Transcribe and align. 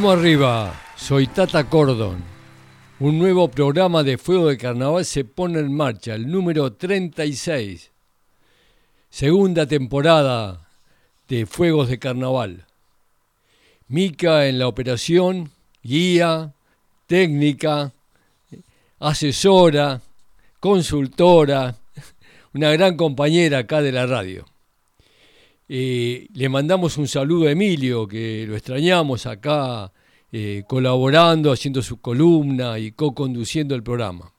Vamos 0.00 0.16
arriba, 0.16 0.80
soy 0.94 1.26
Tata 1.26 1.68
Cordon. 1.68 2.22
Un 3.00 3.18
nuevo 3.18 3.50
programa 3.50 4.04
de 4.04 4.16
Fuego 4.16 4.46
de 4.46 4.56
Carnaval 4.56 5.04
se 5.04 5.24
pone 5.24 5.58
en 5.58 5.74
marcha, 5.74 6.14
el 6.14 6.30
número 6.30 6.72
36. 6.72 7.90
Segunda 9.10 9.66
temporada 9.66 10.68
de 11.26 11.46
Fuegos 11.46 11.88
de 11.88 11.98
Carnaval. 11.98 12.64
Mica 13.88 14.46
en 14.46 14.60
la 14.60 14.68
operación, 14.68 15.50
guía, 15.82 16.52
técnica, 17.08 17.92
asesora, 19.00 20.00
consultora, 20.60 21.74
una 22.54 22.70
gran 22.70 22.96
compañera 22.96 23.58
acá 23.58 23.82
de 23.82 23.90
la 23.90 24.06
radio. 24.06 24.46
Eh, 25.70 26.28
le 26.32 26.48
mandamos 26.48 26.96
un 26.96 27.06
saludo 27.06 27.46
a 27.46 27.50
Emilio, 27.50 28.08
que 28.08 28.46
lo 28.48 28.56
extrañamos 28.56 29.26
acá 29.26 29.92
eh, 30.32 30.62
colaborando, 30.66 31.52
haciendo 31.52 31.82
su 31.82 32.00
columna 32.00 32.78
y 32.78 32.92
co-conduciendo 32.92 33.74
el 33.74 33.82
programa. 33.82 34.32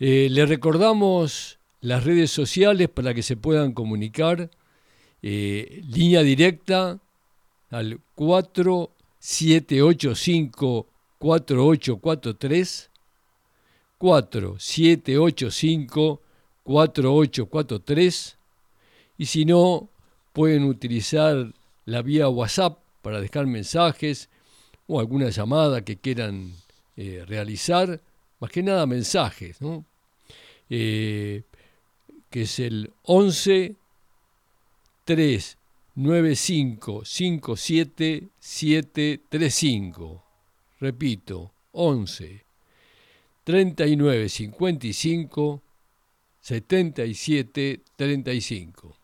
Eh, 0.00 0.28
le 0.30 0.46
recordamos 0.46 1.58
las 1.82 2.04
redes 2.04 2.30
sociales 2.30 2.88
para 2.88 3.12
que 3.12 3.22
se 3.22 3.36
puedan 3.36 3.72
comunicar. 3.72 4.48
línea 5.20 6.22
directa 6.22 6.98
al 7.70 8.00
4785 8.16 10.86
4843 11.18 12.90
4785 13.98 16.20
4843 16.64 18.38
y 19.22 19.26
si 19.26 19.44
no, 19.44 19.88
pueden 20.32 20.64
utilizar 20.64 21.54
la 21.84 22.02
vía 22.02 22.28
WhatsApp 22.28 22.80
para 23.02 23.20
dejar 23.20 23.46
mensajes 23.46 24.28
o 24.88 24.98
alguna 24.98 25.30
llamada 25.30 25.84
que 25.84 25.96
quieran 25.96 26.52
eh, 26.96 27.24
realizar, 27.24 28.00
más 28.40 28.50
que 28.50 28.64
nada 28.64 28.84
mensajes, 28.84 29.58
eh, 30.68 31.44
que 32.30 32.42
es 32.42 32.58
el 32.58 32.92
11 33.04 33.76
395 35.04 37.04
57 37.04 38.28
735. 38.40 40.24
Repito, 40.80 41.52
11 41.70 42.44
39 43.44 44.28
55 44.28 45.62
77 46.40 47.80
35. 47.94 49.01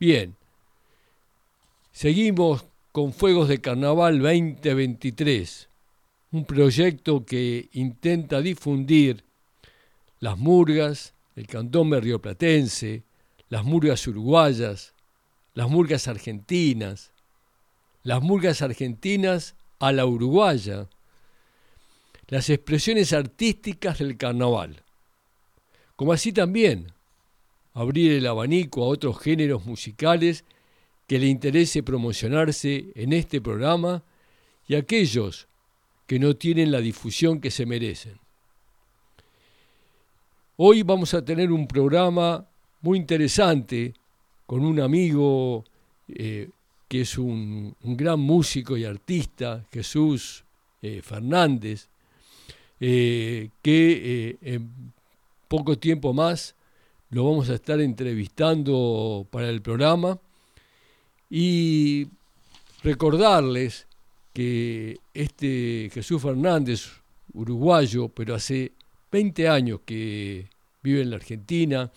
Bien, 0.00 0.34
seguimos 1.92 2.64
con 2.90 3.12
Fuegos 3.12 3.48
de 3.48 3.60
Carnaval 3.60 4.18
2023, 4.18 5.68
un 6.32 6.44
proyecto 6.44 7.24
que 7.24 7.68
intenta 7.74 8.40
difundir 8.40 9.22
las 10.18 10.36
murgas, 10.36 11.14
el 11.36 11.46
cantón 11.46 11.92
rioplatense, 11.92 13.04
las 13.48 13.64
murgas 13.64 14.04
uruguayas, 14.08 14.94
las 15.54 15.70
murgas 15.70 16.08
argentinas, 16.08 17.12
las 18.02 18.20
murgas 18.20 18.62
argentinas 18.62 19.54
a 19.78 19.92
la 19.92 20.06
uruguaya, 20.06 20.88
las 22.26 22.50
expresiones 22.50 23.12
artísticas 23.12 24.00
del 24.00 24.16
carnaval, 24.16 24.82
como 25.94 26.12
así 26.12 26.32
también 26.32 26.92
abrir 27.74 28.12
el 28.12 28.26
abanico 28.26 28.84
a 28.84 28.88
otros 28.88 29.18
géneros 29.18 29.66
musicales 29.66 30.44
que 31.08 31.18
le 31.18 31.26
interese 31.26 31.82
promocionarse 31.82 32.86
en 32.94 33.12
este 33.12 33.40
programa 33.40 34.02
y 34.66 34.76
aquellos 34.76 35.48
que 36.06 36.18
no 36.18 36.36
tienen 36.36 36.70
la 36.70 36.80
difusión 36.80 37.40
que 37.40 37.50
se 37.50 37.66
merecen. 37.66 38.18
Hoy 40.56 40.82
vamos 40.82 41.12
a 41.14 41.24
tener 41.24 41.50
un 41.50 41.66
programa 41.66 42.46
muy 42.80 42.96
interesante 42.96 43.92
con 44.46 44.64
un 44.64 44.80
amigo 44.80 45.64
eh, 46.08 46.48
que 46.86 47.00
es 47.00 47.18
un, 47.18 47.74
gran 47.82 48.20
músico 48.20 48.76
y 48.76 48.84
artista, 48.84 49.64
Jesús 49.72 50.44
eh, 50.80 51.00
Fernández, 51.02 51.88
eh, 52.78 53.48
que 53.62 54.38
en 54.42 54.92
poco 55.48 55.76
tiempo 55.76 56.12
más 56.12 56.54
lo 57.14 57.22
vamos 57.22 57.48
a 57.48 57.54
estar 57.54 57.80
entrevistando 57.80 59.24
para 59.30 59.48
el 59.48 59.62
programa 59.62 60.18
y 61.30 62.08
recordarles 62.82 63.86
que 64.32 64.98
este 65.14 65.90
Jesús 65.94 66.20
Fernández, 66.20 66.90
uruguayo, 67.32 68.08
pero 68.08 68.34
hace 68.34 68.72
20 69.12 69.48
años 69.48 69.80
que 69.86 70.48
vive 70.82 71.02
en 71.02 71.10
la 71.10 71.16
Argentina, 71.16 71.88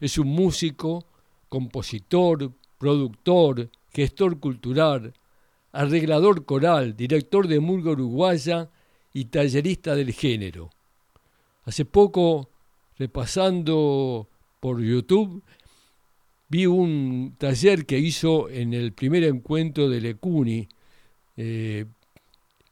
es 0.00 0.18
un 0.18 0.28
músico, 0.28 1.06
compositor, 1.48 2.52
productor, 2.76 3.70
gestor 3.94 4.38
cultural, 4.38 5.14
arreglador 5.72 6.44
coral, 6.44 6.94
director 6.94 7.48
de 7.48 7.58
Murga 7.58 7.92
Uruguaya 7.92 8.68
y 9.14 9.24
tallerista 9.24 9.94
del 9.94 10.12
género. 10.12 10.68
Hace 11.64 11.86
poco, 11.86 12.50
repasando 12.98 14.28
por 14.60 14.82
YouTube, 14.82 15.42
vi 16.48 16.66
un 16.66 17.34
taller 17.38 17.86
que 17.86 17.98
hizo 17.98 18.48
en 18.48 18.74
el 18.74 18.92
primer 18.92 19.24
encuentro 19.24 19.88
de 19.88 20.00
Lecuni 20.00 20.68
eh, 21.36 21.84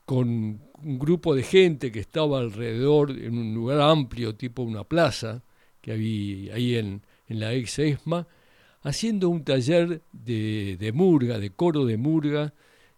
con 0.05 0.61
un 0.83 0.99
grupo 0.99 1.35
de 1.35 1.43
gente 1.43 1.93
que 1.93 2.01
estaba 2.01 2.39
alrededor 2.39 3.11
en 3.11 3.39
un 3.39 3.55
lugar 3.55 3.81
amplio, 3.81 4.35
tipo 4.35 4.63
una 4.63 4.85
plaza, 4.85 5.43
que 5.81 5.93
había 5.93 6.55
ahí 6.55 6.77
en, 6.77 7.03
la 7.29 7.55
ex 7.55 7.79
ESMA, 7.79 8.27
haciendo 8.83 9.29
un 9.29 9.45
taller 9.45 10.03
de, 10.13 10.93
murga, 10.95 11.39
de 11.39 11.51
coro 11.51 11.85
de 11.85 11.97
murga, 11.97 12.55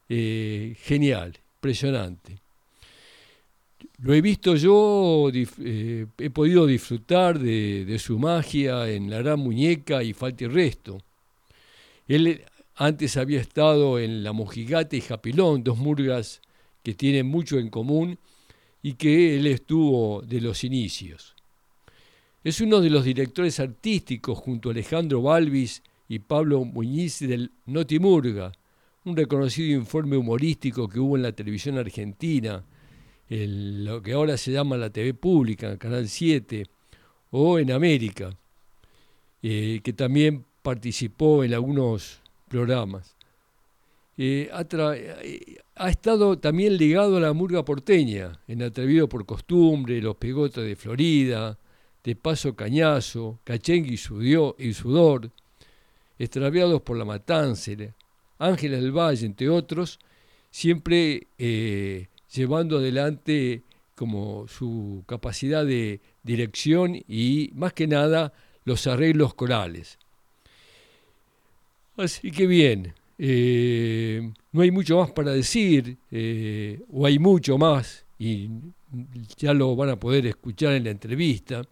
eh, 0.08 0.76
genial, 0.80 1.38
impresionante. 1.56 2.40
Lo 4.00 4.14
he 4.14 4.20
visto 4.20 4.54
yo, 4.54 5.30
eh, 5.32 6.06
he 6.18 6.30
podido 6.30 6.66
disfrutar 6.66 7.38
de, 7.38 7.98
su 7.98 8.18
magia 8.18 8.88
en 8.88 9.10
La 9.10 9.18
Gran 9.18 9.40
Muñeca 9.40 10.02
y 10.02 10.12
Falta 10.12 10.44
y 10.44 10.46
Resto. 10.48 10.98
Él 12.06 12.42
antes 12.76 13.16
había 13.16 13.40
estado 13.40 13.98
en 13.98 14.22
La 14.22 14.32
Mojigata 14.32 14.94
y 14.94 15.00
Japilón, 15.00 15.64
dos 15.64 15.78
murgas 15.78 16.40
que 16.84 16.94
tienen 16.94 17.26
mucho 17.26 17.58
en 17.58 17.70
común 17.70 18.18
y 18.82 18.94
que 18.94 19.36
él 19.36 19.48
estuvo 19.48 20.22
de 20.22 20.40
los 20.40 20.62
inicios. 20.62 21.34
Es 22.44 22.60
uno 22.60 22.80
de 22.80 22.90
los 22.90 23.04
directores 23.04 23.58
artísticos 23.58 24.38
junto 24.38 24.68
a 24.68 24.72
Alejandro 24.72 25.22
Balvis 25.22 25.82
y 26.08 26.20
Pablo 26.20 26.64
Muñiz 26.64 27.18
del 27.18 27.50
Notimurga, 27.66 28.52
un 29.04 29.16
reconocido 29.16 29.76
informe 29.76 30.16
humorístico 30.16 30.88
que 30.88 31.00
hubo 31.00 31.16
en 31.16 31.22
la 31.22 31.32
televisión 31.32 31.78
argentina 31.78 32.64
lo 33.28 34.02
que 34.02 34.12
ahora 34.12 34.36
se 34.36 34.52
llama 34.52 34.76
la 34.76 34.90
TV 34.90 35.14
pública, 35.14 35.76
Canal 35.76 36.08
7, 36.08 36.66
o 37.30 37.58
en 37.58 37.70
América, 37.72 38.36
eh, 39.42 39.80
que 39.82 39.92
también 39.92 40.44
participó 40.62 41.44
en 41.44 41.54
algunos 41.54 42.20
programas. 42.48 43.14
Eh, 44.16 44.50
eh, 44.50 45.56
ha, 45.76 45.90
estado 45.90 46.38
también 46.38 46.76
ligado 46.76 47.18
a 47.18 47.20
la 47.20 47.32
murga 47.32 47.64
porteña, 47.64 48.40
en 48.48 48.62
Atrevido 48.62 49.08
por 49.08 49.26
Costumbre, 49.26 50.00
Los 50.00 50.16
Pegotes 50.16 50.64
de 50.64 50.74
Florida, 50.74 51.58
De 52.02 52.16
Paso 52.16 52.56
Cañazo, 52.56 53.38
Cachengue 53.44 53.92
y, 53.92 54.72
Sudor, 54.74 55.30
Extraviados 56.18 56.82
por 56.82 56.96
la 56.96 57.04
Matanza, 57.04 57.72
Ángeles 58.38 58.80
del 58.80 58.90
Valle, 58.90 59.26
entre 59.26 59.48
otros, 59.48 60.00
siempre 60.50 61.28
llevando 62.32 62.78
adelante 62.78 63.62
como 63.94 64.46
su 64.48 65.02
capacidad 65.06 65.66
de 65.66 66.00
dirección 66.22 66.96
y 67.08 67.50
más 67.54 67.72
que 67.72 67.86
nada 67.86 68.32
los 68.64 68.86
arreglos 68.86 69.34
corales. 69.34 69.98
Así 71.96 72.30
que 72.30 72.46
bien, 72.46 72.94
eh, 73.18 74.32
no 74.52 74.62
hay 74.62 74.70
mucho 74.70 74.98
más 74.98 75.10
para 75.10 75.32
decir, 75.32 75.98
eh, 76.12 76.80
o 76.92 77.06
hay 77.06 77.18
mucho 77.18 77.58
más, 77.58 78.06
y 78.18 78.48
ya 79.36 79.52
lo 79.52 79.74
van 79.74 79.90
a 79.90 79.98
poder 79.98 80.26
escuchar 80.26 80.74
en 80.74 80.84
la 80.84 80.90
entrevista. 80.90 81.62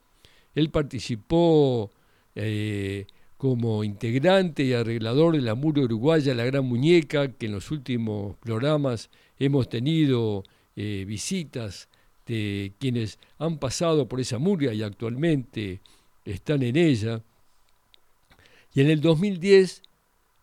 Él 0.55 0.71
participó 0.71 1.91
eh, 2.35 3.07
como 3.37 3.85
integrante 3.85 4.65
y 4.65 4.73
arreglador 4.73 5.35
de 5.35 5.43
la 5.43 5.55
Muro 5.55 5.83
Uruguaya 5.83 6.35
La 6.35 6.45
Gran 6.45 6.65
Muñeca, 6.65 7.33
que 7.33 7.47
en 7.47 7.53
los 7.53 7.71
últimos 7.71 8.37
programas 8.39 9.11
hemos 9.39 9.69
tenido 9.69 10.45
eh, 10.75 11.05
visitas 11.07 11.89
de 12.27 12.73
quienes 12.79 13.19
han 13.39 13.59
pasado 13.59 14.09
por 14.09 14.21
esa 14.21 14.39
murga 14.39 14.73
y 14.73 14.83
actualmente 14.83 15.81
están 16.25 16.63
en 16.63 16.77
ella. 16.77 17.23
Y 18.75 18.81
en 18.81 18.91
el 18.91 19.01
2010, 19.01 19.83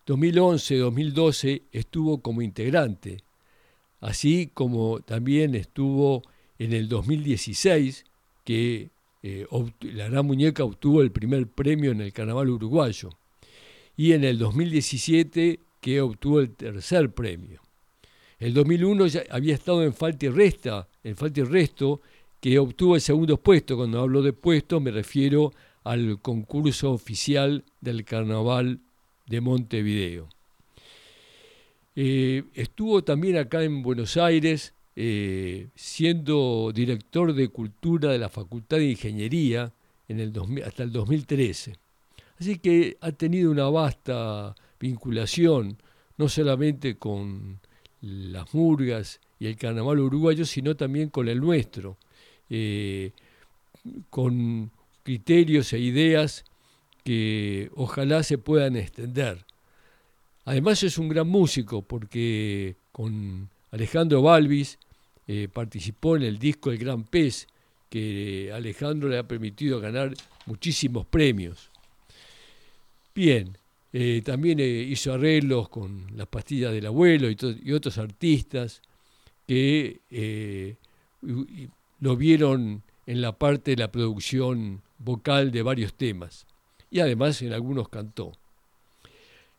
2011, 0.06 0.76
2012 0.78 1.62
estuvo 1.72 2.20
como 2.20 2.42
integrante. 2.42 3.18
así 4.00 4.50
como 4.52 5.00
también 5.00 5.54
estuvo 5.54 6.22
en 6.58 6.72
el 6.74 6.88
2016, 6.88 8.04
que 8.44 8.90
eh, 9.26 9.46
la 9.80 10.10
gran 10.10 10.26
muñeca 10.26 10.64
obtuvo 10.64 11.00
el 11.00 11.10
primer 11.10 11.46
premio 11.46 11.92
en 11.92 12.02
el 12.02 12.12
carnaval 12.12 12.50
uruguayo, 12.50 13.08
y 13.96 14.12
en 14.12 14.22
el 14.22 14.38
2017 14.38 15.60
que 15.80 16.00
obtuvo 16.02 16.40
el 16.40 16.50
tercer 16.50 17.10
premio. 17.10 17.62
El 18.38 18.52
2001 18.52 19.06
ya 19.06 19.22
había 19.30 19.54
estado 19.54 19.82
en 19.82 19.94
Falta 19.94 20.26
y 20.26 20.28
Resta, 20.28 20.86
en 21.02 21.16
Falta 21.16 21.40
y 21.40 21.44
Resto, 21.44 22.02
que 22.38 22.58
obtuvo 22.58 22.96
el 22.96 23.00
segundo 23.00 23.38
puesto. 23.38 23.78
Cuando 23.78 24.02
hablo 24.02 24.20
de 24.20 24.34
puesto 24.34 24.78
me 24.78 24.90
refiero 24.90 25.52
al 25.84 26.20
concurso 26.20 26.92
oficial 26.92 27.64
del 27.80 28.04
Carnaval 28.04 28.80
de 29.26 29.40
Montevideo. 29.40 30.28
Eh, 31.96 32.44
estuvo 32.52 33.02
también 33.02 33.38
acá 33.38 33.64
en 33.64 33.82
Buenos 33.82 34.18
Aires 34.18 34.74
eh, 34.96 35.68
siendo 35.74 36.70
director 36.72 37.32
de 37.32 37.48
Cultura 37.48 38.12
de 38.12 38.18
la 38.18 38.28
Facultad 38.28 38.76
de 38.76 38.90
Ingeniería 38.90 39.72
en 40.08 40.20
el 40.20 40.32
hasta 40.64 40.82
el 40.82 40.92
2013. 40.92 41.76
Así 42.38 42.58
que 42.58 42.96
ha 43.00 43.12
tenido 43.12 43.50
una 43.50 43.68
vasta 43.68 44.54
vinculación, 44.78 45.78
no 46.16 46.28
solamente 46.28 46.96
con 46.96 47.60
las 48.00 48.52
murgas 48.54 49.20
y 49.38 49.46
el 49.46 49.56
carnaval 49.56 50.00
uruguayo, 50.00 50.44
sino 50.44 50.76
también 50.76 51.08
con 51.08 51.28
el 51.28 51.40
nuestro, 51.40 51.96
eh, 52.50 53.12
con 54.10 54.70
criterios 55.02 55.72
e 55.72 55.78
ideas 55.78 56.44
que 57.02 57.70
ojalá 57.74 58.22
se 58.22 58.38
puedan 58.38 58.76
extender. 58.76 59.44
Además 60.44 60.82
es 60.82 60.98
un 60.98 61.08
gran 61.08 61.28
músico 61.28 61.82
porque 61.82 62.76
con 62.92 63.48
Alejandro 63.74 64.22
Balvis 64.22 64.78
eh, 65.26 65.48
participó 65.52 66.14
en 66.14 66.22
el 66.22 66.38
disco 66.38 66.70
El 66.70 66.78
Gran 66.78 67.02
Pez, 67.02 67.48
que 67.90 68.52
Alejandro 68.54 69.08
le 69.08 69.18
ha 69.18 69.26
permitido 69.26 69.80
ganar 69.80 70.14
muchísimos 70.46 71.04
premios. 71.06 71.70
Bien, 73.12 73.58
eh, 73.92 74.22
también 74.24 74.60
eh, 74.60 74.64
hizo 74.64 75.12
arreglos 75.12 75.68
con 75.70 76.06
las 76.16 76.28
pastillas 76.28 76.72
del 76.72 76.86
abuelo 76.86 77.28
y, 77.28 77.72
otros 77.72 77.98
artistas 77.98 78.80
que 79.48 80.76
lo 82.00 82.16
vieron 82.16 82.82
en 83.06 83.20
la 83.20 83.32
parte 83.32 83.72
de 83.72 83.78
la 83.78 83.90
producción 83.90 84.82
vocal 84.98 85.50
de 85.50 85.62
varios 85.62 85.94
temas. 85.94 86.46
Y 86.92 87.00
además 87.00 87.42
en 87.42 87.52
algunos 87.52 87.88
cantó. 87.88 88.30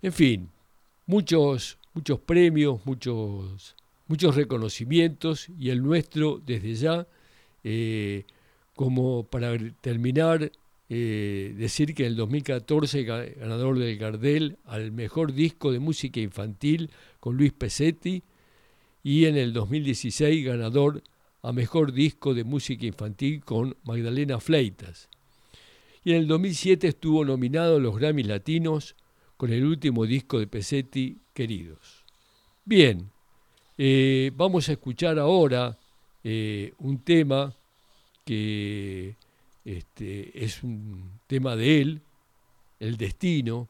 En 0.01 0.13
fin, 0.13 0.49
muchos, 1.05 1.77
muchos 1.93 2.17
premios, 2.21 2.79
muchos, 2.85 3.75
muchos 4.07 4.35
reconocimientos 4.35 5.47
y 5.57 5.69
el 5.69 5.81
nuestro 5.81 6.41
desde 6.45 6.75
ya, 6.75 7.07
eh, 7.63 8.25
como 8.75 9.23
para 9.23 9.57
terminar, 9.81 10.51
eh, 10.89 11.55
decir 11.57 11.95
que 11.95 12.03
en 12.03 12.09
el 12.09 12.15
2014 12.15 13.03
ganador 13.03 13.79
del 13.79 13.97
Gardel 13.97 14.57
al 14.65 14.91
mejor 14.91 15.33
disco 15.33 15.71
de 15.71 15.79
música 15.79 16.19
infantil 16.19 16.91
con 17.19 17.37
Luis 17.37 17.53
Pesetti 17.53 18.21
y 19.01 19.25
en 19.25 19.35
el 19.35 19.51
2016 19.53 20.45
ganador 20.45 21.01
a 21.41 21.51
mejor 21.51 21.91
disco 21.91 22.33
de 22.33 22.43
música 22.43 22.85
infantil 22.85 23.43
con 23.43 23.77
Magdalena 23.83 24.39
Fleitas. 24.39 25.09
Y 26.03 26.11
en 26.11 26.17
el 26.17 26.27
2007 26.27 26.87
estuvo 26.87 27.25
nominado 27.25 27.77
a 27.77 27.79
los 27.79 27.97
Grammy 27.97 28.23
Latinos 28.23 28.95
con 29.37 29.51
el 29.51 29.63
último 29.63 30.05
disco 30.05 30.39
de 30.39 30.47
Pesetti, 30.47 31.19
Queridos. 31.33 32.05
Bien, 32.63 33.11
eh, 33.77 34.31
vamos 34.35 34.69
a 34.69 34.73
escuchar 34.73 35.19
ahora 35.19 35.77
eh, 36.23 36.73
un 36.79 36.99
tema 36.99 37.53
que 38.23 39.15
este, 39.63 40.43
es 40.43 40.63
un 40.63 41.11
tema 41.27 41.55
de 41.55 41.81
él, 41.81 42.01
El 42.79 42.97
Destino, 42.97 43.67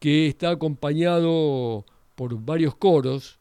que 0.00 0.26
está 0.26 0.50
acompañado 0.50 1.84
por 2.14 2.38
varios 2.44 2.74
coros. 2.76 3.38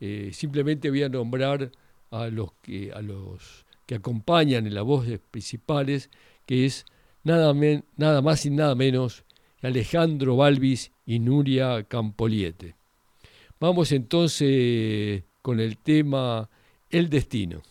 Eh, 0.00 0.30
simplemente 0.32 0.90
voy 0.90 1.02
a 1.02 1.08
nombrar 1.08 1.70
a 2.10 2.28
los 2.28 2.52
que, 2.62 2.92
a 2.92 3.02
los 3.02 3.64
que 3.86 3.96
acompañan 3.96 4.66
en 4.66 4.74
las 4.74 4.84
voces 4.84 5.20
principales, 5.30 6.10
que 6.46 6.66
es 6.66 6.84
nada, 7.22 7.52
más 8.22 8.46
y 8.46 8.50
nada 8.50 8.74
menos 8.74 9.24
Alejandro 9.62 10.36
Balvis 10.36 10.92
y 11.06 11.18
Nuria 11.18 11.82
Campoliete. 11.84 12.76
Vamos 13.60 13.92
entonces 13.92 15.22
con 15.40 15.60
el 15.60 15.78
tema 15.78 16.48
El 16.90 17.08
Destino. 17.08 17.62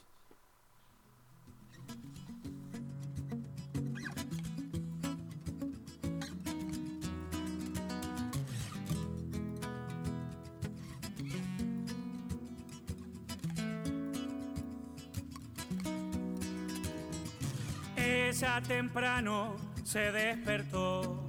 Ella 17.95 18.61
temprano 18.61 19.55
se 19.83 20.11
despertó 20.11 21.22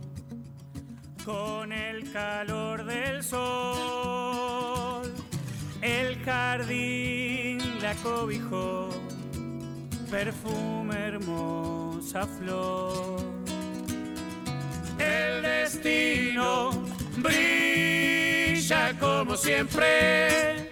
con 1.25 1.73
el 1.73 2.13
calor 2.13 2.85
del 2.85 3.23
sol. 3.23 5.11
El 5.81 6.23
jardín 6.25 7.61
la 7.81 7.95
cobijó, 7.97 8.91
perfume 10.11 10.97
hermosa 10.97 12.27
flor. 12.27 13.23
El 14.99 15.43
destino 15.43 16.73
brilla 17.19 18.93
como 18.99 19.37
siempre, 19.37 20.69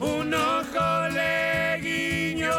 un 0.00 0.34
ojo 0.34 1.08
le 1.12 1.78
guiñó 1.80 2.50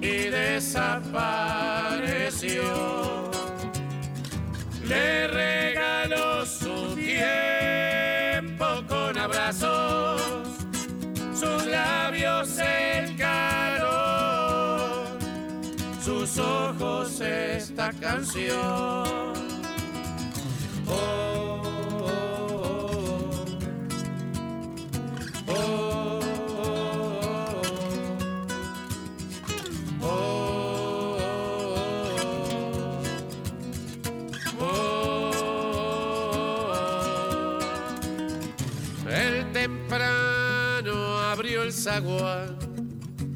y 0.00 0.30
desapareció 0.30 3.11
le 4.92 5.26
regaló 5.28 6.44
su 6.44 6.94
tiempo 6.94 8.66
con 8.88 9.16
abrazos, 9.16 10.20
sus 11.34 11.66
labios 11.66 12.58
el 12.58 13.16
calor, 13.16 15.06
sus 16.04 16.38
ojos 16.38 17.20
esta 17.20 17.90
canción. 17.92 19.32
Oh, 20.86 21.51
agua 41.88 42.46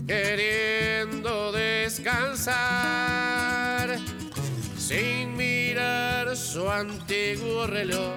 queriendo 0.06 1.50
descansar 1.50 2.46
sin 4.78 5.36
mirar 5.36 6.36
su 6.36 6.70
antiguo 6.70 7.66
reloj 7.66 8.14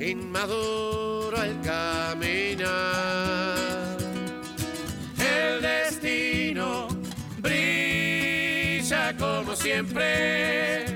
inmaduro 0.00 1.36
al 1.36 1.60
caminar. 1.60 2.72
El 5.18 5.60
destino 5.60 6.88
brilla 7.38 9.14
como 9.18 9.54
siempre, 9.54 10.86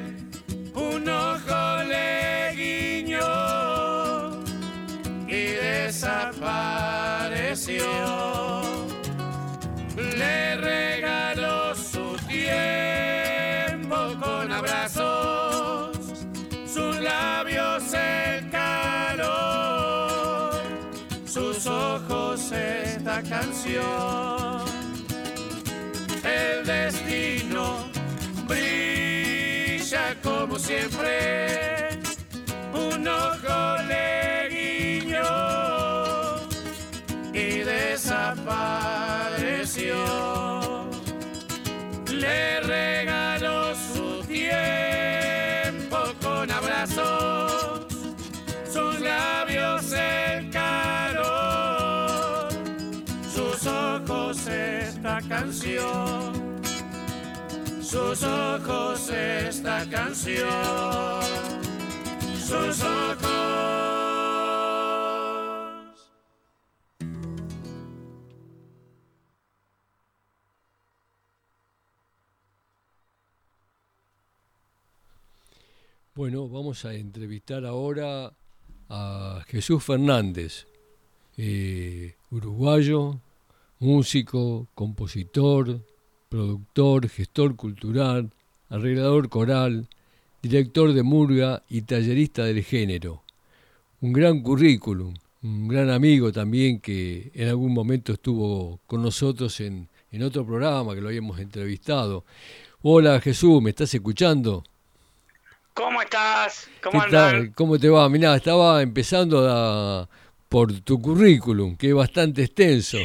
canción. 23.23 24.65
El 26.25 26.67
destino 26.67 27.89
brilla 28.47 30.15
como 30.23 30.59
siempre, 30.59 32.01
un 32.75 33.07
ojo 33.09 33.77
le 33.89 34.49
guiñó 34.51 36.41
y 37.33 37.59
desapareció. 37.61 38.77
Le 42.11 42.61
esta 55.07 55.29
canción, 55.29 56.33
sus 57.81 58.25
ojos 58.25 59.09
esta 59.09 59.89
canción, 59.89 61.23
sus 62.37 62.83
ojos. 62.83 63.27
Bueno, 76.17 76.49
vamos 76.49 76.85
a 76.85 76.95
entrevistar 76.95 77.65
ahora 77.65 78.33
a 78.89 79.45
Jesús 79.47 79.85
Fernández, 79.85 80.67
eh, 81.37 82.17
uruguayo, 82.33 83.21
músico, 83.79 84.69
compositor, 84.75 85.81
productor, 86.29 87.09
gestor 87.09 87.57
cultural, 87.57 88.31
arreglador 88.69 89.29
coral, 89.29 89.89
director 90.43 90.93
de 90.93 91.03
murga 91.03 91.63
y 91.69 91.83
tallerista 91.83 92.45
del 92.45 92.63
género. 92.63 93.23
Un 94.01 94.13
gran 94.13 94.41
currículum, 94.41 95.15
un 95.43 95.69
gran 95.69 95.91
amigo 95.91 96.33
también 96.33 96.81
que 96.81 97.31
en 97.35 97.49
algún 97.49 97.73
momento 97.73 98.13
estuvo 98.13 98.81
con 98.87 99.03
nosotros 99.03 99.61
en, 99.61 99.89
en 100.13 100.23
otro 100.23 100.45
programa 100.45 100.95
que 100.95 101.01
lo 101.01 101.09
habíamos 101.09 101.39
entrevistado. 101.39 102.25
Hola 102.83 103.21
Jesús, 103.21 103.63
¿me 103.63 103.71
estás 103.71 103.93
escuchando? 103.95 104.65
¿Cómo 105.75 106.01
estás? 106.01 106.69
¿Cómo 106.83 107.03
andas? 107.03 107.51
¿Cómo 107.55 107.79
te 107.79 107.89
va? 107.91 108.09
Mirá, 108.09 108.35
estaba 108.37 108.81
empezando 108.81 110.09
por 110.49 110.81
tu 110.81 111.01
currículum, 111.01 111.77
que 111.77 111.89
es 111.89 111.95
bastante 111.95 112.43
extenso. 112.43 112.99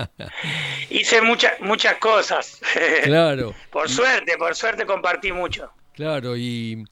Hice 0.90 1.22
muchas 1.22 1.60
muchas 1.60 1.96
cosas. 1.96 2.60
Claro. 3.04 3.54
por 3.70 3.88
suerte, 3.88 4.36
por 4.38 4.54
suerte 4.54 4.86
compartí 4.86 5.32
mucho. 5.32 5.70
Claro, 5.94 6.36
y 6.36 6.84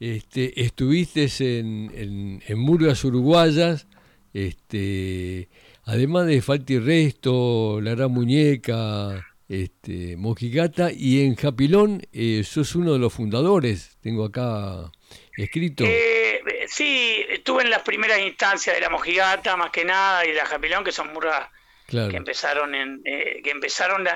este, 0.00 0.60
estuviste 0.62 1.28
en, 1.58 2.42
en, 2.46 2.58
Murgas 2.58 3.04
Uruguayas, 3.04 3.86
este, 4.32 5.48
además 5.84 6.26
de 6.26 6.40
Falta 6.42 6.72
y 6.72 6.78
Resto, 6.78 7.80
La 7.80 7.94
Gran 7.94 8.10
Muñeca, 8.12 9.26
este, 9.48 10.16
Mojigata, 10.16 10.90
y 10.92 11.20
en 11.20 11.36
Japilón 11.36 12.02
eh, 12.12 12.42
sos 12.44 12.74
uno 12.74 12.92
de 12.92 12.98
los 12.98 13.12
fundadores, 13.12 13.96
tengo 14.00 14.24
acá 14.24 14.90
escrito. 15.36 15.84
Eh, 15.84 16.40
sí, 16.68 17.24
estuve 17.28 17.62
en 17.62 17.70
las 17.70 17.82
primeras 17.82 18.18
instancias 18.18 18.76
de 18.76 18.80
la 18.80 18.90
Mojigata, 18.90 19.56
más 19.56 19.70
que 19.70 19.84
nada, 19.84 20.24
y 20.24 20.32
la 20.32 20.46
Japilón, 20.46 20.84
que 20.84 20.92
son 20.92 21.12
murgas 21.12 21.48
que 21.86 22.18
empezaron 22.18 22.74
en 22.74 23.00
eh, 23.06 23.40
que 23.42 23.50
empezaron 23.50 24.06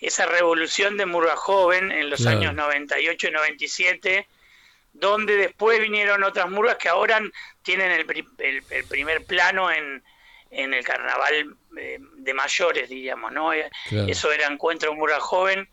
esa 0.00 0.26
revolución 0.26 0.98
de 0.98 1.06
murga 1.06 1.34
joven 1.34 1.90
en 1.90 2.10
los 2.10 2.26
años 2.26 2.54
98 2.54 3.28
y 3.28 3.30
97 3.30 4.28
donde 4.92 5.36
después 5.36 5.80
vinieron 5.80 6.22
otras 6.24 6.50
murgas 6.50 6.76
que 6.76 6.90
ahora 6.90 7.22
tienen 7.62 7.90
el, 7.90 8.06
el 8.68 8.84
primer 8.84 9.24
plano 9.24 9.70
en, 9.70 10.02
en 10.52 10.74
el 10.74 10.84
carnaval 10.84 11.56
eh, 11.76 11.98
de 12.00 12.34
mayores, 12.34 12.88
diríamos, 12.88 13.32
¿no? 13.32 13.52
Eh, 13.52 13.70
eso 13.90 14.30
era 14.30 14.46
Encuentro 14.46 14.94
Murga 14.94 15.18
Joven, 15.18 15.68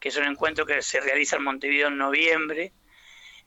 que 0.00 0.08
es 0.08 0.16
un 0.16 0.24
encuentro 0.24 0.66
que 0.66 0.82
se 0.82 1.00
realiza 1.00 1.36
en 1.36 1.44
Montevideo 1.44 1.88
en 1.88 1.96
noviembre. 1.96 2.72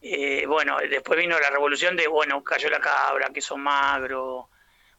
Eh, 0.01 0.45
bueno, 0.47 0.77
después 0.89 1.19
vino 1.19 1.39
la 1.39 1.49
revolución 1.49 1.95
de, 1.95 2.07
bueno, 2.07 2.43
cayó 2.43 2.69
la 2.69 2.79
cabra, 2.79 3.31
queso 3.33 3.57
magro, 3.57 4.49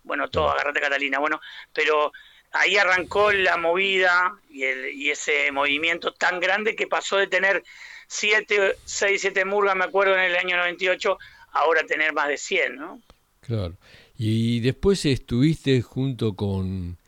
bueno, 0.03 0.29
todo, 0.29 0.51
agarrate 0.51 0.81
Catalina, 0.81 1.19
bueno, 1.19 1.41
pero 1.73 2.13
ahí 2.53 2.77
arrancó 2.77 3.31
la 3.33 3.57
movida 3.57 4.35
y, 4.51 4.65
el, 4.65 4.93
y 4.95 5.11
ese 5.11 5.53
movimiento 5.53 6.13
tan 6.13 6.41
grande 6.41 6.75
que 6.75 6.87
pasó 6.87 7.17
de 7.17 7.27
tener 7.27 7.63
siete, 8.07 8.77
seis, 8.85 9.21
siete 9.21 9.45
murgas, 9.45 9.77
me 9.77 9.85
acuerdo, 9.85 10.15
en 10.15 10.25
el 10.25 10.37
año 10.37 10.57
98, 10.57 11.19
ahora 11.53 11.85
tener 11.85 12.13
más 12.13 12.29
de 12.29 12.39
100, 12.39 12.77
¿no? 12.77 13.01
Claro. 13.41 13.77
Y 14.17 14.61
después 14.61 15.05
estuviste 15.05 15.81
junto 15.81 16.35
con 16.35 16.99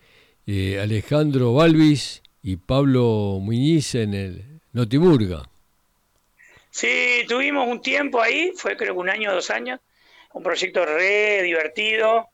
eh, 0.47 0.79
Alejandro 0.81 1.55
Balvis 1.55 2.23
y 2.43 2.57
Pablo 2.57 3.39
Muñiz 3.41 3.95
en 3.95 4.15
el 4.15 4.61
Notimurga. 4.73 5.50
Sí, 6.81 7.27
tuvimos 7.29 7.69
un 7.69 7.83
tiempo 7.83 8.23
ahí, 8.23 8.55
fue 8.57 8.75
creo 8.75 8.95
que 8.95 9.01
un 9.01 9.11
año 9.11 9.31
o 9.31 9.35
dos 9.35 9.51
años, 9.51 9.81
un 10.33 10.43
proyecto 10.43 10.87
re 10.87 11.43
divertido, 11.43 12.31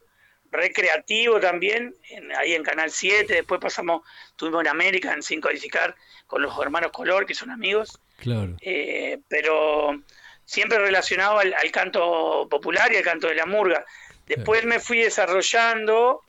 re 0.52 0.72
creativo 0.72 1.40
también, 1.40 1.96
ahí 2.38 2.54
en 2.54 2.62
Canal 2.62 2.92
7, 2.92 3.34
después 3.34 3.60
pasamos, 3.60 4.02
tuvimos 4.36 4.60
en 4.60 4.68
América, 4.68 5.12
en 5.12 5.24
Sin 5.24 5.40
Codificar, 5.40 5.96
con 6.28 6.42
los 6.42 6.56
hermanos 6.60 6.92
Color, 6.92 7.26
que 7.26 7.34
son 7.34 7.50
amigos. 7.50 7.98
Claro. 8.18 8.54
Eh, 8.60 9.18
pero 9.26 10.00
siempre 10.44 10.78
relacionado 10.78 11.40
al, 11.40 11.52
al, 11.52 11.72
canto 11.72 12.46
popular 12.48 12.92
y 12.92 12.98
al 12.98 13.02
canto 13.02 13.26
de 13.26 13.34
la 13.34 13.46
murga. 13.46 13.84
Después 14.28 14.64
me 14.64 14.78
fui 14.78 14.98
desarrollando 14.98 16.20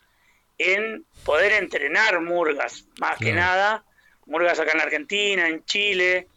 en 0.57 1.05
poder 1.23 1.51
entrenar 1.51 2.19
murgas, 2.21 2.85
más 2.99 3.19
que 3.19 3.31
nada, 3.31 3.85
murgas 4.25 4.59
acá 4.59 4.71
en 4.71 4.81
Argentina, 4.81 5.47
en 5.47 5.63
Chile, 5.65 6.27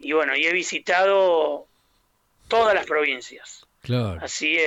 y 0.00 0.12
bueno, 0.12 0.34
y 0.34 0.46
he 0.46 0.52
visitado 0.52 1.66
todas 2.48 2.74
las 2.74 2.86
provincias. 2.86 3.66
Claro. 3.82 4.18
Así, 4.22 4.58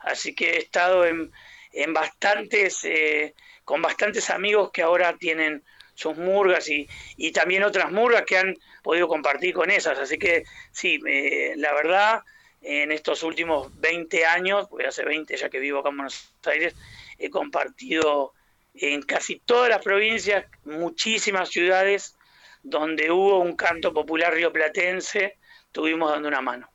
así 0.00 0.34
que 0.34 0.54
he 0.54 0.58
estado 0.58 1.06
en, 1.06 1.30
en 1.72 1.92
bastantes, 1.92 2.84
eh, 2.84 3.34
con 3.64 3.82
bastantes 3.82 4.30
amigos 4.30 4.70
que 4.72 4.82
ahora 4.82 5.16
tienen 5.16 5.62
sus 5.94 6.16
murgas 6.16 6.68
y, 6.68 6.88
y, 7.18 7.30
también 7.30 7.62
otras 7.62 7.92
murgas 7.92 8.24
que 8.26 8.38
han 8.38 8.56
podido 8.82 9.06
compartir 9.06 9.54
con 9.54 9.70
esas. 9.70 9.98
Así 9.98 10.18
que 10.18 10.44
sí, 10.72 10.98
eh, 11.06 11.52
la 11.56 11.74
verdad 11.74 12.22
en 12.62 12.92
estos 12.92 13.22
últimos 13.22 13.70
20 13.80 14.24
años, 14.26 14.66
porque 14.68 14.86
hace 14.86 15.04
20 15.04 15.36
ya 15.36 15.48
que 15.48 15.58
vivo 15.58 15.80
acá 15.80 15.90
en 15.90 15.96
Buenos 15.96 16.32
Aires, 16.44 16.74
he 17.18 17.30
compartido 17.30 18.32
en 18.74 19.02
casi 19.02 19.40
todas 19.40 19.68
las 19.68 19.82
provincias, 19.82 20.46
muchísimas 20.64 21.50
ciudades 21.50 22.16
donde 22.62 23.10
hubo 23.10 23.40
un 23.40 23.56
canto 23.56 23.92
popular 23.92 24.34
rioplatense, 24.34 25.38
tuvimos 25.72 26.10
dando 26.10 26.28
una 26.28 26.40
mano. 26.40 26.68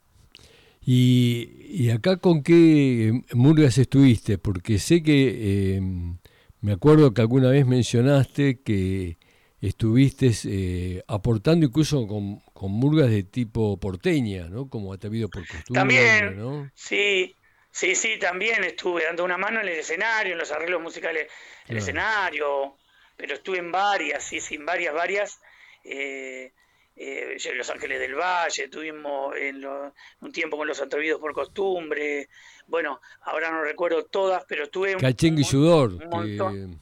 ¿Y, 0.88 1.90
acá 1.90 2.18
con 2.18 2.44
qué 2.44 3.22
murgas 3.34 3.78
estuviste? 3.80 4.38
Porque 4.38 4.78
sé 4.78 5.02
que, 5.02 5.78
eh, 5.78 5.82
me 6.62 6.74
acuerdo 6.74 7.12
que 7.14 7.22
alguna 7.22 7.50
vez 7.50 7.66
mencionaste 7.66 8.62
que 8.62 9.18
estuviste 9.62 10.32
eh, 10.46 11.04
aportando 11.08 11.66
incluso 11.66 12.08
con, 12.08 12.40
con, 12.54 12.72
murgas 12.72 13.10
de 13.10 13.24
tipo 13.24 13.80
porteña, 13.80 14.48
¿no? 14.48 14.70
Como 14.70 14.94
atrevido 14.94 15.28
por 15.28 15.48
costumbre. 15.48 15.74
También, 15.74 16.38
¿no? 16.38 16.70
sí, 16.76 17.36
sí, 17.72 17.96
sí, 17.96 18.20
también 18.20 18.64
estuve 18.64 19.06
dando 19.06 19.24
una 19.24 19.38
mano 19.38 19.62
en 19.62 19.68
el 19.68 19.80
escenario, 19.80 20.34
en 20.34 20.40
los 20.40 20.52
arreglos 20.52 20.82
musicales 20.84 21.32
del 21.68 21.78
escenario, 21.78 22.78
pero 23.18 23.34
estuve 23.34 23.58
en 23.58 23.72
varias, 23.72 24.24
sí, 24.24 24.40
sí, 24.40 24.56
en 24.56 24.66
varias, 24.66 24.94
varias. 24.94 25.40
Eh, 25.86 26.52
eh, 26.96 27.38
Los 27.56 27.70
Ángeles 27.70 28.00
del 28.00 28.16
Valle, 28.16 28.64
estuvimos 28.64 29.36
en 29.38 29.66
un 29.66 30.32
tiempo 30.32 30.58
con 30.58 30.68
los 30.68 30.82
atrevidos 30.82 31.20
por 31.20 31.34
costumbre, 31.34 32.28
bueno, 32.68 33.00
ahora 33.22 33.52
no 33.52 33.62
recuerdo 33.62 34.06
todas, 34.06 34.44
pero 34.48 34.64
estuve... 34.64 34.96
Cachengue 34.98 35.42
y 35.42 35.46
Sudor. 35.46 35.92
Un 35.92 36.80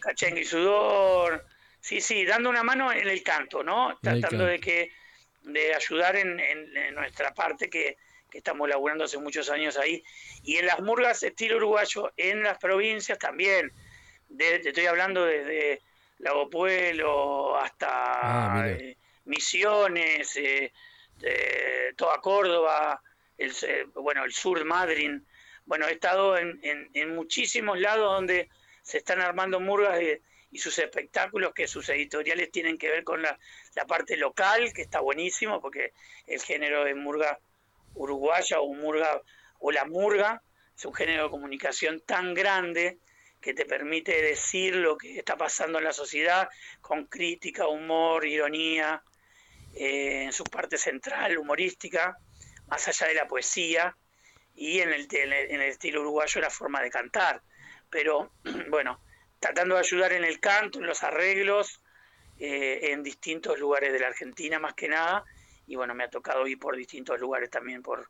Cachengue 0.00 0.40
y 0.40 0.44
Sudor, 0.44 1.44
Sí, 1.80 2.00
sí, 2.00 2.24
dando 2.24 2.50
una 2.50 2.62
mano 2.62 2.92
en 2.92 3.08
el 3.08 3.22
canto, 3.22 3.62
¿no? 3.62 3.98
Tratando 4.02 4.44
de 4.44 4.58
que 4.58 4.90
de 5.42 5.74
ayudar 5.74 6.16
en, 6.16 6.36
nuestra 6.94 7.32
parte 7.32 7.70
que, 7.70 7.96
estamos 8.32 8.68
laburando 8.68 9.04
hace 9.04 9.16
muchos 9.16 9.48
años 9.48 9.78
ahí. 9.78 10.04
Y 10.42 10.56
en 10.56 10.66
las 10.66 10.80
murgas 10.80 11.22
estilo 11.22 11.56
uruguayo, 11.56 12.12
en 12.16 12.42
las 12.42 12.58
provincias 12.58 13.18
también. 13.18 13.72
te 14.36 14.68
estoy 14.68 14.86
hablando 14.86 15.24
desde 15.24 15.80
Lago 16.18 16.50
Pueblo 16.50 17.56
hasta 17.56 17.88
ah, 18.60 18.68
eh, 18.68 18.96
Misiones, 19.24 20.36
eh, 20.36 20.72
toda 21.96 22.18
Córdoba, 22.20 23.02
el, 23.36 23.52
bueno, 23.94 24.24
el 24.24 24.32
sur 24.32 24.58
de 24.58 24.64
Madrid. 24.64 25.10
Bueno, 25.64 25.86
he 25.86 25.92
estado 25.92 26.36
en, 26.38 26.60
en, 26.62 27.14
muchísimos 27.14 27.78
lados 27.78 28.12
donde 28.12 28.48
se 28.82 28.98
están 28.98 29.20
armando 29.20 29.60
murgas 29.60 29.98
de 29.98 30.22
y 30.50 30.58
sus 30.58 30.78
espectáculos, 30.78 31.52
que 31.54 31.68
sus 31.68 31.88
editoriales 31.88 32.50
tienen 32.50 32.78
que 32.78 32.88
ver 32.88 33.04
con 33.04 33.22
la, 33.22 33.38
parte 33.86 34.16
local, 34.16 34.72
que 34.72 34.82
está 34.82 35.00
buenísimo, 35.00 35.60
porque 35.60 35.92
el 36.26 36.40
género 36.40 36.84
de 36.84 36.94
murga 36.94 37.38
uruguaya 37.94 38.60
o 38.60 38.74
murga 38.74 39.20
o 39.60 39.70
la 39.70 39.84
murga 39.84 40.42
es 40.76 40.84
un 40.84 40.94
género 40.94 41.24
de 41.24 41.30
comunicación 41.30 42.00
tan 42.00 42.34
grande 42.34 42.98
que 43.40 43.54
te 43.54 43.64
permite 43.64 44.20
decir 44.22 44.76
lo 44.76 44.96
que 44.98 45.18
está 45.18 45.36
pasando 45.36 45.78
en 45.78 45.84
la 45.84 45.92
sociedad 45.92 46.48
con 46.80 47.06
crítica, 47.06 47.68
humor, 47.68 48.26
ironía. 48.26 49.02
eh, 49.74 50.24
en 50.24 50.32
su 50.32 50.44
parte 50.44 50.76
central, 50.78 51.38
humorística, 51.38 52.18
más 52.66 52.88
allá 52.88 53.06
de 53.08 53.14
la 53.14 53.28
poesía, 53.28 53.96
y 54.54 54.80
en 54.80 54.92
el, 54.92 55.06
en 55.12 55.60
el 55.60 55.68
estilo 55.68 56.00
uruguayo 56.00 56.40
la 56.40 56.50
forma 56.50 56.82
de 56.82 56.90
cantar. 56.90 57.42
Pero 57.90 58.32
bueno, 58.70 59.00
tratando 59.38 59.74
de 59.76 59.80
ayudar 59.80 60.12
en 60.12 60.24
el 60.24 60.40
canto, 60.40 60.78
en 60.80 60.86
los 60.86 61.02
arreglos, 61.02 61.80
eh, 62.40 62.92
en 62.92 63.02
distintos 63.02 63.58
lugares 63.58 63.92
de 63.92 64.00
la 64.00 64.08
Argentina 64.08 64.58
más 64.58 64.74
que 64.74 64.88
nada, 64.88 65.24
y 65.66 65.76
bueno, 65.76 65.94
me 65.94 66.04
ha 66.04 66.10
tocado 66.10 66.46
ir 66.46 66.58
por 66.58 66.76
distintos 66.76 67.20
lugares 67.20 67.50
también 67.50 67.82
por, 67.82 68.08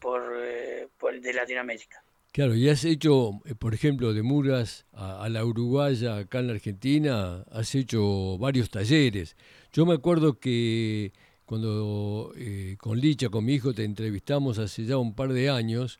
por, 0.00 0.32
eh, 0.36 0.88
de 1.20 1.32
Latinoamérica. 1.32 2.02
Claro, 2.32 2.54
y 2.54 2.68
has 2.68 2.84
hecho, 2.84 3.40
eh, 3.44 3.54
por 3.56 3.74
ejemplo, 3.74 4.14
de 4.14 4.22
Murgas 4.22 4.86
a, 4.92 5.28
la 5.28 5.44
Uruguaya, 5.44 6.16
acá 6.18 6.38
en 6.38 6.46
la 6.46 6.52
Argentina, 6.52 7.44
has 7.50 7.74
hecho 7.74 8.38
varios 8.38 8.70
talleres. 8.70 9.36
Yo 9.72 9.84
me 9.84 9.94
acuerdo 9.94 10.38
que 10.38 11.12
cuando 11.44 12.32
con 12.78 13.00
Licha, 13.00 13.28
con 13.28 13.44
mi 13.44 13.54
hijo, 13.54 13.74
te 13.74 13.84
entrevistamos 13.84 14.58
hace 14.58 14.84
ya 14.84 14.96
un 14.98 15.14
par 15.14 15.32
de 15.32 15.50
años, 15.50 15.98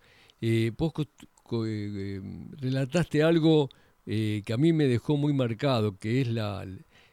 vos 0.78 0.92
relataste 2.60 3.25
algo 3.25 3.68
que 4.04 4.52
a 4.52 4.56
mí 4.56 4.72
me 4.72 4.87
dejó 4.87 5.16
muy 5.16 5.32
marcado, 5.32 5.99
que 5.99 6.20
es 6.20 6.28
la, 6.28 6.64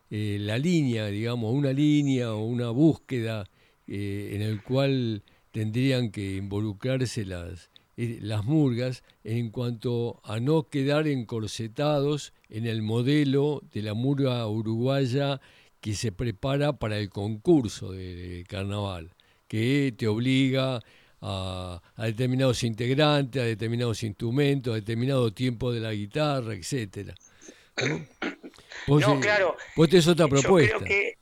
eh, 0.10 0.38
la 0.40 0.58
línea, 0.58 1.08
digamos, 1.08 1.54
una 1.54 1.74
línea 1.74 2.34
o 2.34 2.46
una 2.46 2.70
búsqueda 2.70 3.50
eh, 3.88 4.32
en 4.34 4.42
el 4.42 4.64
cual 4.64 5.24
tendrían 5.52 6.12
que 6.12 6.38
involucrarse 6.38 7.26
las, 7.26 7.70
eh, 7.98 8.20
las 8.22 8.46
murgas 8.46 9.04
en 9.24 9.50
cuanto 9.50 10.22
a 10.24 10.40
no 10.40 10.70
quedar 10.70 11.08
encorsetados 11.08 12.34
en 12.50 12.66
el 12.66 12.82
modelo 12.82 13.62
de 13.74 13.82
la 13.82 13.94
murga 13.94 14.48
uruguaya 14.48 15.42
que 15.82 15.94
se 15.94 16.12
prepara 16.12 16.74
para 16.74 16.98
el 16.98 17.10
concurso 17.10 17.92
de, 17.92 18.46
carnaval, 18.48 19.14
que 19.48 19.94
te 19.98 20.08
obliga 20.08 20.82
a, 21.22 21.82
a, 21.96 22.06
determinados 22.06 22.64
integrantes, 22.64 23.42
a 23.42 23.46
determinados 23.46 24.04
instrumentos, 24.04 24.72
a 24.72 24.76
determinado 24.76 25.34
tiempo 25.34 25.72
de 25.72 25.80
la 25.80 25.94
guitarra, 25.94 26.54
etcétera 26.54 27.14
no, 28.88 29.20
claro. 29.20 29.58
Vos 29.76 29.90
tenés 29.90 30.08
otra 30.08 30.28
propuesta. 30.28 30.74
Yo 30.74 30.80
creo 30.80 30.88
que, 30.88 31.18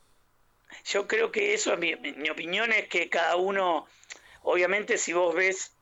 yo 0.84 1.06
creo 1.06 1.32
que 1.32 1.54
eso, 1.54 1.76
mi, 1.76 1.94
mi 1.96 2.30
opinión 2.30 2.72
es 2.72 2.88
que 2.88 3.08
cada 3.08 3.36
uno, 3.36 3.86
obviamente 4.42 4.98
si 4.98 5.12
vos 5.12 5.34
ves 5.34 5.72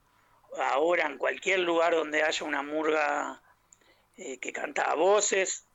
ahora 0.58 1.06
en 1.06 1.18
cualquier 1.18 1.60
lugar 1.60 1.94
donde 1.94 2.22
haya 2.22 2.46
una 2.46 2.62
murga 2.62 3.40
eh, 4.16 4.38
que 4.38 4.52
canta 4.52 4.90
a 4.90 4.94
voces, 4.94 5.66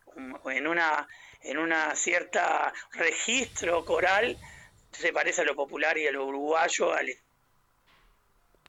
en 0.45 0.67
una, 0.67 1.07
en 1.41 1.57
una 1.57 1.95
cierta 1.95 2.73
registro 2.93 3.85
coral, 3.85 4.37
se 4.91 5.13
parece 5.13 5.41
a 5.41 5.45
lo 5.45 5.55
popular 5.55 5.97
y 5.97 6.07
a 6.07 6.11
lo 6.11 6.25
uruguayo, 6.25 6.93
al 6.93 7.09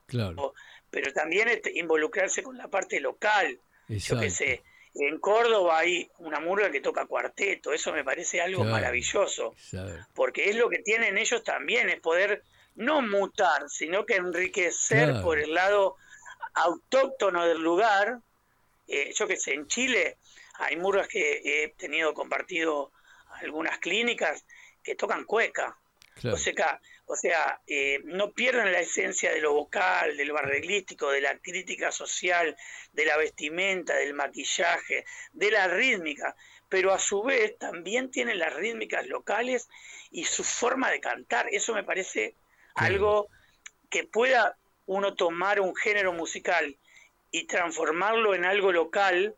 Claro. 0.06 0.54
Pero 0.90 1.12
también 1.12 1.48
este, 1.48 1.78
involucrarse 1.78 2.42
con 2.42 2.58
la 2.58 2.66
parte 2.66 2.98
local. 2.98 3.60
Yo 3.88 4.18
qué 4.18 4.30
sé, 4.30 4.62
en 4.94 5.18
Córdoba 5.18 5.78
hay 5.78 6.10
una 6.18 6.40
murga 6.40 6.70
que 6.70 6.80
toca 6.80 7.06
cuarteto, 7.06 7.72
eso 7.72 7.92
me 7.92 8.04
parece 8.04 8.40
algo 8.40 8.64
maravilloso, 8.64 9.54
porque 10.14 10.50
es 10.50 10.56
lo 10.56 10.68
que 10.68 10.78
tienen 10.78 11.16
ellos 11.18 11.42
también, 11.44 11.88
es 11.88 12.00
poder 12.00 12.42
no 12.74 13.02
mutar, 13.02 13.68
sino 13.68 14.06
que 14.06 14.16
enriquecer 14.16 15.22
por 15.22 15.38
el 15.38 15.54
lado 15.54 15.96
autóctono 16.54 17.46
del 17.46 17.60
lugar. 17.60 18.20
Eh, 18.88 19.12
yo 19.14 19.26
que 19.26 19.36
sé, 19.36 19.54
en 19.54 19.66
Chile 19.66 20.18
hay 20.54 20.76
murgas 20.76 21.08
que 21.08 21.40
he 21.44 21.68
tenido 21.76 22.12
compartido 22.14 22.92
algunas 23.40 23.78
clínicas 23.78 24.44
que 24.82 24.94
tocan 24.94 25.24
cueca. 25.24 25.76
O 26.24 26.36
sea, 26.36 26.80
o 27.06 27.16
sea 27.16 27.60
eh, 27.66 28.00
no 28.04 28.32
pierden 28.32 28.72
la 28.72 28.80
esencia 28.80 29.32
de 29.32 29.40
lo 29.40 29.54
vocal, 29.54 30.16
de 30.18 30.24
lo 30.26 30.36
arreglístico, 30.36 31.10
de 31.10 31.22
la 31.22 31.38
crítica 31.38 31.90
social, 31.90 32.54
de 32.92 33.06
la 33.06 33.16
vestimenta, 33.16 33.94
del 33.94 34.12
maquillaje, 34.12 35.06
de 35.32 35.50
la 35.50 35.68
rítmica, 35.68 36.36
pero 36.68 36.92
a 36.92 36.98
su 36.98 37.22
vez 37.22 37.56
también 37.58 38.10
tienen 38.10 38.38
las 38.38 38.54
rítmicas 38.54 39.06
locales 39.06 39.68
y 40.10 40.24
su 40.24 40.44
forma 40.44 40.90
de 40.90 41.00
cantar. 41.00 41.48
Eso 41.50 41.72
me 41.72 41.84
parece 41.84 42.34
algo 42.80 43.28
que 43.88 44.04
pueda 44.04 44.56
uno 44.86 45.14
tomar 45.14 45.60
un 45.60 45.74
género 45.76 46.12
musical 46.12 46.76
y 47.30 47.46
transformarlo 47.46 48.34
en 48.34 48.44
algo 48.44 48.72
local, 48.72 49.34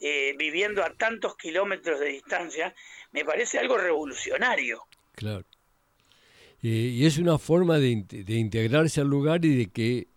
eh, 0.00 0.34
viviendo 0.38 0.84
a 0.84 0.94
tantos 0.94 1.36
kilómetros 1.36 2.00
de 2.00 2.08
distancia, 2.08 2.74
me 3.12 3.24
parece 3.24 3.58
algo 3.58 3.76
revolucionario. 3.76 4.82
Claro. 5.14 5.44
Eh, 6.62 6.68
y 6.68 7.06
es 7.06 7.18
una 7.18 7.38
forma 7.38 7.78
de, 7.78 7.90
integrarse 7.90 9.00
al 9.00 9.08
lugar 9.08 9.44
y 9.44 9.56
de 9.56 9.66
que 9.66 10.08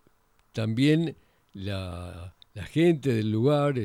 también 0.54 1.18
la, 1.54 2.36
gente 2.72 3.14
del 3.14 3.32
lugar 3.32 3.76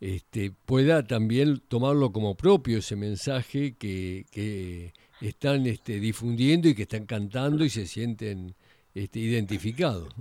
este, 0.00 0.52
pueda 0.64 1.06
también 1.06 1.58
tomarlo 1.68 2.12
como 2.12 2.36
propio 2.36 2.78
ese 2.78 2.96
mensaje 2.96 3.74
que, 3.76 4.92
están 5.20 5.66
este, 5.66 6.00
difundiendo 6.00 6.68
y 6.68 6.74
que 6.74 6.82
están 6.82 7.06
cantando 7.06 7.64
y 7.64 7.70
se 7.70 7.86
sienten 7.86 8.54
este, 8.94 9.18
identificados. 9.18 10.14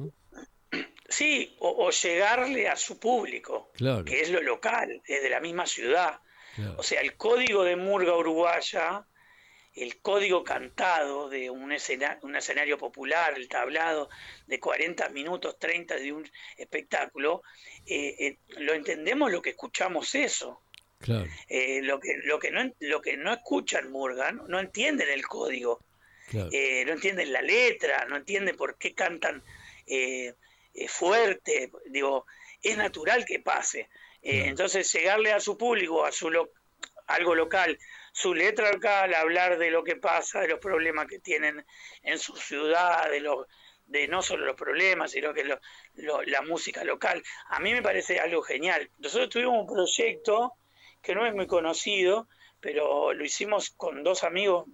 Sí, 1.09 1.55
o, 1.59 1.89
llegarle 1.89 2.67
a 2.67 2.75
su 2.75 2.99
público, 2.99 3.71
que 4.05 4.21
es 4.21 4.29
lo 4.29 4.41
local, 4.41 5.01
es 5.07 5.23
de 5.23 5.29
la 5.29 5.39
misma 5.39 5.65
ciudad. 5.65 6.19
O 6.77 6.83
sea, 6.83 7.01
el 7.01 7.15
código 7.15 7.63
de 7.63 7.75
Murga 7.75 8.17
Uruguaya 8.17 9.05
el 9.77 10.01
código 10.01 10.43
cantado 10.43 11.29
de 11.29 11.51
un 11.51 11.71
escenario, 11.71 12.19
un 12.23 12.35
escenario 12.35 12.77
popular, 12.77 13.33
el 13.37 13.47
tablado 13.47 14.09
de 14.47 14.59
40 14.59 15.09
minutos, 15.09 15.59
30 15.59 15.95
de 15.97 16.13
un 16.13 16.29
espectáculo, 16.57 17.43
eh, 17.85 18.15
eh, 18.19 18.37
lo 18.57 18.73
entendemos 18.73 19.31
lo 19.31 19.41
que 19.41 19.51
escuchamos 19.51 20.15
eso. 20.15 20.63
Eh, 21.47 21.81
lo, 21.83 21.99
que, 21.99 22.15
lo, 22.23 22.39
que 22.39 22.51
no, 22.51 22.71
lo 22.79 23.01
que 23.01 23.17
no 23.17 23.33
escuchan 23.33 23.91
Morgan 23.91 24.41
no 24.47 24.59
entienden 24.59 25.09
el 25.09 25.25
código, 25.25 25.85
no 26.33 26.39
entienden 26.93 27.31
la 27.31 27.41
letra, 27.41 28.05
no 28.05 28.17
entienden 28.17 28.57
por 28.57 28.77
qué 28.77 28.93
cantan 28.93 29.43
fuerte, 30.87 31.71
digo, 31.85 32.25
es 32.61 32.77
natural 32.77 33.25
que 33.25 33.39
pase. 33.39 33.89
Entonces 34.21 34.91
llegarle 34.91 35.31
a 35.31 35.39
su 35.39 35.57
público, 35.57 36.03
a 36.03 36.11
su 36.11 36.29
algo 37.07 37.35
local, 37.35 37.77
su 38.11 38.33
letra 38.33 38.71
local, 38.71 39.13
hablar 39.13 39.57
de 39.57 39.71
lo 39.71 39.83
que 39.83 39.95
pasa, 39.95 40.41
de 40.41 40.49
los 40.49 40.59
problemas 40.59 41.07
que 41.07 41.19
tienen 41.19 41.65
en 42.01 42.19
su 42.19 42.35
ciudad, 42.35 43.09
de 43.09 43.21
los 43.21 43.45
de 43.85 44.07
no 44.09 44.21
solo 44.21 44.45
los 44.45 44.57
problemas, 44.57 45.11
sino 45.11 45.33
que 45.33 45.45
la 45.45 46.41
música 46.41 46.83
local. 46.83 47.23
A 47.47 47.59
mí 47.61 47.71
me 47.71 47.81
parece 47.81 48.19
algo 48.19 48.41
genial. 48.41 48.91
Nosotros 48.97 49.29
tuvimos 49.29 49.61
un 49.61 49.73
proyecto 49.73 50.53
que 51.07 51.15
no 51.15 51.25
es 51.25 51.33
muy 51.33 51.47
conocido, 51.47 52.27
pero 52.59 53.13
lo 53.13 53.23
hicimos 53.23 53.69
con 53.69 54.03
dos 54.03 54.25
amigos 54.25 54.65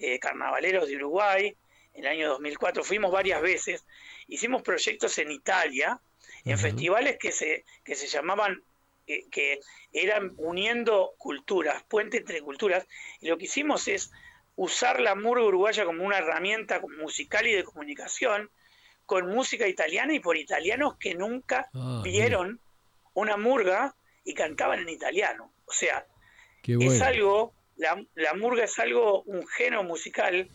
eh, 0.00 0.18
carnavaleros 0.18 0.88
de 0.88 0.96
Uruguay 0.96 1.56
en 1.94 2.04
el 2.04 2.10
año 2.10 2.28
2004. 2.30 2.82
Fuimos 2.82 3.12
varias 3.12 3.40
veces. 3.40 3.86
Hicimos 4.26 4.62
proyectos 4.62 5.16
en 5.18 5.30
Italia, 5.30 6.00
en 6.44 6.58
festivales 6.58 7.16
que 7.16 7.30
se, 7.30 7.64
que 7.84 7.94
se 7.94 8.08
llamaban 8.08 8.60
que, 9.06 9.60
eran 9.92 10.32
uniendo 10.38 11.12
culturas, 11.16 11.84
puente 11.84 12.16
entre 12.16 12.40
culturas, 12.40 12.86
y 13.20 13.28
lo 13.28 13.38
que 13.38 13.44
hicimos 13.44 13.86
es 13.86 14.10
usar 14.56 15.00
la 15.00 15.14
murga 15.14 15.44
uruguaya 15.44 15.84
como 15.84 16.02
una 16.02 16.18
herramienta 16.18 16.80
musical 16.98 17.46
y 17.46 17.52
de 17.52 17.62
comunicación 17.62 18.50
con 19.06 19.28
música 19.28 19.68
italiana 19.68 20.14
y 20.14 20.20
por 20.20 20.36
italianos 20.36 20.96
que 20.96 21.14
nunca 21.14 21.68
ah, 21.74 22.00
vieron 22.02 22.58
una 23.14 23.36
murga 23.36 23.94
y 24.24 24.34
cantaban 24.34 24.80
en 24.80 24.88
italiano. 24.88 25.51
O 25.72 25.74
sea, 25.74 26.06
es 26.66 27.00
algo, 27.00 27.54
la, 27.76 28.04
la, 28.14 28.34
murga 28.34 28.64
es 28.64 28.78
algo, 28.78 29.22
un 29.22 29.46
género 29.46 29.82
musical 29.84 30.50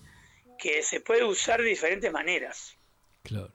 que 0.60 0.84
se 0.84 1.01
puede 1.01 1.23
usar 1.23 1.60
de 1.60 1.69
diferentes 1.69 2.12
maneras. 2.12 2.77
Claro, 3.23 3.51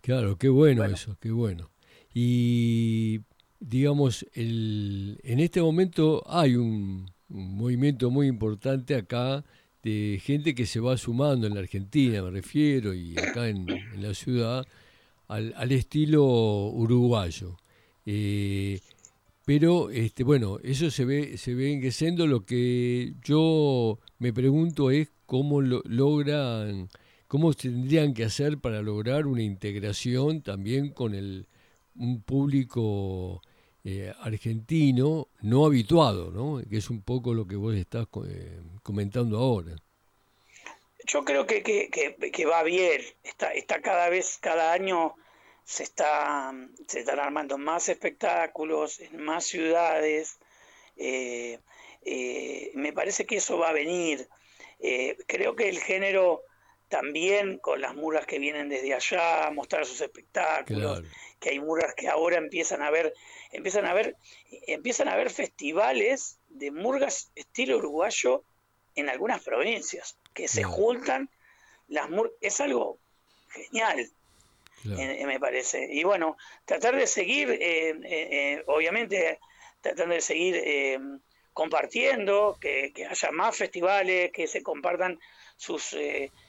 claro, 0.00 0.36
qué 0.36 0.48
bueno. 0.48 0.84
eso, 0.84 1.16
qué 1.20 1.30
bueno. 1.30 1.70
Y 2.12 3.20
digamos, 3.60 4.26
el, 4.34 5.20
en 5.22 5.38
este 5.38 5.62
momento 5.62 6.24
hay 6.26 6.56
un, 6.56 7.08
movimiento 7.28 8.10
muy 8.10 8.26
importante 8.26 8.96
acá 8.96 9.44
de 9.84 10.20
gente 10.20 10.56
que 10.56 10.66
se 10.66 10.80
va 10.80 10.96
sumando 10.96 11.46
en 11.46 11.54
la 11.54 11.60
Argentina, 11.60 12.20
me 12.20 12.30
refiero, 12.30 12.94
y 12.94 13.16
acá 13.16 13.48
en, 13.48 13.66
la 13.94 14.12
ciudad, 14.12 14.66
al, 15.28 15.54
al 15.56 15.70
estilo 15.70 16.24
uruguayo. 16.24 17.56
Eh, 18.06 18.80
pero 19.48 19.88
este, 19.88 20.24
bueno, 20.24 20.58
eso 20.62 20.90
se 20.90 21.06
ve, 21.06 21.38
se 21.38 21.54
ve 21.54 21.72
engueciendo. 21.72 22.26
Lo 22.26 22.44
que 22.44 23.14
yo 23.24 23.98
me 24.18 24.30
pregunto 24.30 24.90
es 24.90 25.08
cómo 25.24 25.62
lo, 25.62 25.80
logran, 25.86 26.90
cómo 27.28 27.54
tendrían 27.54 28.12
que 28.12 28.24
hacer 28.24 28.58
para 28.58 28.82
lograr 28.82 29.26
una 29.26 29.40
integración 29.42 30.42
también 30.42 30.90
con 30.90 31.14
el 31.14 31.46
un 31.96 32.20
público 32.20 33.40
eh, 33.84 34.12
argentino 34.20 35.28
no 35.40 35.64
habituado, 35.64 36.30
¿no? 36.30 36.62
que 36.68 36.76
es 36.76 36.90
un 36.90 37.00
poco 37.00 37.32
lo 37.32 37.46
que 37.46 37.56
vos 37.56 37.74
estás 37.74 38.06
eh, 38.26 38.60
comentando 38.82 39.38
ahora. 39.38 39.76
yo 41.06 41.24
creo 41.24 41.46
que, 41.46 41.62
que, 41.62 42.44
va 42.44 42.62
bien, 42.64 43.00
está, 43.24 43.52
está 43.52 43.80
cada 43.80 44.10
vez, 44.10 44.36
cada 44.42 44.74
año 44.74 45.14
se, 45.68 45.82
está, 45.82 46.50
se 46.86 47.00
están 47.00 47.20
armando 47.20 47.58
más 47.58 47.90
espectáculos 47.90 49.00
en 49.00 49.22
más 49.22 49.44
ciudades. 49.44 50.38
Eh, 50.96 51.58
eh, 52.06 52.70
me 52.74 52.94
parece 52.94 53.26
que 53.26 53.36
eso 53.36 53.58
va 53.58 53.68
a 53.68 53.74
venir. 53.74 54.26
Eh, 54.80 55.18
creo 55.26 55.56
que 55.56 55.68
el 55.68 55.78
género 55.78 56.42
también 56.88 57.58
con 57.58 57.82
las 57.82 57.94
murgas 57.94 58.24
que 58.24 58.38
vienen 58.38 58.70
desde 58.70 58.94
allá 58.94 59.46
a 59.46 59.50
mostrar 59.50 59.84
sus 59.84 60.00
espectáculos, 60.00 61.02
que 61.38 61.50
hay 61.50 61.60
murgas 61.60 61.94
que 61.94 62.08
ahora 62.08 62.38
empiezan 62.38 62.80
a 62.80 62.90
ver, 62.90 63.12
empiezan 63.52 63.84
a 63.84 63.92
ver, 63.92 64.16
empiezan 64.66 65.08
a 65.08 65.16
ver 65.16 65.28
festivales 65.28 66.38
de 66.48 66.70
murgas 66.70 67.30
estilo 67.34 67.76
uruguayo 67.76 68.42
en 68.94 69.10
algunas 69.10 69.42
provincias, 69.42 70.16
que 70.32 70.48
se 70.48 70.62
juntan 70.62 71.28
las 71.88 72.08
murgas, 72.08 72.32
es 72.40 72.58
algo 72.62 72.98
genial. 73.50 74.10
Eh, 74.84 75.24
me 75.26 75.40
parece. 75.40 75.88
Y 75.90 76.04
bueno, 76.04 76.36
tratar 76.64 76.96
de 76.96 77.06
seguir, 77.06 77.50
eh, 77.50 77.98
eh, 78.04 78.62
obviamente, 78.66 79.40
tratando 79.80 80.14
de 80.14 80.20
seguir 80.20 80.62
compartiendo, 81.52 82.56
que, 82.60 82.92
haya 83.08 83.30
más 83.32 83.56
festivales, 83.56 84.30
que 84.32 84.46
se 84.46 84.62
compartan 84.62 85.18
sus 85.56 85.96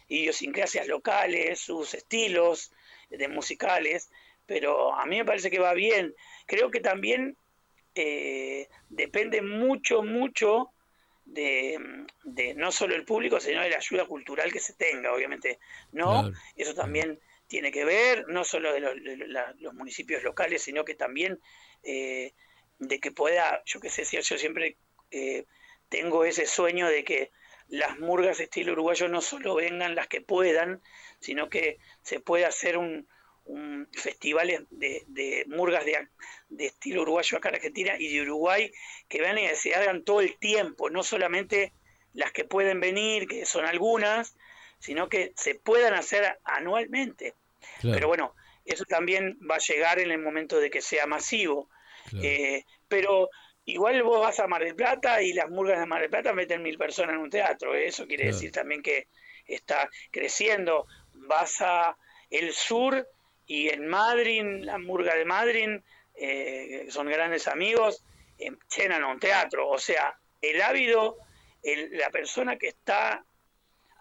idiosincrasias 0.07 0.87
locales, 0.87 1.59
sus 1.59 1.93
estilos 1.93 2.71
de 3.09 3.27
musicales, 3.27 4.11
pero 4.45 4.93
a 4.93 5.05
mí 5.05 5.17
me 5.17 5.25
parece 5.25 5.49
que 5.49 5.59
va 5.59 5.73
bien. 5.73 6.13
Creo 6.45 6.69
que 6.69 6.79
también 6.79 7.35
depende 8.89 9.41
mucho, 9.41 10.03
mucho 10.03 10.71
de, 11.25 12.53
no 12.55 12.71
solo 12.71 12.95
el 12.95 13.05
público, 13.05 13.39
sino 13.39 13.61
de 13.61 13.69
la 13.71 13.77
ayuda 13.77 14.05
cultural 14.05 14.51
que 14.51 14.59
se 14.59 14.73
tenga, 14.73 15.11
obviamente. 15.13 15.59
¿No? 15.91 16.31
Eso 16.55 16.75
también 16.75 17.19
tiene 17.49 17.71
que 17.71 17.83
ver, 17.83 18.27
no 18.27 18.43
solo 18.45 18.71
de 18.71 18.79
los, 18.79 19.73
municipios 19.73 20.23
locales, 20.23 20.61
sino 20.61 20.85
que 20.85 20.93
también 20.93 21.41
eh, 21.83 22.33
de 22.77 22.99
que 22.99 23.11
pueda, 23.11 23.63
yo 23.65 23.79
qué 23.79 23.89
sé, 23.89 24.03
yo 24.21 24.37
siempre 24.37 24.77
eh, 25.09 25.45
tengo 25.89 26.23
ese 26.23 26.45
sueño 26.45 26.87
de 26.87 27.03
que 27.03 27.31
las 27.67 27.99
murgas 27.99 28.39
estilo 28.39 28.73
uruguayo 28.73 29.07
no 29.09 29.21
solo 29.21 29.55
vengan 29.55 29.95
las 29.95 30.07
que 30.07 30.21
puedan, 30.21 30.81
sino 31.19 31.49
que 31.49 31.79
se 32.03 32.19
pueda 32.19 32.47
hacer 32.47 32.77
un, 32.77 33.07
un 33.45 33.87
festival 33.93 34.67
de, 34.69 35.45
murgas 35.47 35.85
de, 35.85 36.07
de, 36.49 36.67
estilo 36.67 37.01
uruguayo 37.01 37.37
acá 37.37 37.49
en 37.49 37.55
Argentina 37.55 37.95
y 37.97 38.13
de 38.13 38.21
Uruguay 38.21 38.71
que 39.07 39.21
vean 39.21 39.39
y 39.39 39.47
se 39.55 39.73
hagan 39.73 40.03
todo 40.03 40.21
el 40.21 40.37
tiempo, 40.37 40.91
no 40.91 41.01
solamente 41.01 41.73
las 42.13 42.31
que 42.31 42.45
pueden 42.45 42.79
venir, 42.79 43.27
que 43.27 43.47
son 43.47 43.65
algunas, 43.65 44.35
sino 44.79 45.09
que 45.09 45.33
se 45.35 45.55
puedan 45.55 45.93
hacer 45.93 46.39
anualmente. 46.43 47.35
Pero 47.81 48.07
bueno, 48.07 48.33
eso 48.65 48.85
también 48.85 49.37
va 49.49 49.55
a 49.55 49.59
llegar 49.59 49.99
en 49.99 50.11
el 50.11 50.19
momento 50.19 50.59
de 50.59 50.69
que 50.69 50.81
sea 50.81 51.05
masivo. 51.05 51.69
Eh, 52.21 52.63
pero 52.87 53.29
igual 53.65 54.01
vos 54.03 54.21
vas 54.21 54.39
a 54.39 54.47
Mar 54.47 54.63
del 54.63 54.75
Plata 54.75 55.21
y 55.21 55.33
las 55.33 55.49
murgas 55.49 55.79
de 55.79 55.85
Mar 55.85 56.01
del 56.01 56.09
Plata 56.09 56.33
meten 56.33 56.63
mil 56.63 56.77
personas 56.77 57.15
en 57.15 57.21
un 57.21 57.29
teatro. 57.29 57.75
Eso 57.75 58.07
quiere 58.07 58.27
decir 58.27 58.51
también 58.51 58.81
que 58.81 59.07
está 59.45 59.89
creciendo. 60.11 60.87
Vas 61.13 61.61
a 61.61 61.97
el 62.29 62.53
sur 62.53 63.07
y 63.45 63.69
en 63.69 63.87
Madrid, 63.87 64.43
la 64.61 64.77
murga 64.77 65.15
de 65.15 65.25
Madrid, 65.25 65.69
eh, 66.15 66.85
son 66.89 67.07
grandes 67.07 67.47
amigos, 67.47 68.03
eh, 68.37 68.51
llenan 68.77 69.03
un 69.03 69.19
teatro. 69.19 69.67
O 69.67 69.79
sea, 69.79 70.17
el 70.41 70.61
ávido, 70.61 71.17
la 71.63 72.09
persona 72.11 72.57
que 72.57 72.67
está 72.67 73.25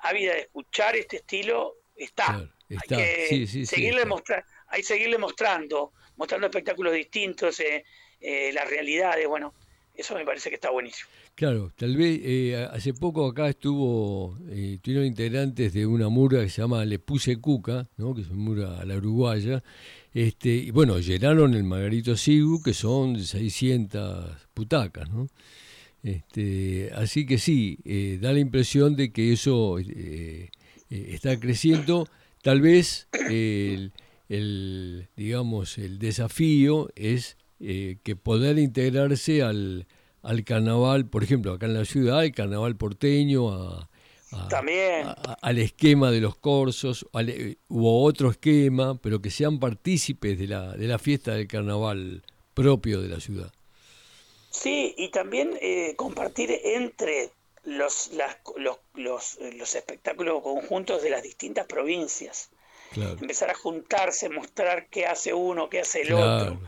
ávida 0.02 0.34
de 0.34 0.40
escuchar 0.40 0.96
este 0.96 1.16
estilo, 1.16 1.76
está. 1.96 2.48
Hay 2.70 2.88
que 2.88 3.46
seguirle, 3.66 4.04
hay 4.68 4.82
seguirle 4.82 5.18
mostrando, 5.18 5.92
mostrando 6.16 6.46
espectáculos 6.46 6.92
distintos, 6.92 7.58
eh, 7.61 7.84
eh, 8.20 8.50
las 8.52 8.68
realidades, 8.68 9.26
bueno, 9.26 9.54
eso 9.94 10.14
me 10.14 10.24
parece 10.24 10.48
que 10.48 10.56
está 10.56 10.70
buenísimo. 10.70 11.08
Claro, 11.34 11.72
tal 11.76 11.96
vez 11.96 12.20
eh, 12.22 12.68
hace 12.72 12.94
poco 12.94 13.26
acá 13.26 13.48
estuvo, 13.48 14.37
eh, 14.50 14.78
tuvieron 14.82 15.06
integrantes 15.06 15.72
de 15.72 15.87
una 15.87 16.08
murga 16.08 16.42
que 16.42 16.48
se 16.48 16.62
llama 16.62 16.84
Le 16.84 16.98
Puse 16.98 17.40
Cuca, 17.40 17.88
¿no? 17.96 18.14
que 18.14 18.22
es 18.22 18.28
una 18.28 18.42
murga 18.42 18.80
a 18.80 18.84
la 18.84 18.96
uruguaya, 18.96 19.62
este, 20.12 20.48
y 20.48 20.70
bueno, 20.72 20.98
llenaron 20.98 21.54
el 21.54 21.64
Margarito 21.64 22.16
Sigu, 22.16 22.62
que 22.62 22.74
son 22.74 23.20
600 23.20 24.48
putacas, 24.52 25.08
¿no? 25.11 25.28
Este, 26.02 26.90
así 26.94 27.26
que 27.26 27.38
sí, 27.38 27.78
da 28.20 28.32
la 28.32 28.38
impresión 28.38 28.96
de 28.96 29.12
que 29.12 29.32
eso 29.32 29.78
está 30.88 31.38
creciendo 31.40 32.08
Tal 32.42 32.61
vez 32.61 33.08
el, 33.12 33.92
digamos, 35.16 35.78
el 35.78 35.98
desafío 35.98 36.88
es 36.94 37.37
eh, 37.61 37.98
que 38.02 38.16
poder 38.16 38.58
integrarse 38.58 39.42
al, 39.42 39.87
al 40.22 40.44
carnaval, 40.44 41.06
por 41.06 41.24
ejemplo, 41.24 41.52
acá 41.52 41.66
en 41.66 41.74
la 41.74 41.84
ciudad, 41.84 42.24
el 42.24 42.32
carnaval 42.32 42.76
porteño, 42.76 43.50
a, 43.50 43.90
al 45.42 45.58
esquema 45.58 46.11
de 46.11 46.20
los 46.20 46.37
corsos, 46.37 47.06
al, 47.12 47.58
u 47.68 47.87
otro 47.87 48.30
esquema, 48.30 48.98
pero 49.00 49.20
que 49.20 49.30
sean 49.30 49.58
partícipes 49.58 50.38
de 50.38 50.46
la, 50.46 50.76
de 50.76 50.87
la 50.87 50.98
fiesta 50.98 51.34
del 51.34 51.48
carnaval 51.48 52.22
propio 52.54 53.02
de 53.02 53.08
la 53.08 53.20
ciudad. 53.20 53.52
Sí, 54.60 54.94
y 54.96 55.10
también 55.10 55.56
eh, 55.60 55.94
compartir 55.96 56.50
entre 56.64 57.30
los, 57.62 58.10
los, 58.56 58.78
los, 58.94 59.38
los, 59.54 59.74
espectáculos 59.76 60.42
conjuntos 60.42 61.02
de 61.02 61.10
las 61.10 61.22
distintas 61.22 61.66
provincias. 61.66 62.50
Empezar 62.96 63.50
a 63.50 63.54
juntarse, 63.54 64.28
mostrar 64.30 64.88
qué 64.88 65.06
hace 65.06 65.32
uno, 65.32 65.68
qué 65.68 65.80
hace 65.80 66.02
el 66.02 66.14
otro. 66.14 66.60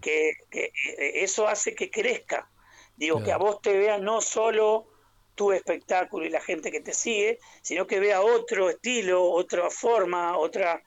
Que, 0.00 0.34
que, 0.50 0.64
eh, 0.66 1.12
eso 1.24 1.48
hace 1.48 1.74
que 1.74 1.90
crezca. 1.90 2.48
Digo, 2.96 3.22
que 3.24 3.32
a 3.32 3.38
vos 3.38 3.60
te 3.60 3.76
vea 3.76 3.98
no 3.98 4.20
solo 4.20 4.86
tu 5.34 5.50
espectáculo 5.50 6.26
y 6.26 6.28
la 6.28 6.42
gente 6.42 6.70
que 6.70 6.80
te 6.80 6.92
sigue, 6.92 7.40
sino 7.62 7.86
que 7.86 7.98
vea 7.98 8.20
otro 8.20 8.70
estilo, 8.70 9.24
otra 9.24 9.70
forma, 9.70 10.36
otra, 10.36 10.82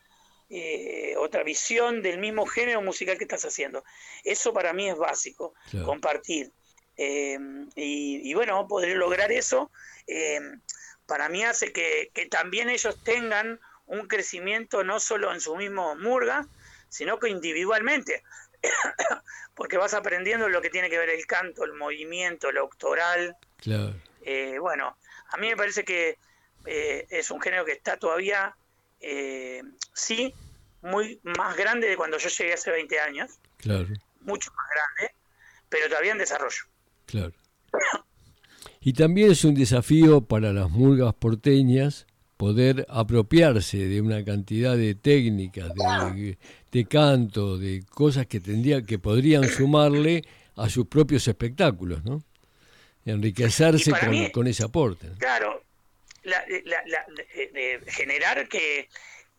eh, 0.57 1.15
otra 1.17 1.43
visión 1.43 2.01
del 2.01 2.17
mismo 2.17 2.45
género 2.45 2.81
musical 2.81 3.17
que 3.17 3.25
estás 3.25 3.43
haciendo. 3.43 3.83
Eso 4.23 4.53
para 4.53 4.71
mí 4.71 4.89
es 4.89 4.95
básico, 4.95 5.53
compartir. 5.83 6.53
Eh, 6.95 7.37
y, 7.75 8.33
bueno, 8.35 8.65
poder 8.65 8.95
lograr 8.95 9.33
eso 9.33 9.69
eh, 10.07 10.39
para 11.05 11.27
mí 11.27 11.43
hace 11.43 11.73
que, 11.73 12.09
también 12.31 12.69
ellos 12.69 13.03
tengan 13.03 13.59
un 13.85 14.07
crecimiento 14.07 14.85
no 14.85 15.01
solo 15.01 15.33
en 15.33 15.41
su 15.41 15.57
mismo 15.57 15.93
murga, 15.97 16.47
sino 16.87 17.19
que 17.19 17.27
individualmente, 17.27 18.23
porque 19.55 19.75
vas 19.75 19.93
aprendiendo 19.93 20.47
lo 20.47 20.61
que 20.61 20.69
tiene 20.69 20.89
que 20.89 20.97
ver 20.97 21.09
el 21.09 21.25
canto, 21.25 21.65
el 21.65 21.73
movimiento, 21.73 22.53
lo 22.53 22.63
octoral. 22.63 23.35
Eh, 24.21 24.57
bueno, 24.59 24.97
a 25.27 25.37
mí 25.37 25.49
me 25.49 25.57
parece 25.57 25.83
que 25.83 26.17
es 26.65 27.29
un 27.29 27.41
género 27.41 27.65
que 27.65 27.73
está 27.73 27.97
todavía, 27.97 28.55
sí, 29.93 30.33
muy 30.81 31.19
más 31.23 31.57
grande 31.57 31.87
de 31.87 31.97
cuando 31.97 32.17
yo 32.17 32.29
llegué 32.29 32.53
hace 32.53 32.71
20 32.71 32.99
años. 32.99 33.31
Mucho 34.21 34.51
más 34.51 34.65
grande, 34.73 35.15
pero 35.69 35.87
todavía 35.87 36.11
en 36.11 36.17
desarrollo. 36.17 36.61
Claro. 37.05 37.33
Y 38.81 38.93
también 38.93 39.31
es 39.31 39.43
un 39.43 39.55
desafío 39.55 40.21
para 40.21 40.53
las 40.53 40.69
murgas 40.69 41.13
porteñas 41.15 42.05
poder 42.37 42.85
apropiarse 42.89 43.77
de 43.87 44.01
una 44.01 44.23
cantidad 44.23 44.75
de 44.75 44.93
técnicas, 44.93 45.71
de, 46.71 46.85
canto, 46.85 47.57
de 47.57 47.83
cosas 47.89 48.27
que 48.27 48.39
tendría, 48.39 48.81
que 48.83 48.99
podrían 48.99 49.45
sumarle 49.45 50.23
a 50.55 50.69
sus 50.69 50.87
propios 50.87 51.27
espectáculos, 51.27 52.03
¿no? 52.03 52.23
Enriquecerse 53.05 53.91
con, 54.33 54.47
ese 54.47 54.63
aporte. 54.63 55.09
Claro, 55.17 55.63
generar 57.88 58.47
que, 58.47 58.89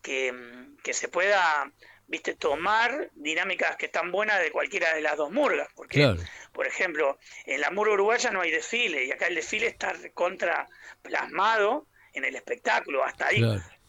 que 0.01 0.93
se 0.93 1.07
pueda 1.07 1.71
viste, 2.07 2.33
tomar 2.33 3.09
dinámicas 3.15 3.75
que 3.75 3.87
están 3.87 4.11
buenas 4.11 4.39
de 4.39 4.51
cualquiera 4.51 4.93
de 4.93 5.01
las 5.01 5.17
dos 5.17 5.31
murgas. 5.31 5.67
Porque, 5.75 6.15
por 6.53 6.65
ejemplo, 6.65 7.19
en 7.45 7.61
la 7.61 7.69
murga 7.71 7.93
uruguaya 7.93 8.31
no 8.31 8.41
hay 8.41 8.51
desfile 8.51 9.05
y 9.05 9.11
acá 9.11 9.27
el 9.27 9.35
desfile 9.35 9.67
está 9.67 9.93
contra 10.13 10.67
plasmado 11.01 11.85
en 12.13 12.25
el 12.25 12.35
espectáculo. 12.35 13.03
Hasta 13.03 13.27
ahí 13.27 13.43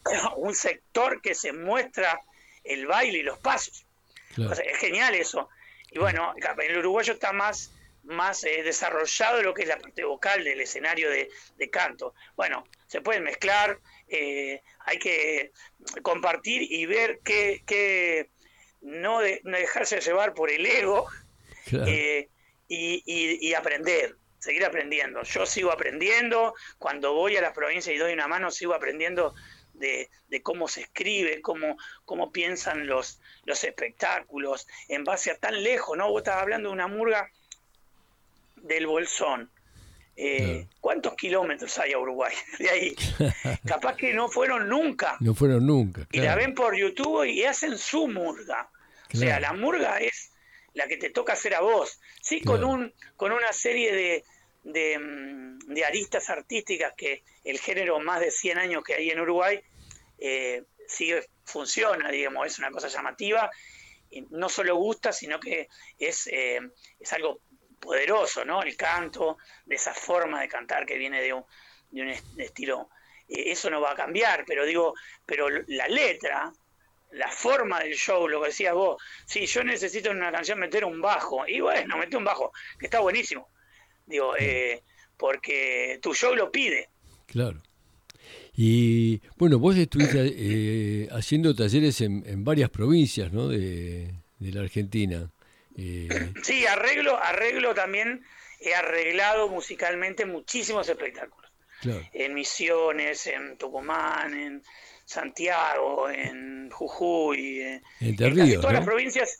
un 0.36 0.54
sector 0.54 1.22
que 1.22 1.34
se 1.34 1.52
muestra 1.52 2.20
el 2.64 2.86
baile 2.86 3.18
y 3.18 3.22
los 3.22 3.38
pasos. 3.38 3.86
es 4.36 4.78
genial 4.78 5.14
eso. 5.14 5.48
Y 5.90 5.98
bueno, 5.98 6.34
en 6.36 6.70
el 6.70 6.78
uruguayo 6.78 7.14
está 7.14 7.32
más 7.32 7.72
más 8.08 8.42
eh, 8.44 8.62
desarrollado 8.62 9.42
lo 9.42 9.54
que 9.54 9.62
es 9.62 9.68
la 9.68 9.78
parte 9.78 10.02
vocal 10.04 10.42
del 10.42 10.60
escenario 10.60 11.10
de, 11.10 11.28
de 11.56 11.70
canto. 11.70 12.14
Bueno, 12.36 12.64
se 12.86 13.02
pueden 13.02 13.22
mezclar, 13.22 13.78
eh, 14.08 14.62
hay 14.80 14.98
que 14.98 15.52
compartir 16.02 16.62
y 16.62 16.86
ver 16.86 17.20
que, 17.20 18.30
no, 18.80 19.20
dejarse 19.20 20.00
llevar 20.00 20.32
por 20.34 20.50
el 20.50 20.64
ego 20.64 21.06
eh, 21.70 22.28
y, 22.66 23.54
aprender. 23.54 24.16
seguir 24.38 24.64
aprendiendo. 24.64 25.22
Yo 25.22 25.44
sigo 25.44 25.70
aprendiendo, 25.70 26.54
cuando 26.78 27.12
voy 27.12 27.36
a 27.36 27.42
las 27.42 27.52
provincias 27.52 27.94
y 27.94 27.98
doy 27.98 28.14
una 28.14 28.28
mano, 28.28 28.50
sigo 28.50 28.72
aprendiendo 28.72 29.34
de, 29.74 30.08
cómo 30.42 30.66
se 30.66 30.82
escribe, 30.82 31.42
cómo, 31.42 31.76
cómo 32.06 32.32
piensan 32.32 32.86
los, 32.86 33.20
los 33.44 33.62
espectáculos, 33.64 34.66
en 34.88 35.04
base 35.04 35.30
a 35.30 35.38
tan 35.38 35.62
lejos, 35.62 35.96
¿no? 35.98 36.08
Vos 36.08 36.22
estabas 36.22 36.42
hablando 36.42 36.70
de 36.70 36.74
una 36.74 36.86
murga 36.86 37.30
del 38.62 38.86
Bolsón. 38.86 39.50
Eh, 40.20 40.66
¿Cuántos 40.80 41.14
kilómetros 41.14 41.78
hay 41.78 41.92
a 41.92 41.98
Uruguay 41.98 42.34
de 42.58 42.70
ahí? 42.70 42.96
Capaz 43.64 43.96
que 43.96 44.12
no 44.12 44.28
fueron 44.28 44.68
nunca. 44.68 45.16
No 45.20 45.34
fueron 45.34 45.66
nunca. 45.66 46.08
Y 46.10 46.20
la 46.20 46.34
ven 46.34 46.54
por 46.54 46.76
YouTube 46.76 47.24
y 47.24 47.44
hacen 47.44 47.78
su 47.78 48.08
murga. 48.08 48.68
O 49.14 49.16
sea, 49.16 49.38
la 49.40 49.52
murga 49.52 49.98
es 49.98 50.32
la 50.74 50.86
que 50.86 50.96
te 50.96 51.10
toca 51.10 51.34
hacer 51.34 51.54
a 51.54 51.60
vos. 51.60 52.00
Sí, 52.20 52.40
con, 52.40 52.64
un, 52.64 52.92
con 53.16 53.32
una 53.32 53.52
serie 53.52 53.92
de, 53.92 54.24
Mm, 54.64 55.58
de, 55.72 55.84
aristas 55.84 56.28
artísticas 56.28 56.92
que 56.96 57.22
el 57.44 57.58
género 57.58 58.00
más 58.00 58.20
de 58.20 58.30
100 58.30 58.58
años 58.58 58.84
que 58.84 58.94
hay 58.94 59.10
en 59.10 59.20
Uruguay 59.20 59.60
eh, 60.18 60.64
sigue, 60.86 61.26
funciona, 61.44 62.10
digamos, 62.10 62.46
es 62.46 62.58
una 62.58 62.70
cosa 62.70 62.88
llamativa, 62.88 63.50
y 64.10 64.22
no 64.30 64.48
solo 64.48 64.76
gusta, 64.76 65.12
sino 65.12 65.40
que 65.40 65.68
es, 65.98 66.26
eh, 66.26 66.60
es 66.98 67.12
algo 67.12 67.40
poderoso, 67.78 68.44
¿no? 68.44 68.62
El 68.62 68.76
canto, 68.76 69.38
de 69.64 69.76
esa 69.76 69.94
forma 69.94 70.40
de 70.40 70.48
cantar 70.48 70.86
que 70.86 70.98
viene 70.98 71.22
de 71.22 71.32
un, 71.32 71.44
de 71.90 72.02
un 72.02 72.08
estilo, 72.40 72.90
eh, 73.28 73.44
eso 73.46 73.70
no 73.70 73.80
va 73.80 73.92
a 73.92 73.96
cambiar, 73.96 74.44
pero 74.46 74.64
digo, 74.64 74.94
pero 75.24 75.48
la 75.68 75.88
letra, 75.88 76.52
la 77.12 77.28
forma 77.30 77.80
del 77.80 77.94
show, 77.94 78.28
lo 78.28 78.40
que 78.40 78.48
decías 78.48 78.74
vos, 78.74 79.02
si 79.26 79.46
yo 79.46 79.64
necesito 79.64 80.10
en 80.10 80.18
una 80.18 80.32
canción 80.32 80.58
meter 80.58 80.84
un 80.84 81.00
bajo, 81.00 81.46
y 81.46 81.60
bueno, 81.60 81.96
mete 81.96 82.16
un 82.16 82.24
bajo, 82.24 82.52
que 82.78 82.86
está 82.86 83.00
buenísimo, 83.00 83.48
Digo, 84.06 84.32
eh, 84.38 84.82
porque 85.18 85.98
tu 86.00 86.14
show 86.14 86.34
lo 86.34 86.50
pide. 86.50 86.88
Claro. 87.26 87.62
Y 88.56 89.20
bueno, 89.36 89.58
vos 89.58 89.76
estuviste 89.76 90.34
eh, 90.36 91.08
haciendo 91.12 91.54
talleres 91.54 92.00
en, 92.00 92.42
varias 92.42 92.70
provincias 92.70 93.32
¿no? 93.32 93.48
de, 93.48 94.14
la 94.40 94.62
Argentina. 94.62 95.30
Eh, 95.78 96.08
sí, 96.42 96.66
arreglo, 96.66 97.16
arreglo 97.16 97.74
también, 97.74 98.24
he 98.60 98.74
arreglado 98.74 99.48
musicalmente 99.48 100.26
muchísimos 100.26 100.88
espectáculos. 100.88 101.50
En 102.12 102.34
Misiones, 102.34 103.28
en 103.28 103.56
Tucumán, 103.56 104.34
en 104.34 104.62
Santiago, 105.04 106.10
en 106.10 106.68
Jujuy, 106.70 107.60
en, 107.62 107.82
Entre 108.00 108.30
Ríos, 108.30 108.60
todas 108.60 108.74
las 108.74 108.84
provincias, 108.84 109.38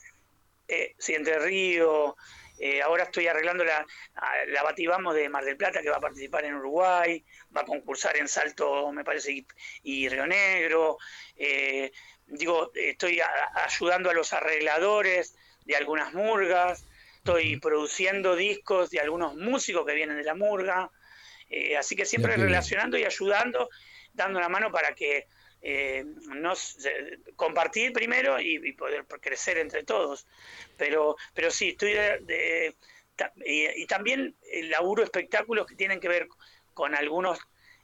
eh, 0.65 0.95
sí, 0.97 1.13
Entre 1.13 1.37
Ríos, 1.39 2.15
eh, 2.59 2.81
ahora 2.81 3.03
estoy 3.03 3.27
arreglando 3.27 3.63
la, 3.63 3.85
la 4.47 4.63
Batibamos 4.63 5.15
de 5.15 5.29
Mar 5.29 5.43
del 5.43 5.57
Plata, 5.57 5.81
que 5.81 5.89
va 5.89 5.97
a 5.97 6.01
participar 6.01 6.45
en 6.45 6.55
Uruguay, 6.55 7.23
va 7.55 7.61
a 7.61 7.65
concursar 7.65 8.17
en 8.17 8.27
Salto, 8.27 8.91
me 8.91 9.03
parece, 9.03 9.45
y, 9.83 10.07
Río 10.09 10.27
Negro. 10.27 10.97
Eh, 11.37 11.91
digo, 12.27 12.71
estoy 12.75 13.21
ayudando 13.55 14.09
a 14.09 14.13
los 14.13 14.33
arregladores 14.33 15.35
de 15.65 15.75
algunas 15.75 16.13
murgas, 16.13 16.85
estoy 17.17 17.59
produciendo 17.59 18.35
discos 18.35 18.89
de 18.89 18.99
algunos 18.99 19.35
músicos 19.35 19.85
que 19.85 19.93
vienen 19.93 20.17
de 20.17 20.23
la 20.23 20.35
murga. 20.35 20.89
Eh, 21.49 21.77
así 21.77 21.95
que 21.95 22.05
siempre 22.05 22.35
relacionando 22.35 22.97
y 22.97 23.05
ayudando, 23.05 23.69
dando 24.13 24.39
la 24.39 24.49
mano 24.49 24.71
para 24.71 24.93
que 24.93 25.27
eh, 25.61 26.05
nos, 26.35 26.77
compartir 27.35 27.91
primero 27.91 28.39
y, 28.39 28.71
poder 28.73 29.05
crecer 29.21 29.57
entre 29.57 29.83
todos. 29.83 30.25
Pero, 30.77 31.15
pero 31.33 31.51
sí, 31.51 31.69
estoy 31.69 31.93
de, 31.93 32.75
y, 33.45 33.85
también 33.85 34.35
el 34.51 34.69
laburo 34.69 35.03
espectáculos 35.03 35.65
que 35.67 35.75
tienen 35.75 35.99
que 35.99 36.07
ver 36.07 36.27
con 36.73 36.95
algunos 36.95 37.39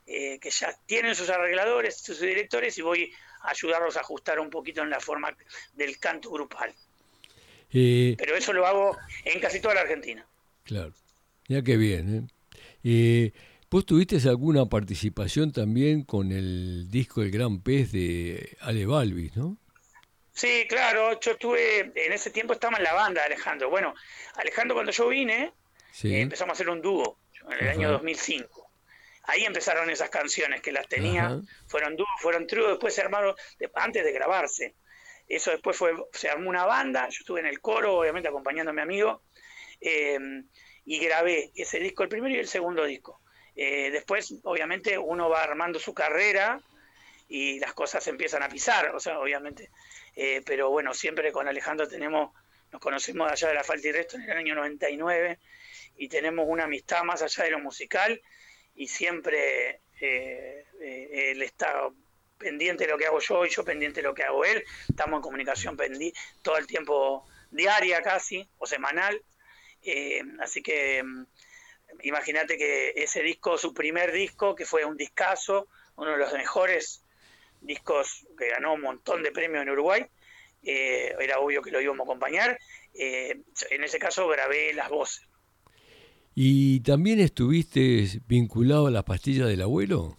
eh, 0.06 0.38
que 0.38 0.50
ya 0.50 0.72
tienen 0.86 1.14
sus 1.14 1.28
arregladores, 1.30 2.00
sus 2.00 2.20
directores, 2.20 2.78
y 2.78 2.82
voy 2.82 3.12
a 3.42 3.50
ayudarlos 3.50 3.96
a 3.96 4.00
ajustar 4.00 4.40
un 4.40 4.50
poquito 4.50 4.82
en 4.82 4.90
la 4.90 5.00
forma 5.00 5.36
del 5.74 5.98
canto 5.98 6.30
grupal. 6.30 6.74
Eh, 7.72 8.14
pero 8.18 8.36
eso 8.36 8.52
lo 8.52 8.66
hago 8.66 8.96
en 9.24 9.40
casi 9.40 9.60
toda 9.60 9.74
la 9.74 9.80
Argentina. 9.82 10.26
Claro, 10.64 10.92
ya 11.48 11.62
que 11.62 11.76
bien. 11.76 12.30
¿eh? 12.84 13.32
Vos 13.68 13.84
tuviste 13.84 14.16
alguna 14.28 14.66
participación 14.66 15.52
también 15.52 16.04
con 16.04 16.30
el 16.30 16.88
disco 16.90 17.22
El 17.22 17.30
Gran 17.30 17.60
Pez 17.60 17.90
de 17.92 18.56
Ale 18.60 18.86
Balvis, 18.86 19.36
¿no? 19.36 19.58
Sí, 20.32 20.66
claro, 20.68 21.18
yo 21.18 21.32
estuve, 21.32 21.80
en 21.80 22.12
ese 22.12 22.30
tiempo 22.30 22.52
estaba 22.52 22.76
en 22.76 22.84
la 22.84 22.92
banda 22.92 23.22
de 23.22 23.26
Alejandro. 23.26 23.70
Bueno, 23.70 23.94
Alejandro 24.36 24.74
cuando 24.74 24.92
yo 24.92 25.08
vine, 25.08 25.52
eh, 26.04 26.20
empezamos 26.20 26.50
a 26.50 26.54
hacer 26.54 26.68
un 26.68 26.80
dúo 26.80 27.18
en 27.50 27.58
el 27.58 27.68
año 27.68 27.90
2005. 27.90 28.70
Ahí 29.24 29.44
empezaron 29.44 29.90
esas 29.90 30.10
canciones 30.10 30.60
que 30.60 30.72
las 30.72 30.86
tenía, 30.88 31.40
fueron 31.66 31.96
dúos, 31.96 32.08
fueron 32.20 32.46
tríos, 32.46 32.68
después 32.68 32.94
se 32.94 33.00
armaron, 33.00 33.34
antes 33.74 34.04
de 34.04 34.12
grabarse. 34.12 34.74
Eso 35.28 35.50
después 35.50 35.76
fue, 35.76 35.92
se 36.12 36.28
armó 36.28 36.48
una 36.48 36.64
banda, 36.64 37.08
yo 37.08 37.18
estuve 37.20 37.40
en 37.40 37.46
el 37.46 37.60
coro, 37.60 37.98
obviamente 37.98 38.28
acompañando 38.28 38.70
a 38.70 38.74
mi 38.74 38.82
amigo, 38.82 39.22
eh, 39.80 40.18
y 40.84 40.98
grabé 41.00 41.50
ese 41.56 41.80
disco, 41.80 42.04
el 42.04 42.08
primero 42.08 42.34
y 42.34 42.38
el 42.38 42.46
segundo 42.46 42.84
disco. 42.84 43.20
Eh, 43.56 43.90
después, 43.90 44.34
obviamente, 44.44 44.96
uno 44.98 45.28
va 45.28 45.42
armando 45.42 45.80
su 45.80 45.94
carrera 45.94 46.60
y 47.28 47.58
las 47.58 47.74
cosas 47.74 48.06
empiezan 48.06 48.42
a 48.42 48.48
pisar, 48.48 48.94
o 48.94 49.00
sea, 49.00 49.18
obviamente. 49.18 49.70
Eh, 50.14 50.42
pero 50.46 50.70
bueno, 50.70 50.94
siempre 50.94 51.32
con 51.32 51.48
Alejandro 51.48 51.88
tenemos, 51.88 52.32
nos 52.70 52.80
conocimos 52.80 53.30
allá 53.30 53.48
de 53.48 53.54
la 53.54 53.64
falta 53.64 53.88
y 53.88 53.92
resto 53.92 54.16
en 54.16 54.22
el 54.22 54.36
año 54.36 54.54
99 54.54 55.38
y 55.96 56.08
tenemos 56.08 56.46
una 56.48 56.64
amistad 56.64 57.02
más 57.02 57.22
allá 57.22 57.44
de 57.44 57.50
lo 57.50 57.58
musical 57.58 58.20
y 58.74 58.86
siempre 58.86 59.80
él 59.98 61.42
está 61.42 61.90
pendiente 62.38 62.84
de 62.84 62.90
lo 62.90 62.98
que 62.98 63.06
hago 63.06 63.20
yo 63.20 63.44
y 63.44 63.50
yo 63.50 63.64
pendiente 63.64 64.00
de 64.00 64.08
lo 64.08 64.14
que 64.14 64.22
hago 64.22 64.44
él. 64.44 64.64
Estamos 64.88 65.18
en 65.18 65.22
comunicación 65.22 65.76
todo 66.42 66.56
el 66.58 66.66
tiempo 66.66 67.26
diaria 67.50 68.02
casi 68.02 68.48
o 68.58 68.66
semanal. 68.66 69.20
así 70.40 70.62
que 70.62 71.02
mm, 71.02 71.26
imagínate 72.02 72.56
que 72.56 72.92
ese 72.96 73.22
disco, 73.22 73.58
su 73.58 73.72
primer 73.72 74.12
disco, 74.12 74.54
que 74.54 74.66
fue 74.66 74.84
un 74.84 74.96
discazo, 74.96 75.68
uno 75.96 76.12
de 76.12 76.18
los 76.18 76.32
mejores 76.32 77.02
discos 77.60 78.26
que 78.38 78.50
ganó 78.50 78.74
un 78.74 78.82
montón 78.82 79.22
de 79.22 79.32
premios 79.32 79.62
en 79.62 79.70
Uruguay, 79.70 80.06
eh, 80.62 81.14
era 81.20 81.38
obvio 81.38 81.62
que 81.62 81.70
lo 81.70 81.80
íbamos 81.80 82.00
a 82.00 82.10
acompañar. 82.10 82.58
Eh, 82.94 83.40
en 83.70 83.84
ese 83.84 83.98
caso 83.98 84.26
grabé 84.28 84.72
las 84.74 84.88
voces. 84.88 85.26
¿Y 86.34 86.80
también 86.80 87.20
estuviste 87.20 88.20
vinculado 88.26 88.88
a 88.88 88.90
las 88.90 89.04
pastillas 89.04 89.48
del 89.48 89.62
abuelo? 89.62 90.18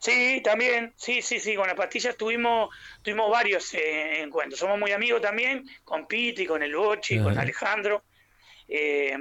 Sí, 0.00 0.40
también, 0.42 0.92
sí, 0.96 1.22
sí, 1.22 1.40
sí, 1.40 1.54
con 1.54 1.66
las 1.66 1.76
pastillas 1.76 2.16
tuvimos, 2.16 2.74
tuvimos 3.02 3.30
varios 3.30 3.72
eh, 3.74 4.22
encuentros. 4.22 4.60
Somos 4.60 4.78
muy 4.78 4.92
amigos 4.92 5.20
también, 5.22 5.64
con 5.84 6.06
Piti, 6.06 6.46
con 6.46 6.62
el 6.62 6.74
Bochi, 6.74 7.18
con 7.20 7.38
Alejandro. 7.38 8.04
Eh, 8.68 9.16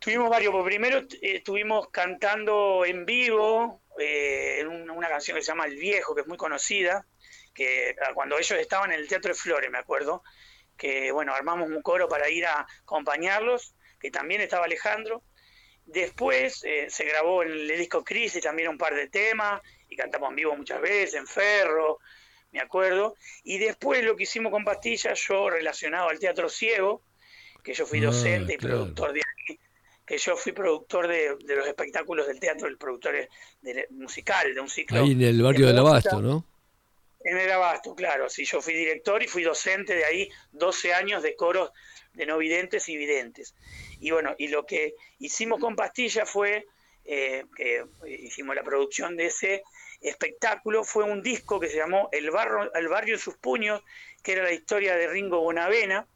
Tuvimos 0.00 0.30
varios, 0.30 0.54
primero 0.64 0.98
eh, 0.98 1.36
estuvimos 1.36 1.90
cantando 1.90 2.86
en 2.86 3.04
vivo 3.04 3.82
eh, 3.98 4.60
en 4.60 4.90
una 4.90 5.08
canción 5.10 5.36
que 5.36 5.42
se 5.42 5.48
llama 5.48 5.66
El 5.66 5.76
Viejo, 5.76 6.14
que 6.14 6.22
es 6.22 6.26
muy 6.26 6.38
conocida, 6.38 7.06
que 7.52 7.94
ah, 8.02 8.14
cuando 8.14 8.38
ellos 8.38 8.58
estaban 8.58 8.92
en 8.92 9.00
el 9.00 9.08
Teatro 9.08 9.28
de 9.28 9.38
Flores, 9.38 9.70
me 9.70 9.76
acuerdo, 9.76 10.22
que 10.78 11.12
bueno, 11.12 11.34
armamos 11.34 11.68
un 11.68 11.82
coro 11.82 12.08
para 12.08 12.30
ir 12.30 12.46
a 12.46 12.66
acompañarlos, 12.82 13.74
que 14.00 14.10
también 14.10 14.40
estaba 14.40 14.64
Alejandro. 14.64 15.22
Después 15.92 16.62
eh, 16.64 16.86
se 16.88 17.04
grabó 17.04 17.42
en 17.42 17.50
el 17.50 17.68
disco 17.68 18.04
Crisis 18.04 18.42
también 18.42 18.68
un 18.68 18.78
par 18.78 18.94
de 18.94 19.08
temas, 19.08 19.60
y 19.88 19.96
cantamos 19.96 20.30
en 20.30 20.36
vivo 20.36 20.56
muchas 20.56 20.80
veces, 20.80 21.14
en 21.14 21.26
Ferro, 21.26 21.98
me 22.52 22.60
acuerdo. 22.60 23.16
Y 23.42 23.58
después 23.58 24.04
lo 24.04 24.16
que 24.16 24.22
hicimos 24.22 24.52
con 24.52 24.64
Pastillas, 24.64 25.20
yo 25.28 25.50
relacionado 25.50 26.08
al 26.08 26.18
Teatro 26.18 26.48
Ciego, 26.48 27.02
que 27.62 27.74
yo 27.74 27.86
fui 27.86 27.98
ah, 28.00 28.06
docente 28.06 28.54
y 28.54 28.58
productor 28.58 29.12
de 29.12 29.20
que 30.06 30.18
yo 30.18 30.36
fui 30.36 30.50
productor 30.50 31.06
de, 31.06 31.36
los 31.46 31.66
espectáculos 31.68 32.26
del 32.26 32.40
teatro, 32.40 32.66
el 32.66 32.76
productor 32.76 33.28
de, 33.62 33.86
musical, 33.90 34.52
de 34.52 34.60
un 34.60 34.68
ciclo. 34.68 35.02
Ahí 35.02 35.12
en 35.12 35.22
el 35.22 35.40
barrio 35.40 35.68
del 35.68 35.78
Abasto, 35.78 36.20
¿no? 36.20 36.44
En 37.22 37.38
el 37.38 37.48
Abasto, 37.52 37.94
claro, 37.94 38.28
sí, 38.28 38.44
yo 38.44 38.60
fui 38.60 38.74
director 38.74 39.22
y 39.22 39.28
fui 39.28 39.44
docente 39.44 39.94
de 39.94 40.04
ahí 40.04 40.28
12 40.50 40.94
años 40.94 41.22
de 41.22 41.36
coros 41.36 41.70
de 42.12 42.26
no 42.26 42.38
videntes 42.38 42.88
y 42.88 42.96
videntes. 42.96 43.54
Y 44.00 44.10
bueno, 44.10 44.34
y 44.38 44.48
lo 44.48 44.66
que 44.66 44.94
hicimos 45.18 45.60
con 45.60 45.76
Pastilla 45.76 46.26
fue, 46.26 46.66
eh, 47.04 47.44
que 47.56 47.84
hicimos 48.06 48.54
la 48.54 48.62
producción 48.62 49.16
de 49.16 49.26
ese 49.26 49.62
espectáculo, 50.00 50.84
fue 50.84 51.04
un 51.04 51.22
disco 51.22 51.60
que 51.60 51.68
se 51.68 51.76
llamó 51.76 52.08
El, 52.12 52.30
barro, 52.30 52.72
el 52.74 52.88
barrio 52.88 53.14
en 53.14 53.20
sus 53.20 53.36
puños, 53.36 53.82
que 54.22 54.32
era 54.32 54.42
la 54.42 54.52
historia 54.52 54.96
de 54.96 55.08
Ringo 55.08 55.40
Bonavena, 55.40 56.06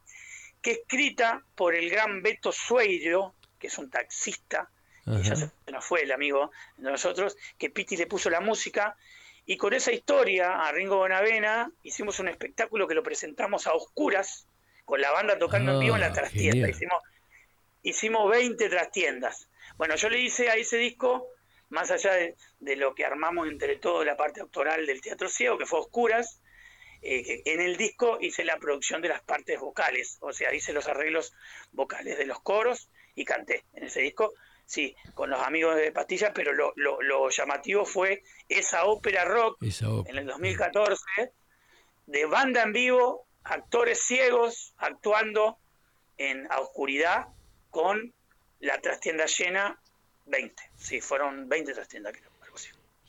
que 0.63 0.73
escrita 0.73 1.45
por 1.55 1.75
el 1.75 1.91
gran 1.91 2.23
Beto 2.23 2.51
Sueiro, 2.51 3.35
que 3.59 3.67
es 3.67 3.79
un 3.79 3.91
taxista, 3.91 4.71
y 5.07 5.23
ya 5.23 5.37
se 5.37 5.51
nos 5.71 5.85
fue 5.85 6.03
el 6.03 6.13
amigo 6.13 6.51
de 6.79 6.91
nosotros, 6.91 7.37
que 7.59 7.69
Piti 7.69 7.97
le 7.97 8.07
puso 8.07 8.31
la 8.31 8.41
música, 8.41 8.97
y 9.45 9.59
con 9.59 9.75
esa 9.75 9.93
historia 9.93 10.63
a 10.63 10.73
Ringo 10.73 10.97
Bonavena 10.97 11.71
hicimos 11.83 12.19
un 12.19 12.29
espectáculo 12.29 12.89
que 12.89 12.95
lo 12.95 13.03
presentamos 13.03 13.67
a 13.67 13.75
oscuras, 13.75 14.49
con 14.85 15.01
la 15.01 15.11
banda 15.11 15.39
tocando 15.39 15.73
en 15.73 15.81
vivo 15.81 15.95
en 15.95 16.01
la 16.03 16.09
ah, 16.09 16.13
trastienda. 16.13 16.69
Hicimos 16.69 17.03
hicimos 17.85 18.29
20 18.29 18.69
trastiendas. 18.69 19.49
Bueno, 19.77 19.95
yo 19.95 20.09
le 20.09 20.19
hice 20.19 20.51
a 20.51 20.57
ese 20.57 20.79
disco, 20.79 21.29
más 21.69 21.91
allá 21.93 22.13
de, 22.15 22.77
lo 22.77 22.95
que 22.95 23.05
armamos 23.05 23.47
entre 23.47 23.77
todo 23.77 24.05
la 24.05 24.17
parte 24.17 24.41
autoral 24.41 24.87
del 24.87 25.01
Teatro 25.01 25.29
Ciego, 25.29 25.57
que 25.59 25.67
fue 25.67 25.79
Oscuras, 25.79 26.41
eh, 27.03 27.43
en 27.45 27.61
el 27.61 27.77
disco 27.77 28.19
hice 28.21 28.45
la 28.45 28.57
producción 28.57 29.03
de 29.03 29.11
las 29.11 29.21
partes 29.21 29.61
vocales, 29.61 30.17
o 30.21 30.33
sea, 30.33 30.53
hice 30.55 30.73
los 30.73 30.89
arreglos 30.89 31.35
vocales 31.73 32.17
de 32.17 32.25
los 32.25 32.41
coros 32.41 32.89
y 33.15 33.27
canté 33.27 33.65
en 33.75 33.85
ese 33.85 34.01
disco, 34.01 34.33
sí, 34.65 34.97
con 35.13 35.29
los 35.29 35.41
amigos 35.43 35.77
de 35.77 35.93
Pastillas, 35.93 36.33
pero 36.35 36.53
lo, 36.55 37.31
llamativo 37.31 37.85
fue 37.85 38.23
esa 38.49 38.87
ópera 38.87 39.27
rock 39.27 39.59
en 39.61 40.17
el 40.17 40.27
2014, 40.27 41.05
de 42.07 42.25
banda 42.25 42.63
en 42.63 42.73
vivo, 42.73 43.27
actores 43.45 44.01
ciegos 44.01 44.75
actuando 44.79 45.59
en 46.17 46.51
a 46.51 46.61
oscuridad 46.61 47.29
con 47.71 48.13
la 48.61 48.81
trastienda 48.81 49.27
llena, 49.27 49.79
20. 50.27 50.63
Sí, 50.77 51.01
fueron 51.01 51.49
20 51.49 51.75
trastiendas, 51.75 52.13
creo. 52.13 52.35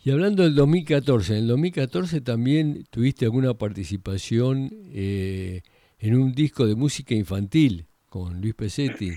Y 0.06 0.12
hablando 0.12 0.44
del 0.44 0.54
2014, 0.54 1.34
en 1.34 1.40
el 1.40 1.48
2014 1.48 2.22
también 2.22 2.86
tuviste 2.92 3.26
alguna 3.26 3.56
participación 3.56 4.70
eh, 4.94 5.64
en 5.98 6.16
un 6.16 6.32
disco 6.32 6.68
de 6.68 6.76
música 6.76 7.16
infantil 7.16 7.88
con 8.08 8.40
Luis 8.40 8.54
Pesetti. 8.54 9.14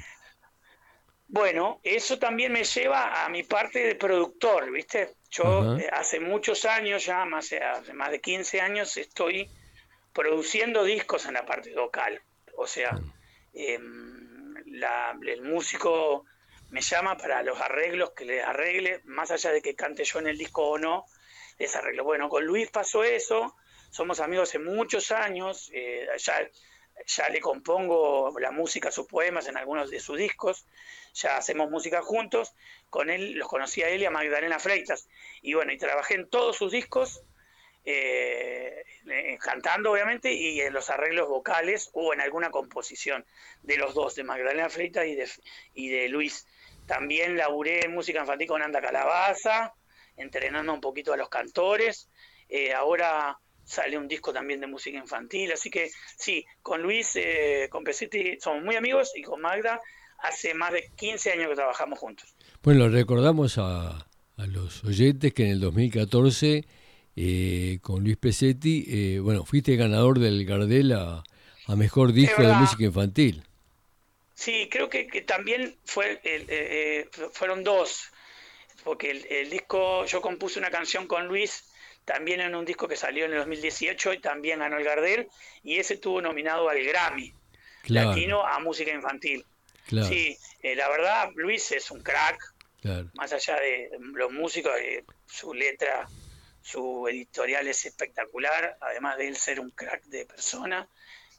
Bueno, 1.26 1.78
eso 1.82 2.18
también 2.18 2.52
me 2.52 2.64
lleva 2.64 3.22
a 3.22 3.28
mi 3.28 3.42
parte 3.42 3.80
de 3.80 3.96
productor, 3.96 4.72
¿viste? 4.72 5.10
Yo 5.30 5.76
eh, 5.76 5.90
hace 5.92 6.20
muchos 6.20 6.64
años, 6.64 7.04
ya 7.04 7.26
más, 7.26 7.52
hace 7.52 7.92
más 7.92 8.10
de 8.10 8.22
15 8.22 8.62
años, 8.62 8.96
estoy 8.96 9.46
produciendo 10.18 10.82
discos 10.82 11.26
en 11.26 11.34
la 11.34 11.46
parte 11.46 11.72
vocal. 11.76 12.20
O 12.56 12.66
sea, 12.66 12.98
em, 13.54 14.56
el 14.56 15.42
músico 15.42 16.24
me 16.70 16.80
llama 16.80 17.16
para 17.16 17.44
los 17.44 17.60
arreglos 17.60 18.10
que 18.10 18.24
le 18.24 18.42
arregle, 18.42 19.00
más 19.04 19.30
allá 19.30 19.52
de 19.52 19.62
que 19.62 19.76
cante 19.76 20.02
yo 20.02 20.18
en 20.18 20.26
el 20.26 20.36
disco 20.36 20.66
o 20.66 20.76
no, 20.76 21.04
les 21.60 21.76
arreglo. 21.76 22.02
Bueno, 22.02 22.28
con 22.28 22.44
Luis 22.44 22.68
pasó 22.68 23.04
eso, 23.04 23.54
somos 23.90 24.18
amigos 24.18 24.48
hace 24.48 24.58
muchos 24.58 25.12
años, 25.12 25.70
eh, 25.72 26.08
ya 26.16 26.50
ya 27.06 27.28
le 27.28 27.40
compongo 27.40 28.34
la 28.40 28.50
música, 28.50 28.90
sus 28.90 29.06
poemas 29.06 29.46
en 29.46 29.56
algunos 29.56 29.88
de 29.88 30.00
sus 30.00 30.18
discos, 30.18 30.66
ya 31.14 31.36
hacemos 31.36 31.70
música 31.70 32.02
juntos, 32.02 32.54
con 32.90 33.08
él 33.08 33.34
los 33.34 33.46
conocí 33.46 33.82
a 33.82 33.88
él 33.88 34.02
y 34.02 34.04
a 34.04 34.10
Magdalena 34.10 34.58
Freitas, 34.58 35.08
y 35.42 35.54
bueno, 35.54 35.72
y 35.72 35.78
trabajé 35.78 36.14
en 36.14 36.28
todos 36.28 36.56
sus 36.56 36.72
discos, 36.72 37.22
eh, 37.90 39.38
cantando 39.40 39.92
obviamente, 39.92 40.32
y 40.32 40.60
en 40.60 40.72
los 40.72 40.90
arreglos 40.90 41.28
vocales 41.28 41.90
o 41.92 42.12
en 42.12 42.20
alguna 42.20 42.50
composición 42.50 43.24
de 43.62 43.78
los 43.78 43.94
dos, 43.94 44.14
de 44.14 44.24
Magdalena 44.24 44.68
Freitas 44.68 45.06
y 45.06 45.14
de, 45.14 45.28
y 45.74 45.88
de 45.88 46.08
Luis. 46.08 46.46
También 46.86 47.36
laburé 47.36 47.84
en 47.84 47.94
música 47.94 48.20
infantil 48.20 48.48
con 48.48 48.62
Anda 48.62 48.80
Calabaza, 48.80 49.74
entrenando 50.16 50.72
un 50.74 50.80
poquito 50.80 51.12
a 51.12 51.16
los 51.16 51.28
cantores, 51.28 52.08
eh, 52.48 52.72
ahora 52.72 53.38
sale 53.64 53.96
un 53.98 54.08
disco 54.08 54.32
también 54.32 54.60
de 54.60 54.66
música 54.66 54.98
infantil, 54.98 55.52
así 55.52 55.70
que 55.70 55.90
sí, 56.16 56.44
con 56.62 56.82
Luis, 56.82 57.16
eh, 57.16 57.68
con 57.70 57.84
Pesetti 57.84 58.38
somos 58.40 58.62
muy 58.64 58.76
amigos 58.76 59.12
y 59.14 59.22
con 59.22 59.40
Magda 59.40 59.80
hace 60.18 60.54
más 60.54 60.72
de 60.72 60.90
15 60.96 61.32
años 61.32 61.48
que 61.48 61.54
trabajamos 61.54 61.98
juntos. 61.98 62.34
Bueno, 62.62 62.88
recordamos 62.88 63.58
a, 63.58 64.06
los 64.36 64.84
oyentes 64.84 65.34
que 65.34 65.44
en 65.44 65.50
el 65.50 65.60
2014 65.60 66.64
eh, 67.20 67.78
con 67.82 68.04
Luis 68.04 68.16
Pesetti, 68.16 68.84
eh, 68.88 69.18
bueno, 69.20 69.44
fuiste 69.44 69.74
ganador 69.74 70.20
del 70.20 70.44
Gardel 70.44 70.92
a, 70.92 71.24
Mejor 71.76 72.12
Disco 72.12 72.42
de 72.42 72.52
Música 72.54 72.84
Infantil. 72.84 73.42
Sí, 74.34 74.68
creo 74.70 74.88
que, 74.88 75.04
también 75.26 75.74
fue 75.84 76.20
fueron 77.32 77.64
dos, 77.64 78.04
porque 78.84 79.10
el, 79.10 79.26
el 79.28 79.50
disco, 79.50 80.06
yo 80.06 80.22
compuse 80.22 80.58
una 80.58 80.70
canción 80.70 81.06
con 81.06 81.26
Luis 81.26 81.64
también 82.04 82.40
en 82.40 82.54
un 82.54 82.64
disco 82.64 82.88
que 82.88 82.96
salió 82.96 83.26
en 83.26 83.32
el 83.32 83.38
2018 83.38 84.14
y 84.14 84.18
también 84.20 84.60
ganó 84.60 84.78
el 84.78 84.84
Gardel, 84.84 85.28
y 85.62 85.76
ese 85.76 85.94
estuvo 85.94 86.22
nominado 86.22 86.68
al 86.68 86.82
Grammy 86.82 87.34
Latino 87.88 88.46
a 88.46 88.58
música 88.60 88.92
infantil. 88.92 89.44
Sí, 89.88 90.36
eh, 90.62 90.76
la 90.76 90.88
verdad, 90.88 91.30
Luis 91.34 91.72
es 91.72 91.90
un 91.90 92.00
crack, 92.02 92.54
más 93.14 93.32
allá 93.32 93.56
de 93.56 93.90
los 94.14 94.32
músicos, 94.32 94.72
eh, 94.80 95.04
su 95.26 95.54
letra, 95.54 96.08
su 96.68 97.08
editorial 97.08 97.66
es 97.66 97.86
espectacular, 97.86 98.76
además 98.80 99.16
de 99.16 99.28
él 99.28 99.36
ser 99.36 99.58
un 99.58 99.70
crack 99.70 100.04
de 100.04 100.26
persona. 100.26 100.86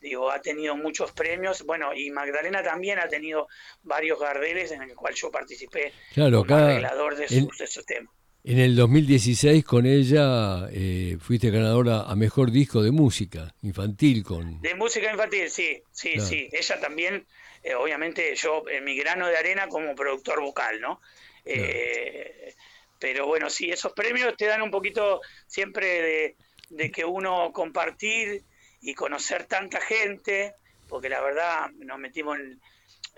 Digo, 0.02 0.32
ha 0.32 0.42
tenido 0.42 0.76
muchos 0.76 1.12
premios, 1.12 1.64
bueno, 1.66 1.94
y 1.94 2.10
Magdalena 2.10 2.64
también 2.64 3.00
ha 3.00 3.08
tenido 3.08 3.48
varios 3.84 4.20
Gardeles 4.20 4.72
en 4.72 4.82
el 4.82 4.96
cual 4.96 5.14
yo 5.14 5.30
participé 5.30 5.94
como 6.16 6.56
arreglador 6.56 7.16
de, 7.16 7.28
de 7.28 7.68
sus 7.68 7.86
temas. 7.86 8.14
En 8.44 8.58
el 8.58 8.76
2016 8.76 9.66
con 9.66 9.86
ella 9.86 10.70
eh, 10.72 11.18
fuiste 11.20 11.52
ganadora 11.52 12.04
a 12.04 12.16
Mejor 12.16 12.52
Disco 12.52 12.82
de 12.82 12.92
Música 12.92 13.54
Infantil 13.62 14.24
con... 14.24 14.62
De 14.62 14.74
música 14.74 15.12
infantil, 15.12 15.50
sí, 15.50 15.84
sí, 15.92 16.20
sí. 16.20 16.50
Ella 16.52 16.80
también, 16.80 17.28
eh, 17.62 17.76
obviamente 17.76 18.34
yo 18.36 18.64
en 18.72 18.86
mi 18.86 18.96
grano 18.96 19.28
de 19.28 19.38
arena 19.38 19.68
como 19.68 19.94
productor 19.94 20.42
vocal, 20.42 20.80
¿no? 20.80 21.02
Eh, 21.46 22.56
pero 23.00 23.26
bueno, 23.26 23.50
sí, 23.50 23.72
esos 23.72 23.94
premios 23.94 24.36
te 24.38 24.46
dan 24.46 24.62
un 24.62 24.72
poquito 24.72 25.22
siempre 25.48 26.02
de, 26.02 26.36
de 26.70 26.92
que 26.92 27.06
uno 27.06 27.52
compartir 27.54 28.44
y 28.82 28.94
conocer 28.94 29.46
tanta 29.46 29.80
gente, 29.82 30.56
porque 30.88 31.10
la 31.10 31.22
verdad 31.22 31.70
nos 31.72 31.98
metimos 31.98 32.38
en 32.38 32.60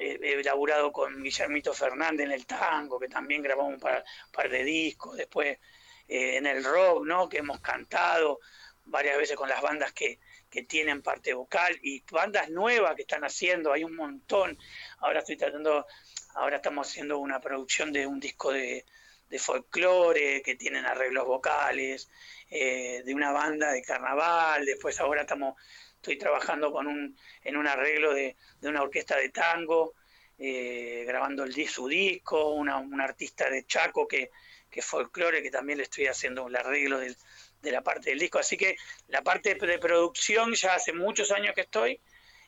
he 0.02 0.44
laburado 0.44 0.92
con 0.92 1.22
Guillermito 1.22 1.74
Fernández 1.74 2.26
en 2.26 2.32
el 2.32 2.46
tango, 2.46 3.00
que 3.00 3.08
también 3.08 3.42
grabamos 3.42 3.74
un 3.74 3.80
par, 3.80 4.50
de 4.50 4.64
discos, 4.64 5.16
después 5.16 5.60
eh, 6.08 6.38
en 6.38 6.46
el 6.46 6.64
rock, 6.64 7.06
¿no? 7.06 7.30
que 7.30 7.38
hemos 7.38 7.60
cantado 7.60 8.40
varias 8.86 9.18
veces 9.18 9.36
con 9.36 9.48
las 9.48 9.62
bandas 9.62 9.94
que, 9.94 10.20
que 10.50 10.64
tienen 10.64 11.02
parte 11.02 11.34
vocal 11.34 11.78
y 11.84 12.04
bandas 12.12 12.50
nuevas 12.50 12.96
que 12.96 13.04
están 13.04 13.24
haciendo, 13.24 13.72
hay 13.72 13.84
un 13.84 13.96
montón. 13.96 14.58
Ahora 15.00 15.20
estoy 15.20 15.38
tratando, 15.38 15.86
ahora 16.34 16.58
estamos 16.58 16.88
haciendo 16.88 17.20
una 17.20 17.40
producción 17.40 17.94
de 17.94 18.08
un 18.08 18.20
disco 18.20 18.52
de, 18.52 18.86
de 19.32 19.40
folclore 19.40 20.42
que 20.44 20.56
tienen 20.56 20.86
arreglos 20.86 21.26
vocales, 21.26 22.10
eh, 22.50 23.02
de 23.04 23.16
una 23.16 23.32
banda 23.32 23.72
de 23.72 23.82
carnaval, 23.82 24.66
después 24.66 25.00
ahora 25.00 25.22
estamos 25.22 25.56
estoy 25.96 26.18
trabajando 26.18 26.72
con 26.72 26.88
un, 26.88 27.16
en 27.44 27.58
un 27.58 27.68
arreglo 27.68 28.14
de, 28.14 28.36
una 28.64 28.82
orquesta 28.82 29.16
de 29.16 29.30
tango, 29.30 29.94
eh, 30.38 31.04
grabando 31.08 31.44
el, 31.44 31.54
su 31.70 31.88
disco, 31.88 32.54
una, 32.54 32.78
un 32.78 33.00
artista 33.00 33.50
de 33.50 33.66
Chaco 33.66 34.08
que, 34.08 34.32
que 34.70 34.82
folclore, 34.82 35.44
que 35.44 35.52
también 35.52 35.78
le 35.78 35.84
estoy 35.84 36.08
haciendo 36.08 36.48
el 36.48 36.56
arreglo 36.56 37.00
de 37.00 37.72
la 37.72 37.84
parte 37.84 38.10
del 38.10 38.20
disco. 38.20 38.40
Así 38.40 38.58
que 38.58 38.76
la 39.08 39.22
parte 39.22 39.56
de 39.56 39.80
producción 39.80 40.54
ya 40.56 40.74
hace 40.74 40.92
muchos 40.92 41.32
años 41.32 41.54
que 41.56 41.62
estoy, 41.62 42.02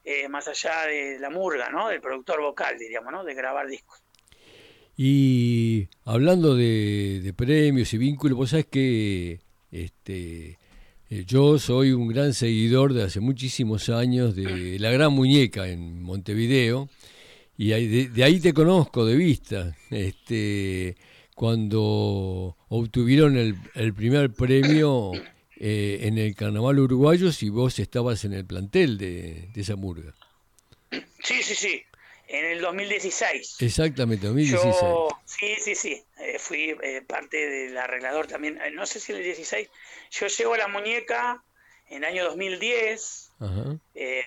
eh, 0.03 0.27
más 0.27 0.47
allá 0.49 0.87
de 0.87 1.19
la 1.19 1.29
murga, 1.29 1.69
¿no? 1.69 1.87
del 1.87 2.01
productor 2.01 2.41
vocal, 2.41 2.77
diríamos, 2.77 3.13
¿no? 3.13 3.23
de 3.23 3.35
grabar 3.35 3.67
discos. 3.67 4.02
Y 4.95 5.87
hablando 6.05 6.55
de, 6.55 7.21
de 7.23 7.33
premios 7.33 7.93
y 7.93 7.97
vínculos, 7.97 8.37
vos 8.37 8.49
sabés 8.51 8.67
que 8.67 9.39
este, 9.71 10.59
eh, 11.09 11.25
yo 11.27 11.59
soy 11.59 11.91
un 11.91 12.07
gran 12.07 12.33
seguidor 12.33 12.93
de 12.93 13.03
hace 13.03 13.19
muchísimos 13.19 13.89
años 13.89 14.35
de 14.35 14.77
La 14.79 14.91
Gran 14.91 15.13
Muñeca 15.13 15.67
en 15.67 16.01
Montevideo 16.01 16.89
y 17.57 17.69
de, 18.07 18.23
ahí 18.23 18.39
te 18.39 18.53
conozco 18.53 19.05
de 19.05 19.15
vista. 19.15 19.75
Este, 19.91 20.95
cuando 21.35 22.57
obtuvieron 22.67 23.37
el, 23.37 23.93
primer 23.93 24.31
premio 24.33 25.11
eh, 25.57 25.99
en 26.01 26.17
el 26.17 26.35
Carnaval 26.35 26.79
Uruguayo, 26.79 27.31
si 27.31 27.49
vos 27.49 27.77
estabas 27.79 28.25
en 28.25 28.33
el 28.33 28.45
plantel 28.45 28.97
de, 28.97 29.49
esa 29.55 29.75
murga. 29.75 30.15
Sí, 30.91 31.41
sí, 31.43 31.55
sí. 31.55 31.81
En 32.33 32.45
el 32.45 32.61
2016. 32.61 33.57
Exactamente, 33.59 34.25
2016. 34.25 34.75
sí, 35.23 35.55
sí, 35.59 35.75
sí. 35.75 36.03
Eh, 36.17 36.39
fui 36.39 36.75
parte 37.05 37.37
del 37.47 37.77
arreglador 37.77 38.25
también. 38.25 38.59
no 38.73 38.87
sé 38.87 38.99
si 38.99 39.11
en 39.11 39.19
el 39.19 39.23
16 39.23 39.69
yo 40.09 40.27
llevo 40.27 40.57
la 40.57 40.67
muñeca 40.67 41.43
en 41.89 41.97
el 41.97 42.05
año 42.05 42.23
2010 42.23 43.33
eh, 43.93 44.25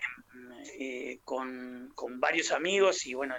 eh, 0.78 1.18
con, 1.24 1.92
varios 2.20 2.52
amigos 2.52 3.06
y 3.06 3.14
bueno, 3.14 3.34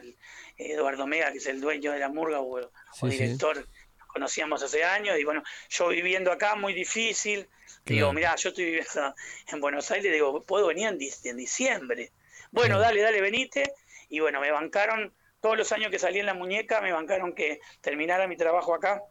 Eduardo 0.58 1.08
Mega, 1.08 1.32
que 1.32 1.38
es 1.38 1.48
el 1.48 1.62
dueño 1.62 1.94
de 1.94 2.00
la 2.00 2.10
murga 2.10 2.42
o, 2.42 2.70
director, 3.04 3.66
conocíamos 4.08 4.62
hace 4.64 4.84
años 4.84 5.18
y 5.18 5.24
bueno, 5.24 5.44
yo 5.70 5.88
viviendo 5.88 6.30
acá 6.30 6.56
muy 6.56 6.74
difícil, 6.74 7.48
digo, 7.86 8.12
mirá, 8.12 8.36
yo 8.36 8.50
estoy 8.50 8.66
viviendo 8.66 9.16
en 9.48 9.62
Buenos 9.62 9.90
Aires, 9.92 10.12
digo, 10.12 10.42
puedo 10.42 10.68
venir 10.68 10.90
en, 10.90 11.38
diciembre. 11.38 12.12
Bueno, 12.52 12.80
dale, 12.80 13.02
dale, 13.02 13.22
venite 13.22 13.74
y 14.10 14.20
bueno, 14.20 14.40
me 14.42 14.52
bancaron 14.52 15.14
todos 15.42 15.58
los 15.58 15.72
años 15.72 15.92
que 15.92 16.00
salí 16.00 16.20
en 16.20 16.26
la 16.26 16.34
muñeca, 16.34 16.82
me 16.82 16.92
bancaron 16.92 17.34
que 17.34 17.60
terminara 17.82 18.28
mi 18.28 18.38
trabajo 18.38 18.74
acá 18.74 19.04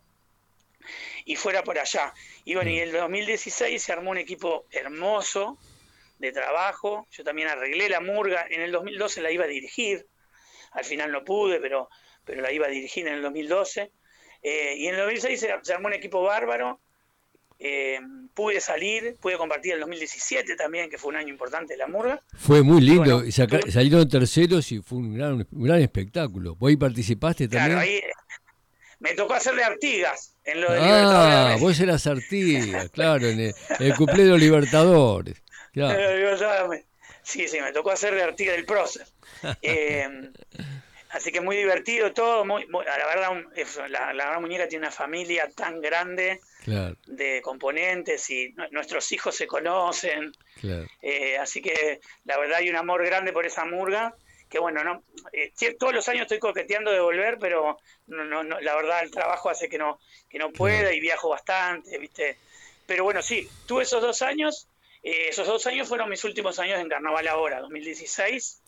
y 1.25 1.37
fuera 1.37 1.63
por 1.63 1.79
allá. 1.79 2.13
Y 2.45 2.55
bueno, 2.55 2.71
y 2.71 2.79
en 2.79 2.89
el 2.89 2.93
2016 2.93 3.83
se 3.83 3.93
armó 3.93 4.11
un 4.11 4.19
equipo 4.19 4.67
hermoso 4.71 5.59
de 6.19 6.33
trabajo. 6.33 7.07
Yo 7.11 7.25
también 7.25 7.49
arreglé 7.49 7.89
la 7.89 8.01
murga. 8.01 8.47
En 8.49 8.63
el 8.63 8.73
2012 8.73 9.23
la 9.23 9.31
iba 9.31 9.45
a 9.45 9.49
dirigir. 9.49 10.07
al 10.73 10.85
final 10.85 11.11
no 11.11 11.25
pude, 11.25 11.59
pero, 11.59 11.89
pero 12.25 12.43
la 12.43 12.53
iba 12.53 12.67
a 12.67 12.71
dirigir 12.71 13.07
en 13.07 13.15
el 13.15 13.23
2012. 13.23 13.91
Eh, 14.43 14.75
y 14.77 14.87
en 14.89 14.95
el 14.95 15.01
2006 15.01 15.41
se, 15.63 15.73
armó 15.73 15.89
un 15.89 15.95
equipo 15.95 16.23
bárbaro. 16.23 16.81
Eh, 17.59 17.99
pude 18.35 18.61
salir, 18.61 19.17
pude 19.21 19.39
compartir 19.39 19.75
el 19.75 19.81
2017 19.81 20.57
también, 20.57 20.91
que 20.91 20.99
fue 20.99 21.11
un 21.11 21.17
año 21.17 21.29
importante 21.29 21.73
de 21.75 21.79
la 21.79 21.87
murga. 21.87 22.21
Fue 22.37 22.63
muy 22.63 22.83
lindo, 22.83 23.23
salieron 23.31 24.09
terceros 24.09 24.71
y 24.73 24.81
fue 24.81 24.99
un 24.99 25.15
gran, 25.15 25.47
gran 25.51 25.81
espectáculo. 25.81 26.55
¿Vos 26.57 26.69
ahí 26.69 26.77
participaste 26.77 27.49
también? 27.49 27.79
Claro, 27.79 27.81
ahí 27.81 28.01
me 28.99 29.15
tocó 29.15 29.35
hacerle 29.35 29.65
Artigas 29.65 30.35
en 30.45 30.61
lo 30.61 30.73
de 30.73 30.79
Ah, 30.81 31.57
vos 31.61 31.79
eras 31.81 32.07
Artigas, 32.07 32.89
claro, 32.93 33.27
en 33.27 33.41
el, 33.41 33.55
el 33.81 33.95
de 33.97 34.25
los 34.25 34.41
Libertadores. 34.41 35.43
Sí, 37.23 37.49
sí, 37.49 37.61
me 37.61 37.73
tocó 37.73 37.91
hacer 37.91 38.15
de 38.15 38.23
Artigas 38.23 38.57
del 38.57 38.67
Prócer. 38.67 39.07
Eh, 39.63 40.31
así 41.11 41.33
que 41.33 41.41
muy 41.41 41.57
divertido 41.57 42.13
todo. 42.13 42.45
Muy, 42.45 42.67
la, 42.67 43.07
verdad, 43.07 43.33
la, 43.89 44.13
la, 44.13 44.27
gran 44.27 44.41
muñeca 44.41 44.69
tiene 44.69 44.87
una 44.87 44.93
familia 44.93 45.49
tan 45.51 45.81
grande 45.81 46.41
de 47.07 47.41
componentes 47.43 48.29
y 48.31 48.55
nuestros 48.71 49.11
hijos 49.13 49.35
se 49.37 49.47
conocen. 49.47 50.33
Eh, 51.03 51.39
así 51.39 51.63
que 51.63 52.01
la 52.25 52.39
verdad 52.39 52.59
hay 52.59 52.71
un 52.71 52.77
amor 52.77 53.05
grande 53.05 53.33
por 53.33 53.47
esa 53.47 53.65
murga 53.65 54.15
que 54.49 54.59
bueno, 54.61 54.85
no 54.85 55.03
eh, 55.33 55.53
todos 55.79 55.93
los 55.93 56.09
años 56.09 56.23
estoy 56.23 56.39
coqueteando 56.39 56.93
de 56.93 57.01
volver, 57.01 57.39
pero 57.39 57.79
no, 58.07 58.45
no, 58.45 58.61
la 58.61 58.77
verdad 58.77 59.03
el 59.03 59.11
trabajo 59.11 59.51
hace 59.51 59.69
que 59.69 59.79
no 59.79 59.99
que 60.31 60.39
no 60.39 60.53
pueda 60.53 60.93
y 60.93 61.01
viajo 61.01 61.31
bastante, 61.31 61.99
¿viste? 61.99 62.37
Pero 62.87 63.05
bueno, 63.05 63.23
sí, 63.23 63.49
tuve 63.67 63.83
esos 63.83 64.01
dos 64.01 64.23
años, 64.23 64.69
eh, 65.03 65.29
esos 65.29 65.47
dos 65.47 65.67
años 65.67 65.89
fueron 65.89 66.09
mis 66.09 66.23
últimos 66.25 66.59
años 66.59 66.81
en 66.81 66.89
Carnaval 66.89 67.27
ahora, 67.27 67.61
2016 67.61 68.63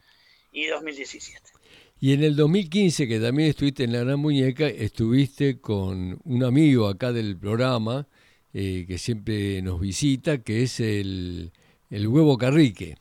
y 0.51 0.67
2017. 0.67 1.58
Y 2.01 2.13
en 2.13 2.23
el 2.23 2.37
2015, 2.37 3.09
que 3.09 3.19
también 3.19 3.51
estuviste 3.51 3.85
en 3.85 3.93
La 3.93 4.05
Gran 4.05 4.21
Muñeca, 4.21 4.69
estuviste 4.69 5.61
con 5.61 6.21
un 6.25 6.45
amigo 6.45 6.87
acá 6.87 7.13
del 7.13 7.37
programa 7.37 8.07
eh, 8.55 8.85
que 8.87 8.99
siempre 8.99 9.61
nos 9.63 9.81
visita, 9.81 10.39
que 10.39 10.63
es 10.63 10.79
el, 10.79 11.51
el 11.91 12.07
Huevo 12.07 12.39
Carrique. 12.39 12.97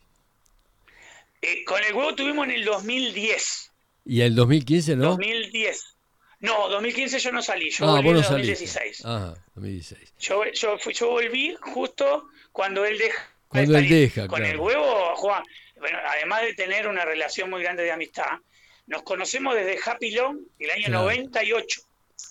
Eh, 1.41 1.63
con 1.65 1.83
el 1.83 1.93
huevo 1.93 2.15
tuvimos 2.15 2.47
en 2.47 2.55
el 2.55 2.65
2010. 2.65 3.71
¿Y 4.05 4.21
el 4.21 4.35
2015 4.35 4.95
no? 4.95 5.09
2010. 5.09 5.97
No, 6.39 6.69
2015 6.69 7.19
yo 7.19 7.31
no 7.31 7.41
salí, 7.41 7.69
yo 7.69 7.85
ah, 7.85 8.01
volví 8.01 8.09
en 8.09 8.15
2016. 8.15 9.01
Ah, 9.05 9.33
2016. 9.55 10.13
Yo, 10.19 10.43
yo, 10.51 10.77
fui, 10.77 10.93
yo 10.93 11.09
volví 11.09 11.55
justo 11.61 12.29
cuando 12.51 12.85
él 12.85 12.97
deja. 12.97 13.29
Cuando 13.47 13.77
él 13.77 13.89
deja, 13.89 14.27
Con 14.27 14.45
el 14.45 14.59
huevo, 14.59 15.15
Juan, 15.15 15.43
bueno, 15.79 15.97
además 16.05 16.41
de 16.41 16.53
tener 16.53 16.87
una 16.87 17.05
relación 17.05 17.49
muy 17.49 17.61
grande 17.61 17.83
de 17.83 17.91
amistad, 17.91 18.39
nos 18.87 19.03
conocemos 19.03 19.55
desde 19.55 19.77
Happy 19.85 20.11
Long, 20.11 20.39
el 20.59 20.71
año 20.71 20.89
98. 20.89 21.81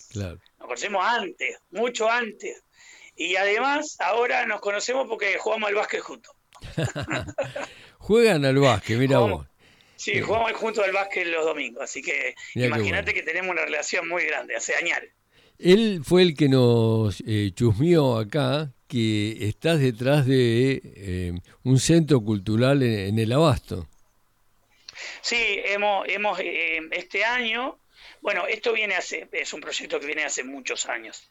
Claro. 0.09 0.39
Nos 0.59 0.67
conocemos 0.67 1.05
antes, 1.05 1.57
mucho 1.71 2.09
antes. 2.09 2.61
Y 3.15 3.35
además, 3.35 3.97
ahora 3.99 4.45
nos 4.45 4.61
conocemos 4.61 5.07
porque 5.07 5.37
jugamos 5.37 5.69
al 5.69 5.75
básquet 5.75 6.01
juntos. 6.01 6.35
Juegan 7.97 8.45
al 8.45 8.57
básquet, 8.57 8.97
mira 8.97 9.19
vos. 9.19 9.47
Sí, 9.95 10.11
eh, 10.11 10.21
jugamos 10.21 10.51
juntos 10.53 10.83
al 10.83 10.93
básquet 10.93 11.25
los 11.27 11.45
domingos, 11.45 11.83
así 11.83 12.01
que 12.01 12.35
imagínate 12.53 13.13
que 13.13 13.23
tenemos 13.23 13.51
una 13.51 13.65
relación 13.65 14.07
muy 14.07 14.23
grande, 14.25 14.55
hace 14.55 14.75
años. 14.75 14.99
Él 15.57 16.01
fue 16.03 16.21
el 16.21 16.35
que 16.35 16.49
nos 16.49 17.23
eh, 17.25 17.51
chusmeó 17.55 18.17
acá 18.19 18.71
que 18.87 19.47
estás 19.47 19.79
detrás 19.79 20.25
de 20.25 20.81
eh, 20.83 21.39
un 21.63 21.79
centro 21.79 22.21
cultural 22.21 22.83
en, 22.83 23.17
el 23.17 23.31
Abasto. 23.31 23.87
Sí, 25.21 25.61
hemos, 25.65 26.07
hemos 26.07 26.39
este 26.39 27.23
año, 27.25 27.79
bueno, 28.21 28.47
esto 28.47 28.73
viene 28.73 28.95
hace, 28.95 29.27
es 29.31 29.53
un 29.53 29.61
proyecto 29.61 29.99
que 29.99 30.05
viene 30.05 30.25
hace 30.25 30.43
muchos 30.43 30.85
años. 30.87 31.29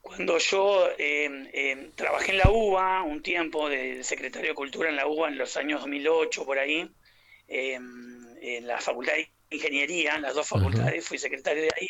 Cuando 0.00 0.38
yo 0.38 0.88
em, 0.96 1.48
em, 1.52 1.92
trabajé 1.92 2.32
en 2.32 2.38
la 2.38 2.50
UBA 2.50 3.02
un 3.02 3.22
tiempo 3.22 3.68
de 3.68 4.02
secretario 4.04 4.50
de 4.50 4.54
Cultura 4.54 4.88
en 4.88 4.96
la 4.96 5.06
UBA 5.06 5.28
en 5.28 5.38
los 5.38 5.56
años 5.56 5.80
2008 5.80 6.46
por 6.46 6.58
ahí, 6.58 6.88
em, 7.48 8.36
en 8.40 8.66
la 8.66 8.80
Facultad 8.80 9.14
de 9.14 9.30
Ingeniería, 9.50 10.14
en 10.14 10.22
las 10.22 10.34
dos 10.34 10.48
facultades, 10.48 11.06
fui 11.06 11.18
secretario 11.18 11.62
de 11.62 11.70
ahí, 11.76 11.88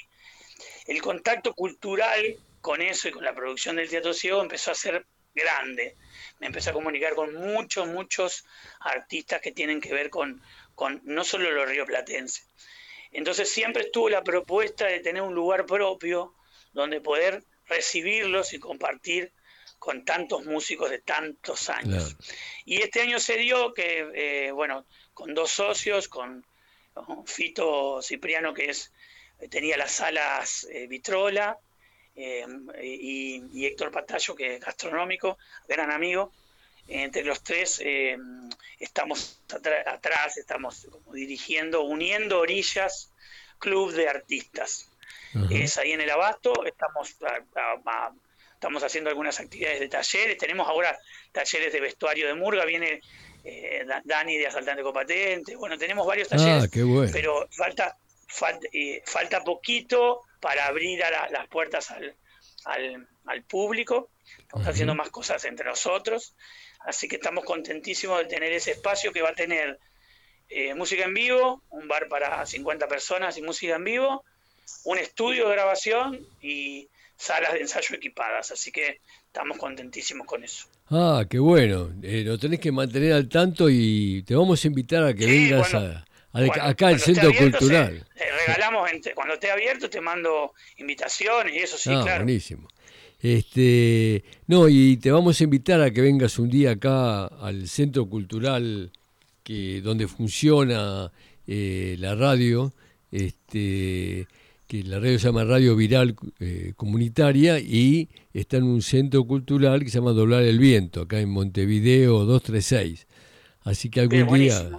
el 0.86 1.00
contacto 1.02 1.54
cultural 1.54 2.36
con 2.60 2.82
eso 2.82 3.08
y 3.08 3.12
con 3.12 3.24
la 3.24 3.34
producción 3.34 3.76
del 3.76 3.88
Teatro 3.88 4.12
Ciego 4.12 4.42
empezó 4.42 4.70
a 4.72 4.74
ser 4.74 5.06
grande. 5.38 5.96
Me 6.38 6.48
empecé 6.48 6.70
a 6.70 6.74
comunicar 6.74 7.14
con 7.14 7.34
muchos, 7.34 7.88
muchos 7.88 8.44
artistas 8.80 9.40
que 9.40 9.52
tienen 9.52 9.80
que 9.80 9.94
ver 9.94 10.10
con, 10.10 10.42
con 10.74 11.00
no 11.04 11.24
solo 11.24 11.50
los 11.50 11.68
rioplatenses. 11.68 12.46
Entonces 13.12 13.50
siempre 13.50 13.84
estuvo 13.84 14.10
la 14.10 14.22
propuesta 14.22 14.86
de 14.86 15.00
tener 15.00 15.22
un 15.22 15.34
lugar 15.34 15.64
propio 15.64 16.34
donde 16.72 17.00
poder 17.00 17.42
recibirlos 17.66 18.52
y 18.52 18.58
compartir 18.58 19.32
con 19.78 20.04
tantos 20.04 20.44
músicos 20.44 20.90
de 20.90 20.98
tantos 20.98 21.70
años. 21.70 22.16
Y 22.64 22.82
este 22.82 23.00
año 23.00 23.20
se 23.20 23.36
dio 23.36 23.72
que, 23.72 24.10
eh, 24.14 24.50
bueno, 24.50 24.86
con 25.14 25.34
dos 25.34 25.50
socios, 25.50 26.08
con, 26.08 26.44
Fito 27.26 28.02
Cipriano, 28.02 28.52
que 28.52 28.70
es 28.70 28.92
tenía 29.50 29.76
las 29.76 29.92
salas 29.92 30.66
eh, 30.68 30.88
Vitrola, 30.88 31.56
eh, 32.18 32.46
y, 32.82 33.66
Héctor 33.66 33.90
Patallo, 33.90 34.34
que 34.34 34.56
es 34.56 34.60
gastronómico, 34.60 35.38
gran 35.66 35.90
amigo. 35.90 36.32
Entre 36.90 37.22
los 37.22 37.42
tres 37.42 37.82
estamos 38.78 39.42
atrás, 39.86 40.38
estamos 40.38 40.86
como 40.90 41.12
dirigiendo, 41.12 41.82
uniendo 41.82 42.40
orillas, 42.40 43.10
club 43.58 43.92
de 43.92 44.08
artistas. 44.08 44.88
Es 45.50 45.76
ahí 45.76 45.92
en 45.92 46.00
el 46.00 46.08
Abasto, 46.08 46.64
estamos, 46.64 47.14
estamos 48.54 48.82
haciendo 48.82 49.10
algunas 49.10 49.38
actividades 49.38 49.78
de 49.78 49.88
talleres, 49.88 50.38
tenemos 50.38 50.66
ahora 50.66 50.98
talleres 51.30 51.72
de 51.72 51.80
vestuario 51.80 52.26
de 52.26 52.34
Murga, 52.34 52.64
viene 52.64 53.00
eh, 53.44 53.86
Dani 54.04 54.36
de 54.36 54.48
Asaltante 54.48 54.82
Copatente, 54.82 55.54
bueno, 55.54 55.78
tenemos 55.78 56.06
varios 56.06 56.26
ah, 56.32 56.36
talleres, 56.36 57.12
pero 57.12 57.48
falta, 57.52 57.96
eh, 58.72 59.00
falta, 59.04 59.44
poquito 59.44 60.22
para 60.40 60.66
abrir 60.66 61.02
a 61.04 61.30
las 61.30 61.48
puertas 61.48 61.90
al, 61.90 62.16
al, 62.64 63.42
público, 63.44 64.10
estamos 64.38 64.66
haciendo 64.66 64.94
más 64.94 65.10
cosas 65.10 65.44
entre 65.44 65.66
nosotros, 65.66 66.34
así 66.80 67.08
que 67.08 67.16
estamos 67.16 67.44
contentísimos 67.44 68.18
de 68.18 68.24
tener 68.26 68.52
ese 68.52 68.72
espacio 68.72 69.12
que 69.12 69.22
va 69.22 69.30
a 69.30 69.34
tener 69.34 69.78
eh, 70.48 70.74
música 70.74 71.04
en 71.04 71.14
vivo, 71.14 71.62
un 71.70 71.88
bar 71.88 72.08
para 72.08 72.44
50 72.44 72.88
personas 72.88 73.36
y 73.36 73.42
música 73.42 73.76
en 73.76 73.84
vivo, 73.84 74.24
un 74.84 74.98
estudio 74.98 75.48
de 75.48 75.54
grabación 75.54 76.26
y 76.40 76.88
salas 77.16 77.52
de 77.52 77.60
ensayo 77.60 77.96
equipadas, 77.96 78.50
así 78.52 78.70
que 78.70 79.00
estamos 79.26 79.58
contentísimos 79.58 80.26
con 80.26 80.44
eso. 80.44 80.68
Ah, 80.90 81.24
qué 81.28 81.38
bueno, 81.38 81.90
eh, 82.02 82.22
lo 82.24 82.38
tenés 82.38 82.60
que 82.60 82.72
mantener 82.72 83.12
al 83.12 83.28
tanto 83.28 83.68
y 83.68 84.22
te 84.22 84.34
vamos 84.34 84.64
a 84.64 84.66
invitar 84.68 85.04
a 85.04 85.12
que 85.12 85.26
vengas 85.26 85.74
a, 85.74 86.04
acá 86.32 86.88
al 86.88 87.00
Centro 87.00 87.32
Cultural. 87.34 88.06
regalamos, 88.46 88.88
cuando 89.14 89.34
esté 89.34 89.50
abierto 89.50 89.88
te 89.88 90.00
mando 90.00 90.52
invitaciones 90.76 91.54
y 91.54 91.58
eso 91.58 91.78
sí, 91.78 91.90
ah, 91.92 92.02
claro. 92.02 92.24
Buenísimo. 92.24 92.68
Este, 93.20 94.22
no, 94.46 94.68
y 94.68 94.96
te 94.98 95.10
vamos 95.10 95.40
a 95.40 95.44
invitar 95.44 95.80
a 95.80 95.90
que 95.90 96.00
vengas 96.00 96.38
un 96.38 96.48
día 96.48 96.72
acá 96.72 97.26
al 97.26 97.68
Centro 97.68 98.06
Cultural 98.08 98.92
que 99.42 99.80
donde 99.80 100.06
funciona 100.06 101.10
eh, 101.46 101.96
la 101.98 102.14
radio, 102.14 102.72
este 103.10 104.28
que 104.68 104.82
la 104.82 105.00
radio 105.00 105.18
se 105.18 105.26
llama 105.28 105.44
Radio 105.44 105.74
Viral 105.74 106.14
eh, 106.40 106.74
Comunitaria 106.76 107.58
y 107.58 108.10
está 108.34 108.58
en 108.58 108.64
un 108.64 108.82
centro 108.82 109.24
cultural 109.24 109.82
que 109.82 109.88
se 109.88 109.98
llama 109.98 110.12
Doblar 110.12 110.42
el 110.42 110.58
Viento, 110.58 111.00
acá 111.00 111.18
en 111.20 111.30
Montevideo 111.30 112.26
236. 112.26 113.06
Así 113.62 113.88
que 113.88 114.00
algún 114.00 114.38
día... 114.38 114.78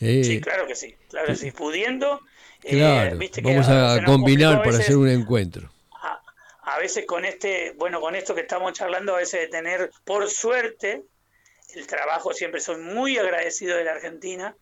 Eh, 0.00 0.24
sí, 0.24 0.40
claro 0.40 0.66
que 0.66 0.74
sí, 0.74 0.94
claro 1.08 1.28
que 1.28 1.36
sí, 1.36 1.50
pudiendo... 1.50 2.20
Eh, 2.62 2.76
claro, 2.76 3.18
vamos 3.42 3.68
a, 3.68 4.04
combinar 4.04 4.62
para 4.62 4.78
hacer 4.78 4.96
un 4.96 5.08
encuentro. 5.08 5.70
A, 6.62 6.78
veces 6.78 7.04
con 7.06 7.24
este, 7.24 7.72
bueno, 7.76 8.00
con 8.00 8.14
esto 8.14 8.34
que 8.34 8.40
estamos 8.40 8.72
charlando, 8.72 9.14
a 9.14 9.18
veces 9.18 9.42
de 9.42 9.48
tener, 9.48 9.90
por 10.04 10.28
suerte, 10.30 11.02
el 11.74 11.86
trabajo, 11.86 12.32
siempre 12.32 12.60
soy 12.60 12.78
muy 12.78 13.18
agradecido 13.18 13.76
de 13.76 13.84
la 13.84 13.92
Argentina, 13.92 14.56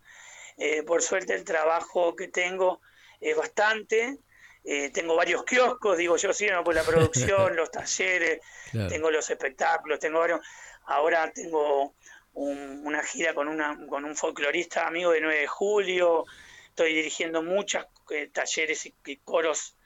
por 0.87 1.03
suerte 1.03 1.35
el 1.35 1.45
trabajo 1.45 2.15
que 2.15 2.29
tengo 2.29 2.81
es 3.21 3.37
bastante, 3.37 4.19
eh, 4.65 4.91
tengo 4.91 5.17
varios 5.17 5.45
kioscos, 5.45 5.97
digo 5.99 6.17
yo, 6.17 6.33
sí, 6.33 6.47
por 6.65 6.75
la 6.75 6.83
producción, 6.83 7.57
los 7.57 7.71
talleres, 7.71 8.41
tengo 8.89 9.11
los 9.11 9.29
espectáculos, 9.31 9.99
tengo 9.99 10.21
varios. 10.21 10.41
Ahora 10.85 11.31
tengo 11.33 11.95
una 12.35 13.03
gira 13.03 13.35
con, 13.35 13.49
una, 13.49 13.79
con 13.89 14.05
un 14.05 14.17
folclorista 14.17 14.87
amigo 14.87 15.13
de 15.13 15.21
9 15.21 15.41
de 15.41 15.47
julio, 15.47 16.25
estoy 16.69 16.95
dirigiendo 16.95 17.43
muchos 17.43 17.85
eh, 18.11 18.29
talleres 18.33 18.87
y, 18.87 19.17
coros 19.19 19.77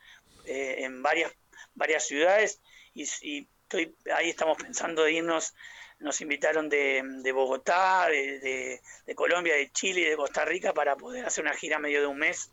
eh, 0.45 0.77
en 0.81 1.03
varias, 1.03 1.33
varias 1.75 2.07
ciudades 2.07 2.61
y, 2.95 3.03
estoy, 3.03 3.95
ahí 4.15 4.31
estamos 4.31 4.57
pensando 4.59 5.03
de 5.03 5.13
irnos 5.13 5.55
nos 5.99 6.21
invitaron 6.21 6.69
de, 6.69 7.33
Bogotá, 7.33 8.09
de, 8.09 8.81
Colombia, 9.15 9.55
de 9.55 9.71
Chile 9.73 10.03
y 10.03 10.05
de 10.05 10.17
Costa 10.17 10.45
Rica 10.45 10.75
para 10.75 10.97
poder 10.97 11.25
hacer 11.25 11.45
una 11.45 11.55
gira 11.55 11.79
medio 11.79 12.01
de 12.01 12.07
un 12.07 12.19
mes 12.19 12.51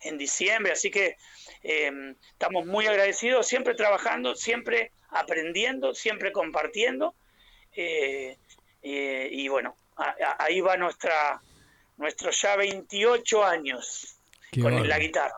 en 0.00 0.16
diciembre. 0.18 0.72
Así 0.72 0.90
que 0.90 1.16
eh, 1.62 2.14
estamos 2.32 2.66
muy 2.66 2.86
agradecidos, 2.86 3.46
siempre 3.46 3.74
trabajando, 3.74 4.34
siempre 4.34 4.92
aprendiendo, 5.10 5.94
siempre 5.94 6.32
compartiendo. 6.32 7.14
Eh, 7.72 8.38
eh, 8.88 9.28
y 9.32 9.48
bueno, 9.48 9.74
ahí 10.38 10.60
va 10.60 10.76
nuestra 10.76 11.40
nuestros 11.96 12.40
ya 12.40 12.56
28 12.56 13.44
años 13.44 14.16
con 14.60 14.88
la 14.88 14.98
guitarra. 14.98 15.34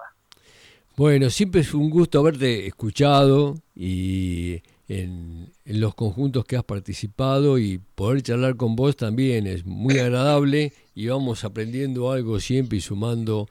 Bueno, 0.97 1.31
siempre 1.31 1.63
es 1.63 1.73
un 1.73 1.89
gusto 1.89 2.19
haberte 2.19 2.67
escuchado 2.67 3.55
y 3.75 4.61
en, 4.89 5.51
los 5.65 5.95
conjuntos 5.95 6.45
que 6.45 6.57
has 6.57 6.65
participado 6.65 7.59
y 7.59 7.79
poder 7.79 8.23
charlar 8.23 8.57
con 8.57 8.75
vos 8.77 8.97
también 8.97 9.47
es 9.47 9.65
muy 9.65 9.99
agradable 9.99 10.73
y 10.95 11.07
vamos 11.07 11.45
aprendiendo 11.45 12.11
algo 12.11 12.41
siempre 12.41 12.79
y 12.79 12.81
sumando 12.81 13.49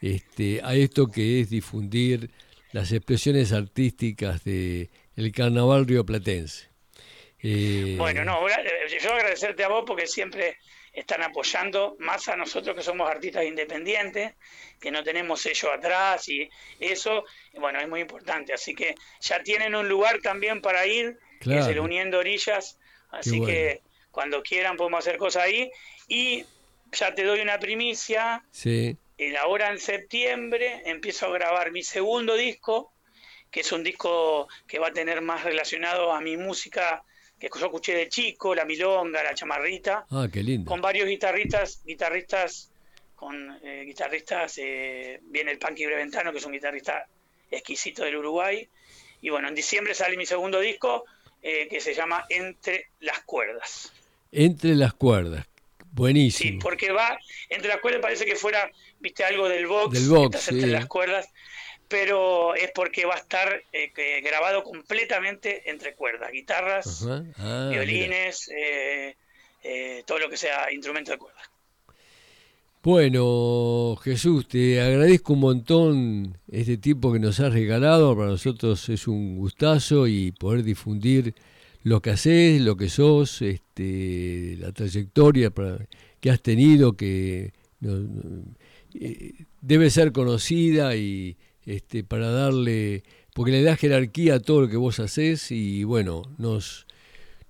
este, 0.00 0.60
a 0.62 0.74
esto 0.74 1.08
que 1.08 1.40
es 1.40 1.50
difundir 1.50 2.30
las 2.72 2.92
expresiones 2.92 3.52
artísticas 3.52 4.42
del 4.44 4.88
el 5.16 5.32
carnaval 5.32 5.86
rioplatense. 5.86 6.73
Eh, 7.46 7.94
bueno, 7.98 8.24
no, 8.24 8.40
yo 8.48 9.12
agradecerte 9.12 9.64
a 9.64 9.68
vos 9.68 9.84
porque 9.86 10.06
siempre 10.06 10.56
están 10.94 11.22
apoyando 11.22 11.94
más 11.98 12.26
a 12.28 12.36
nosotros 12.36 12.74
que 12.74 12.82
somos 12.82 13.10
artistas 13.10 13.44
independientes, 13.44 14.32
que 14.80 14.90
no 14.90 15.04
tenemos 15.04 15.42
sello 15.42 15.70
atrás 15.70 16.26
y 16.30 16.48
eso, 16.80 17.26
bueno, 17.52 17.80
es 17.80 17.86
muy 17.86 18.00
importante. 18.00 18.54
Así 18.54 18.74
que 18.74 18.94
ya 19.20 19.42
tienen 19.42 19.74
un 19.74 19.90
lugar 19.90 20.20
también 20.22 20.62
para 20.62 20.86
ir, 20.86 21.18
que 21.38 21.58
es 21.58 21.66
el 21.66 21.80
Uniendo 21.80 22.18
Orillas, 22.18 22.78
así 23.10 23.44
que 23.44 23.82
cuando 24.10 24.42
quieran 24.42 24.78
podemos 24.78 25.00
hacer 25.00 25.18
cosas 25.18 25.42
ahí. 25.42 25.70
Y 26.08 26.46
ya 26.92 27.14
te 27.14 27.24
doy 27.24 27.40
una 27.40 27.58
primicia. 27.58 28.42
Sí. 28.52 28.96
Y 29.18 29.36
ahora 29.36 29.70
en 29.70 29.78
septiembre 29.78 30.80
empiezo 30.86 31.26
a 31.26 31.32
grabar 31.32 31.72
mi 31.72 31.82
segundo 31.82 32.36
disco, 32.36 32.94
que 33.50 33.60
es 33.60 33.70
un 33.70 33.84
disco 33.84 34.48
que 34.66 34.78
va 34.78 34.88
a 34.88 34.92
tener 34.92 35.20
más 35.20 35.44
relacionado 35.44 36.10
a 36.10 36.22
mi 36.22 36.38
música 36.38 37.04
que 37.50 37.58
yo 37.58 37.66
escuché 37.66 37.94
de 37.94 38.08
chico, 38.08 38.54
la 38.54 38.64
milonga, 38.64 39.22
la 39.22 39.34
chamarrita. 39.34 40.06
Ah, 40.10 40.28
qué 40.32 40.42
lindo. 40.42 40.68
Con 40.68 40.80
varios 40.80 41.08
guitarristas, 41.08 41.82
guitarristas, 41.84 42.70
con 43.14 43.58
eh, 43.62 43.84
guitarristas, 43.84 44.58
eh, 44.58 45.20
viene 45.22 45.52
el 45.52 45.58
Panqui 45.58 45.86
Breventano, 45.86 46.32
que 46.32 46.38
es 46.38 46.44
un 46.44 46.52
guitarrista 46.52 47.06
exquisito 47.50 48.04
del 48.04 48.16
Uruguay. 48.16 48.68
Y 49.20 49.30
bueno, 49.30 49.48
en 49.48 49.54
diciembre 49.54 49.94
sale 49.94 50.16
mi 50.16 50.26
segundo 50.26 50.60
disco, 50.60 51.04
eh, 51.42 51.68
que 51.68 51.80
se 51.80 51.94
llama 51.94 52.24
Entre 52.28 52.88
las 53.00 53.20
cuerdas. 53.20 53.92
Entre 54.32 54.74
las 54.74 54.94
cuerdas. 54.94 55.46
Buenísimo. 55.92 56.50
Sí, 56.50 56.58
porque 56.60 56.90
va, 56.90 57.16
entre 57.48 57.68
las 57.68 57.78
cuerdas 57.78 58.02
parece 58.02 58.24
que 58.24 58.34
fuera, 58.34 58.68
viste, 58.98 59.24
algo 59.24 59.48
del 59.48 59.66
box, 59.66 59.92
del 59.92 60.08
box 60.08 60.48
entre 60.48 60.66
las 60.68 60.86
cuerdas, 60.86 61.28
pero 61.94 62.56
es 62.56 62.72
porque 62.74 63.06
va 63.06 63.14
a 63.14 63.18
estar 63.18 63.62
eh, 63.72 63.92
grabado 64.20 64.64
completamente 64.64 65.70
entre 65.70 65.94
cuerdas, 65.94 66.32
guitarras, 66.32 67.06
ah, 67.38 67.68
violines, 67.70 68.48
eh, 68.48 69.14
eh, 69.62 70.02
todo 70.04 70.18
lo 70.18 70.28
que 70.28 70.36
sea 70.36 70.72
instrumento 70.72 71.12
de 71.12 71.18
cuerda. 71.18 71.38
Bueno, 72.82 73.96
Jesús, 74.02 74.48
te 74.48 74.80
agradezco 74.80 75.34
un 75.34 75.38
montón 75.38 76.38
este 76.50 76.78
tiempo 76.78 77.12
que 77.12 77.20
nos 77.20 77.38
has 77.38 77.52
regalado. 77.52 78.16
Para 78.16 78.30
nosotros 78.30 78.88
es 78.88 79.06
un 79.06 79.36
gustazo 79.36 80.08
y 80.08 80.32
poder 80.32 80.64
difundir 80.64 81.32
lo 81.84 82.02
que 82.02 82.10
haces, 82.10 82.60
lo 82.60 82.76
que 82.76 82.88
sos, 82.88 83.40
este, 83.40 84.56
la 84.58 84.72
trayectoria 84.72 85.52
que 86.18 86.30
has 86.30 86.42
tenido, 86.42 86.96
que 86.96 87.52
debe 89.60 89.90
ser 89.90 90.10
conocida 90.10 90.96
y, 90.96 91.36
este, 91.66 92.04
para 92.04 92.30
darle, 92.30 93.02
porque 93.32 93.52
le 93.52 93.62
da 93.62 93.76
jerarquía 93.76 94.36
a 94.36 94.40
todo 94.40 94.62
lo 94.62 94.68
que 94.68 94.76
vos 94.76 95.00
haces 95.00 95.50
y 95.50 95.84
bueno, 95.84 96.22
nos, 96.38 96.86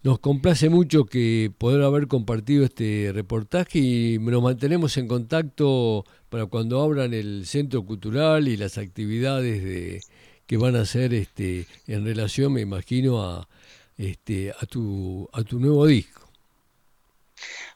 nos 0.03 0.19
complace 0.19 0.69
mucho 0.69 1.07
que 1.07 1.51
poder 1.57 1.83
haber 1.83 2.09
compartido 2.09 2.65
este 2.65 3.11
reportaje 3.12 3.79
y 3.79 4.19
nos 4.19 4.43
mantenemos 4.43 4.97
en 4.97 5.09
contacto 5.09 6.05
para 6.29 6.47
cuando 6.47 6.83
abran 6.83 7.15
el 7.15 7.47
centro 7.47 7.85
cultural 7.85 8.49
y 8.49 8.57
las 8.57 8.79
actividades 8.79 9.65
de, 9.65 10.01
que 10.47 10.57
van 10.57 10.77
a 10.77 10.83
hacer 10.83 11.15
este, 11.15 11.67
en 11.87 12.05
relación, 12.05 12.53
me 12.53 12.61
imagino, 12.61 13.23
a, 13.23 13.49
este, 13.97 14.51
a, 14.51 14.67
tu, 14.67 15.29
a 15.33 15.43
tu 15.43 15.59
nuevo 15.59 15.87
disco. 15.87 16.29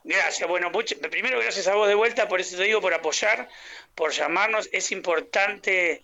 Gracias, 0.05 0.49
bueno, 0.49 0.71
primero 1.11 1.39
gracias 1.41 1.67
a 1.67 1.75
vos 1.75 1.89
de 1.89 1.95
vuelta, 1.95 2.29
por 2.29 2.41
eso 2.41 2.57
te 2.57 2.65
digo, 2.65 2.81
por 2.81 2.95
apoyar, 2.95 3.49
por 3.95 4.13
llamarnos. 4.13 4.69
Es 4.73 4.93
importante 4.93 6.03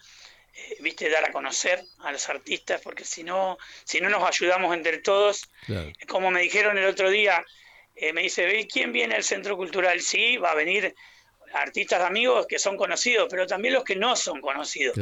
eh, 0.56 0.76
viste, 0.80 1.10
dar 1.10 1.24
a 1.24 1.32
conocer 1.32 1.84
a 2.00 2.12
los 2.12 2.28
artistas, 2.28 2.80
porque 2.80 3.04
si 3.04 3.22
no, 3.22 3.58
si 3.84 4.00
no 4.00 4.08
nos 4.08 4.22
ayudamos 4.22 4.74
entre 4.74 4.98
todos, 4.98 5.48
como 6.08 6.30
me 6.30 6.42
dijeron 6.42 6.78
el 6.78 6.86
otro 6.86 7.10
día, 7.10 7.44
eh, 7.96 8.12
me 8.12 8.22
dice, 8.22 8.66
¿quién 8.70 8.92
viene 8.92 9.14
al 9.14 9.24
Centro 9.24 9.56
Cultural? 9.56 10.00
Sí, 10.00 10.36
va 10.36 10.52
a 10.52 10.54
venir 10.54 10.94
artistas 11.54 12.02
amigos 12.02 12.46
que 12.46 12.58
son 12.58 12.76
conocidos, 12.76 13.28
pero 13.30 13.46
también 13.46 13.74
los 13.74 13.84
que 13.84 13.96
no 13.96 14.16
son 14.16 14.40
conocidos, 14.40 14.96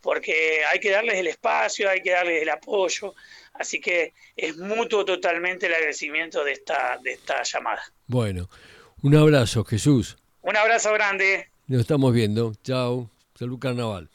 porque 0.00 0.64
hay 0.64 0.78
que 0.78 0.90
darles 0.90 1.16
el 1.16 1.26
espacio, 1.26 1.88
hay 1.88 2.02
que 2.02 2.10
darles 2.10 2.42
el 2.42 2.50
apoyo, 2.50 3.14
así 3.54 3.80
que 3.80 4.12
es 4.36 4.56
mutuo 4.56 5.04
totalmente 5.04 5.66
el 5.66 5.74
agradecimiento 5.74 6.44
de 6.44 6.52
esta, 6.52 6.98
de 7.02 7.12
esta 7.12 7.42
llamada. 7.42 7.82
Bueno, 8.06 8.50
un 9.02 9.16
abrazo, 9.16 9.64
Jesús. 9.64 10.16
Un 10.42 10.56
abrazo 10.56 10.92
grande. 10.92 11.48
Nos 11.66 11.80
estamos 11.80 12.12
viendo. 12.12 12.52
Chao. 12.62 13.10
Salud 13.34 13.58
Carnaval. 13.58 14.10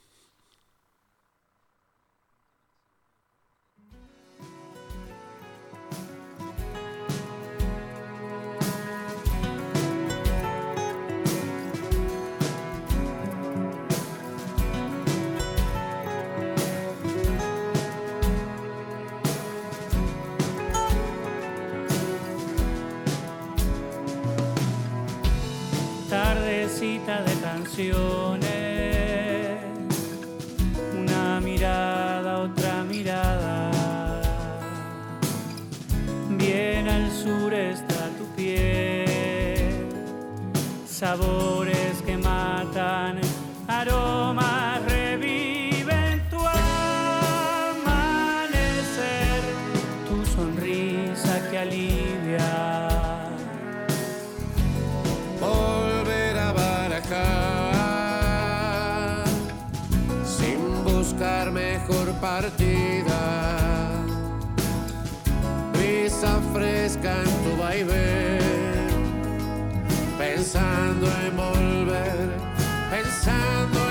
Una 30.98 31.40
mirada, 31.40 32.40
otra 32.40 32.84
mirada. 32.84 33.72
Bien 36.32 36.88
al 36.90 37.10
sur 37.10 37.54
está 37.54 38.10
tu 38.18 38.26
piel, 38.36 39.88
sabores 40.86 41.79
tu 67.02 67.56
vaivén, 67.58 68.40
pensando 70.18 71.08
en 71.08 71.38
volver, 71.38 72.30
pensando 72.92 73.80
en 73.80 73.89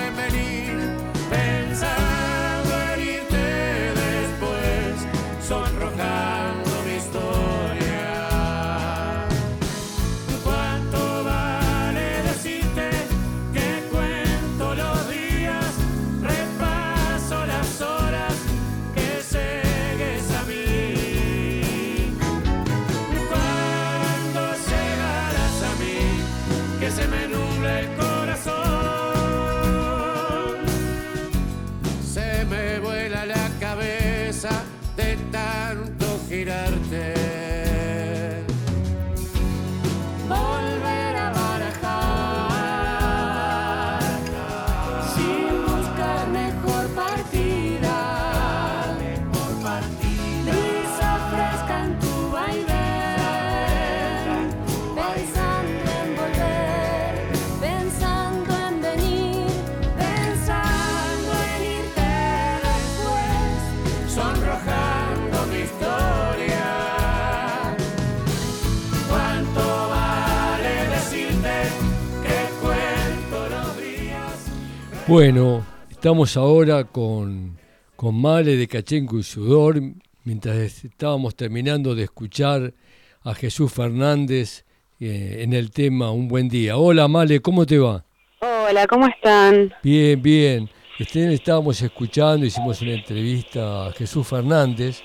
Bueno, 75.09 75.65
estamos 75.91 76.37
ahora 76.37 76.85
con, 76.85 77.57
con 77.97 78.15
Male 78.21 78.57
de 78.57 78.69
Cachenco 78.69 79.19
y 79.19 79.23
Sudor, 79.23 79.81
mientras 80.25 80.85
estábamos 80.85 81.35
terminando 81.35 81.95
de 81.95 82.03
escuchar 82.03 82.75
a 83.23 83.35
Jesús 83.35 83.73
Fernández 83.73 84.67
eh, 85.01 85.39
en 85.41 85.55
el 85.55 85.71
tema 85.71 86.11
Un 86.11 86.29
buen 86.29 86.51
día. 86.51 86.77
Hola 86.77 87.09
Male, 87.09 87.41
¿cómo 87.41 87.65
te 87.65 87.79
va? 87.79 88.05
Hola, 88.41 88.87
¿cómo 88.87 89.07
están? 89.09 89.73
Bien, 89.83 90.21
bien. 90.21 90.69
Este, 90.99 91.33
estábamos 91.33 91.81
escuchando, 91.81 92.45
hicimos 92.45 92.83
una 92.83 92.93
entrevista 92.93 93.87
a 93.87 93.93
Jesús 93.93 94.27
Fernández, 94.27 95.01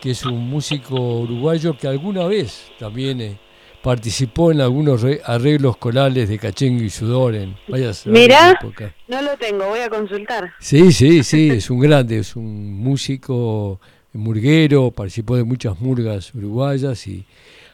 que 0.00 0.10
es 0.10 0.26
un 0.26 0.50
músico 0.50 0.96
uruguayo 1.20 1.76
que 1.78 1.86
alguna 1.86 2.26
vez 2.26 2.72
también 2.76 3.20
eh, 3.20 3.38
participó 3.82 4.52
en 4.52 4.60
algunos 4.60 5.04
arreglos 5.24 5.76
corales 5.76 6.28
de 6.28 6.38
Cachengo 6.38 6.82
y 6.82 6.90
Sudor 6.90 7.34
en 7.34 7.56
varias 7.68 8.06
Mira, 8.06 8.58
no 9.06 9.22
lo 9.22 9.36
tengo, 9.36 9.66
voy 9.68 9.80
a 9.80 9.88
consultar. 9.88 10.52
Sí, 10.60 10.92
sí, 10.92 11.22
sí, 11.22 11.50
es 11.52 11.70
un 11.70 11.80
grande, 11.80 12.18
es 12.18 12.36
un 12.36 12.74
músico 12.74 13.80
murguero, 14.12 14.90
participó 14.90 15.36
de 15.36 15.44
muchas 15.44 15.80
murgas 15.80 16.34
uruguayas 16.34 17.06
y 17.06 17.24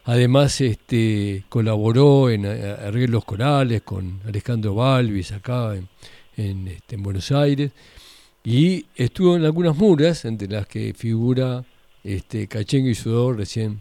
además 0.04 0.60
este 0.60 1.44
colaboró 1.48 2.30
en 2.30 2.46
arreglos 2.46 3.24
corales 3.24 3.82
con 3.82 4.20
Alejandro 4.26 4.74
Balvis 4.74 5.32
acá 5.32 5.74
en, 6.36 6.68
este, 6.68 6.96
en 6.96 7.02
Buenos 7.02 7.32
Aires. 7.32 7.72
Y 8.46 8.84
estuvo 8.94 9.36
en 9.36 9.44
algunas 9.44 9.74
murgas 9.74 10.26
entre 10.26 10.48
las 10.48 10.66
que 10.66 10.92
figura 10.92 11.64
este 12.02 12.46
Cachengo 12.46 12.90
y 12.90 12.94
Sudor 12.94 13.38
recién 13.38 13.80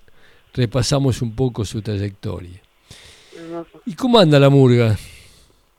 repasamos 0.54 1.22
un 1.22 1.36
poco 1.36 1.66
su 1.66 1.82
trayectoria. 1.82 2.62
¿Y 3.86 3.96
cómo 3.96 4.20
anda 4.20 4.40
la 4.40 4.50
murga? 4.50 4.96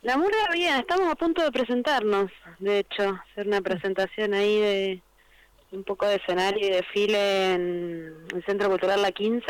La 0.02 0.16
murga 0.18 0.50
bien, 0.52 0.74
estamos 0.80 1.10
a 1.10 1.14
punto 1.14 1.42
de 1.42 1.50
presentarnos, 1.50 2.30
de 2.58 2.80
hecho, 2.80 3.18
hacer 3.30 3.46
una 3.46 3.60
presentación 3.60 4.34
ahí 4.34 4.58
de 4.58 5.00
un 5.72 5.82
poco 5.84 6.06
de 6.06 6.16
escenario 6.16 6.66
y 6.66 6.70
desfile 6.70 7.52
en 7.54 8.14
el 8.34 8.44
Centro 8.44 8.68
Cultural 8.68 9.00
La 9.02 9.12
15, 9.12 9.44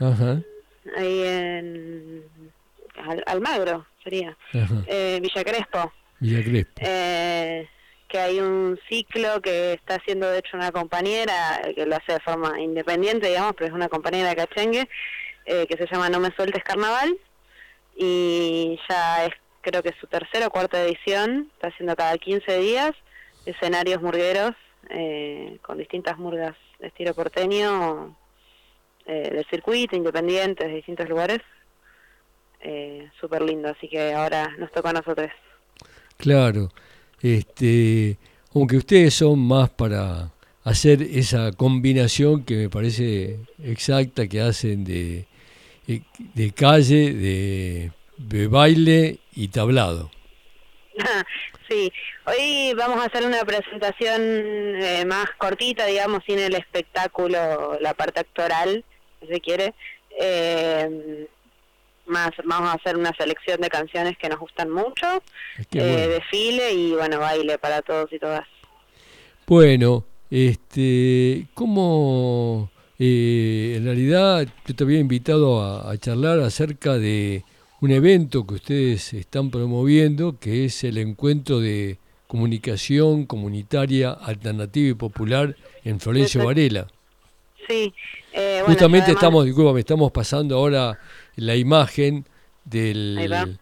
Ajá. 0.00 0.40
ahí 0.96 1.22
en 1.22 2.22
Almagro 3.26 3.86
sería, 4.02 4.36
eh, 4.86 5.18
Villa 5.22 5.44
Crespo. 5.44 5.92
Villa 6.18 6.42
Crespo. 6.42 6.72
Eh, 6.80 7.68
que 8.12 8.18
hay 8.18 8.40
un 8.40 8.78
ciclo 8.90 9.40
que 9.40 9.72
está 9.72 9.94
haciendo 9.94 10.28
de 10.28 10.40
hecho 10.40 10.58
una 10.58 10.70
compañera, 10.70 11.62
que 11.74 11.86
lo 11.86 11.96
hace 11.96 12.12
de 12.12 12.20
forma 12.20 12.60
independiente, 12.60 13.28
digamos, 13.28 13.54
pero 13.56 13.68
es 13.68 13.72
una 13.72 13.88
compañera 13.88 14.28
de 14.28 14.36
Cachengue, 14.36 14.86
eh, 15.46 15.66
que 15.66 15.78
se 15.78 15.86
llama 15.86 16.10
No 16.10 16.20
me 16.20 16.30
sueltes 16.32 16.62
carnaval, 16.62 17.16
y 17.96 18.78
ya 18.86 19.24
es 19.24 19.32
creo 19.62 19.82
que 19.82 19.94
su 19.98 20.06
tercera 20.08 20.48
o 20.48 20.50
cuarta 20.50 20.84
edición, 20.84 21.50
está 21.54 21.68
haciendo 21.68 21.96
cada 21.96 22.18
15 22.18 22.58
días 22.58 22.92
escenarios 23.46 24.02
murgueros 24.02 24.52
eh, 24.90 25.58
con 25.62 25.78
distintas 25.78 26.18
murgas 26.18 26.54
de 26.80 26.88
estilo 26.88 27.14
porteño, 27.14 28.14
eh, 29.06 29.30
del 29.32 29.46
circuito, 29.46 29.96
independientes, 29.96 30.66
de 30.66 30.74
distintos 30.74 31.08
lugares. 31.08 31.40
Eh, 32.60 33.10
Súper 33.18 33.42
lindo, 33.42 33.70
así 33.70 33.88
que 33.88 34.12
ahora 34.12 34.54
nos 34.58 34.70
toca 34.70 34.90
a 34.90 34.92
nosotros. 34.92 35.30
Claro, 36.18 36.68
este, 37.22 38.18
aunque 38.54 38.76
ustedes 38.76 39.14
son 39.14 39.38
más 39.38 39.70
para 39.70 40.32
hacer 40.64 41.02
esa 41.02 41.52
combinación 41.52 42.44
que 42.44 42.56
me 42.56 42.68
parece 42.68 43.40
exacta 43.62 44.26
que 44.26 44.40
hacen 44.40 44.84
de, 44.84 45.26
de 45.86 46.52
calle, 46.52 47.90
de, 48.18 48.46
baile 48.48 49.18
y 49.34 49.48
tablado. 49.48 50.10
sí, 51.68 51.90
hoy 52.26 52.74
vamos 52.76 53.00
a 53.00 53.06
hacer 53.06 53.24
una 53.24 53.44
presentación 53.44 54.20
eh, 54.20 55.04
más 55.06 55.30
cortita, 55.38 55.86
digamos, 55.86 56.22
sin 56.26 56.38
el 56.38 56.54
espectáculo, 56.54 57.78
la 57.80 57.94
parte 57.94 58.20
actoral, 58.20 58.84
si 59.20 59.26
se 59.28 59.40
quiere. 59.40 59.74
Eh, 60.20 61.26
más 62.06 62.30
vamos 62.44 62.70
a 62.70 62.74
hacer 62.74 62.96
una 62.96 63.12
selección 63.16 63.60
de 63.60 63.68
canciones 63.68 64.16
que 64.18 64.28
nos 64.28 64.38
gustan 64.38 64.70
mucho, 64.70 65.22
eh, 65.72 66.08
desfile 66.08 66.72
y 66.72 66.92
bueno, 66.92 67.18
baile 67.18 67.58
para 67.58 67.82
todos 67.82 68.12
y 68.12 68.18
todas. 68.18 68.46
Bueno, 69.46 70.04
este, 70.30 71.46
¿cómo 71.54 72.70
eh, 72.98 73.74
en 73.76 73.84
realidad 73.84 74.46
yo 74.64 74.76
te 74.76 74.84
había 74.84 75.00
invitado 75.00 75.60
a, 75.60 75.96
charlar 75.98 76.38
acerca 76.40 76.98
de 76.98 77.44
un 77.80 77.90
evento 77.90 78.46
que 78.46 78.54
ustedes 78.54 79.12
están 79.12 79.50
promoviendo, 79.50 80.38
que 80.38 80.64
es 80.64 80.84
el 80.84 80.98
encuentro 80.98 81.58
de 81.58 81.98
comunicación 82.28 83.26
comunitaria 83.26 84.12
alternativa 84.12 84.90
y 84.90 84.94
popular 84.94 85.56
en 85.84 85.98
Florencio 85.98 86.44
Varela. 86.44 86.86
Sí, 87.68 87.92
eh, 88.32 88.62
justamente 88.66 89.10
estamos, 89.10 89.44
disculpa, 89.44 89.76
estamos 89.78 90.12
pasando 90.12 90.56
ahora 90.56 90.98
la 91.36 91.56
imagen 91.56 92.26
del, 92.64 93.58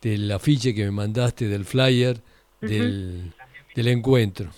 del 0.00 0.32
afiche 0.32 0.74
que 0.74 0.84
me 0.84 0.90
mandaste, 0.90 1.48
del 1.48 1.64
flyer, 1.64 2.20
del, 2.60 3.32
del 3.74 3.88
encuentro. 3.88 4.50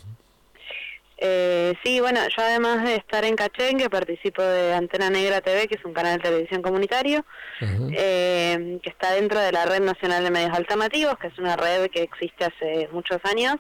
Eh, 1.19 1.73
sí, 1.83 2.01
bueno, 2.01 2.21
yo 2.29 2.43
además 2.43 2.85
de 2.85 2.97
estar 2.97 3.25
en 3.25 3.37
Cachengue, 3.37 3.89
participo 3.89 4.43
de 4.43 4.75
Antena 4.75 5.09
Negra 5.09 5.41
TV, 5.41 5.67
que 5.67 5.77
es 5.77 5.85
un 5.85 5.95
canal 5.95 6.19
de 6.19 6.25
televisión 6.25 6.61
comunitario, 6.61 7.25
eh, 7.61 8.79
que 8.83 8.91
está 8.91 9.13
dentro 9.15 9.41
de 9.41 9.51
la 9.51 9.65
Red 9.65 9.81
Nacional 9.81 10.23
de 10.23 10.31
Medios 10.31 10.53
Alternativos, 10.53 11.17
que 11.19 11.29
es 11.29 11.39
una 11.39 11.57
red 11.57 11.89
que 11.91 12.03
existe 12.03 12.45
hace 12.45 12.89
muchos 12.93 13.19
años 13.25 13.57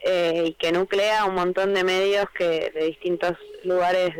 eh, 0.00 0.44
y 0.48 0.52
que 0.54 0.70
nuclea 0.70 1.24
un 1.24 1.34
montón 1.34 1.72
de 1.72 1.82
medios 1.82 2.26
que 2.36 2.70
de 2.74 2.84
distintos 2.84 3.38
lugares 3.64 4.14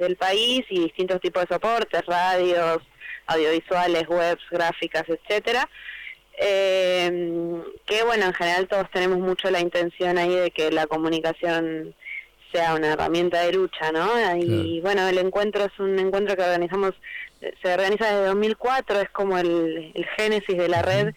del 0.00 0.16
país 0.16 0.66
y 0.70 0.80
distintos 0.80 1.20
tipos 1.20 1.44
de 1.44 1.54
soportes, 1.54 2.04
radios, 2.04 2.82
audiovisuales, 3.28 4.08
webs, 4.08 4.42
gráficas, 4.50 5.04
etcétera. 5.08 5.68
Eh, 6.40 7.62
que 7.86 8.02
bueno, 8.04 8.26
en 8.26 8.34
general 8.34 8.68
todos 8.68 8.90
tenemos 8.90 9.18
mucho 9.18 9.50
la 9.50 9.60
intención 9.60 10.18
ahí 10.18 10.34
de 10.34 10.50
que 10.50 10.70
la 10.70 10.86
comunicación 10.86 11.94
sea 12.52 12.74
una 12.74 12.92
herramienta 12.92 13.42
de 13.42 13.52
lucha, 13.52 13.92
¿no? 13.92 14.08
Y 14.36 14.80
bueno, 14.80 15.06
el 15.08 15.18
encuentro 15.18 15.64
es 15.64 15.78
un 15.78 15.98
encuentro 15.98 16.36
que 16.36 16.42
organizamos, 16.42 16.94
se 17.40 17.72
organiza 17.72 18.06
desde 18.06 18.26
2004, 18.26 19.00
es 19.00 19.10
como 19.10 19.36
el, 19.38 19.92
el 19.94 20.06
génesis 20.16 20.56
de 20.56 20.68
la 20.68 20.82
red, 20.82 21.14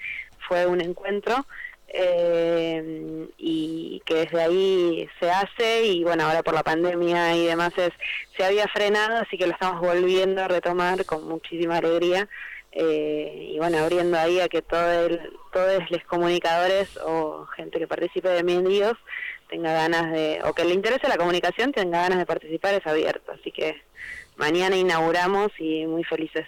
fue 0.47 0.65
un 0.65 0.81
encuentro 0.81 1.45
eh, 1.93 3.27
y 3.37 4.01
que 4.05 4.15
desde 4.25 4.41
ahí 4.41 5.09
se 5.19 5.29
hace 5.29 5.85
y 5.85 6.03
bueno, 6.03 6.23
ahora 6.23 6.43
por 6.43 6.53
la 6.53 6.63
pandemia 6.63 7.35
y 7.35 7.45
demás 7.45 7.73
es, 7.77 7.91
se 8.37 8.43
había 8.43 8.67
frenado, 8.67 9.17
así 9.17 9.37
que 9.37 9.47
lo 9.47 9.53
estamos 9.53 9.81
volviendo 9.81 10.41
a 10.41 10.47
retomar 10.47 11.05
con 11.05 11.27
muchísima 11.27 11.77
alegría 11.77 12.27
eh, 12.71 13.49
y 13.53 13.57
bueno, 13.57 13.79
abriendo 13.79 14.17
ahí 14.17 14.39
a 14.39 14.47
que 14.47 14.61
todo 14.61 15.05
el, 15.05 15.19
todos 15.51 15.83
los 15.89 16.03
comunicadores 16.05 16.97
o 17.05 17.45
gente 17.57 17.79
que 17.79 17.87
participe 17.87 18.29
de 18.29 18.43
medios 18.43 18.93
tenga 19.49 19.73
ganas 19.73 20.11
de, 20.13 20.39
o 20.45 20.53
que 20.53 20.63
le 20.63 20.73
interese 20.73 21.09
la 21.09 21.17
comunicación, 21.17 21.73
tenga 21.73 22.01
ganas 22.03 22.19
de 22.19 22.25
participar, 22.25 22.73
es 22.73 22.87
abierto. 22.87 23.33
Así 23.33 23.51
que 23.51 23.75
mañana 24.37 24.77
inauguramos 24.77 25.51
y 25.59 25.85
muy 25.85 26.05
felices. 26.05 26.47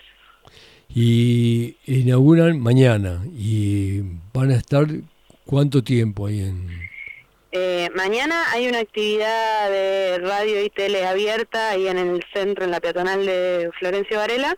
Y 0.96 1.76
inauguran 1.86 2.60
mañana 2.60 3.22
y 3.36 4.02
van 4.34 4.52
a 4.52 4.56
estar 4.56 4.86
cuánto 5.46 5.84
tiempo 5.84 6.28
ahí 6.28 6.41
en... 6.41 6.84
Eh, 7.52 7.89
mañana 7.94 8.52
hay 8.52 8.68
una 8.68 8.80
actividad 8.80 9.70
de 9.70 10.18
radio 10.20 10.64
y 10.64 10.72
tele 10.72 11.06
abierta 11.06 11.70
ahí 11.70 11.88
en 11.88 12.00
el 12.00 12.26
centro, 12.34 12.66
en 12.66 12.72
la 12.72 12.80
peatonal 12.80 13.26
de 13.26 13.70
Florencio 13.78 14.18
Varela. 14.18 14.58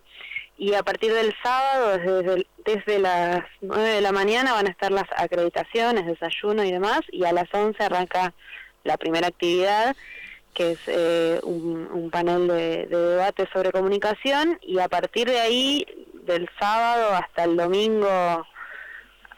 Y 0.58 0.74
a 0.76 0.84
partir 0.84 1.12
del 1.12 1.34
sábado, 1.44 1.98
desde, 1.98 2.48
desde 2.66 3.00
las 3.00 3.44
9 3.60 3.90
de 3.90 4.02
la 4.02 4.14
mañana, 4.14 4.54
van 4.54 4.68
a 4.68 4.70
estar 4.70 4.92
las 4.92 5.08
acreditaciones, 5.18 6.06
desayuno 6.06 6.64
y 6.64 6.72
demás, 6.72 7.02
y 7.12 7.26
a 7.26 7.34
las 7.34 7.54
11 7.54 7.84
arranca 7.84 8.34
la 8.86 8.96
primera 8.96 9.28
actividad, 9.28 9.96
que 10.54 10.72
es 10.72 10.80
eh, 10.88 11.42
un, 11.44 12.10
panel 12.10 12.48
de, 12.48 12.86
debate 12.88 13.50
sobre 13.52 13.74
comunicación, 13.74 14.58
y 14.62 14.80
a 14.80 14.88
partir 14.88 15.28
de 15.28 15.42
ahí, 15.42 15.86
del 16.24 16.50
sábado 16.58 17.14
hasta 17.14 17.44
el 17.44 17.58
domingo, 17.58 18.48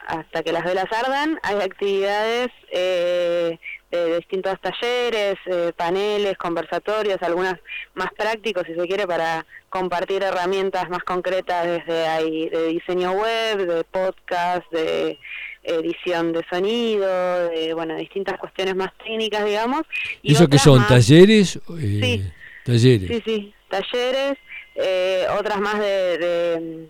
hasta 0.08 0.42
que 0.42 0.52
las 0.52 0.64
velas 0.64 0.86
ardan, 0.90 1.38
hay 1.42 1.56
actividades 1.56 2.48
eh, 2.72 3.58
de 3.90 4.16
distintos 4.16 4.58
talleres, 4.60 5.36
eh, 5.44 5.72
paneles, 5.76 6.38
conversatorios, 6.38 7.18
algunas 7.20 7.56
más 7.94 8.08
prácticos 8.16 8.64
si 8.66 8.74
se 8.74 8.86
quiere 8.86 9.06
para 9.06 9.44
compartir 9.68 10.22
herramientas 10.22 10.88
más 10.88 11.02
concretas 11.02 11.66
desde 11.66 12.06
ahí 12.06 12.48
de 12.48 12.68
diseño 12.68 13.12
web, 13.12 13.66
de 13.66 13.84
podcast, 13.84 14.64
de 14.72 15.18
edición 15.62 16.32
de 16.32 16.42
sonido, 16.48 17.48
de 17.50 17.74
bueno 17.74 17.94
distintas 17.96 18.38
cuestiones 18.38 18.74
más 18.76 18.90
técnicas 19.04 19.44
digamos. 19.44 19.82
¿Y 20.22 20.32
¿Eso 20.32 20.48
que 20.48 20.58
son 20.58 20.86
talleres? 20.86 21.56
Eh, 21.56 22.00
sí, 22.02 22.32
talleres. 22.64 23.08
Sí, 23.08 23.22
sí, 23.26 23.54
talleres. 23.68 24.38
Eh, 24.80 25.26
otras 25.36 25.58
más 25.58 25.80
de, 25.80 26.18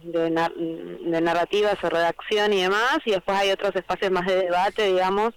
de, 0.02 1.20
narrativas 1.22 1.82
o 1.82 1.88
redacción 1.88 2.52
y 2.52 2.62
demás, 2.62 2.98
y 3.06 3.12
después 3.12 3.38
hay 3.38 3.50
otros 3.50 3.74
espacios 3.74 4.10
más 4.10 4.26
de 4.26 4.42
debate, 4.42 4.88
digamos, 4.88 5.32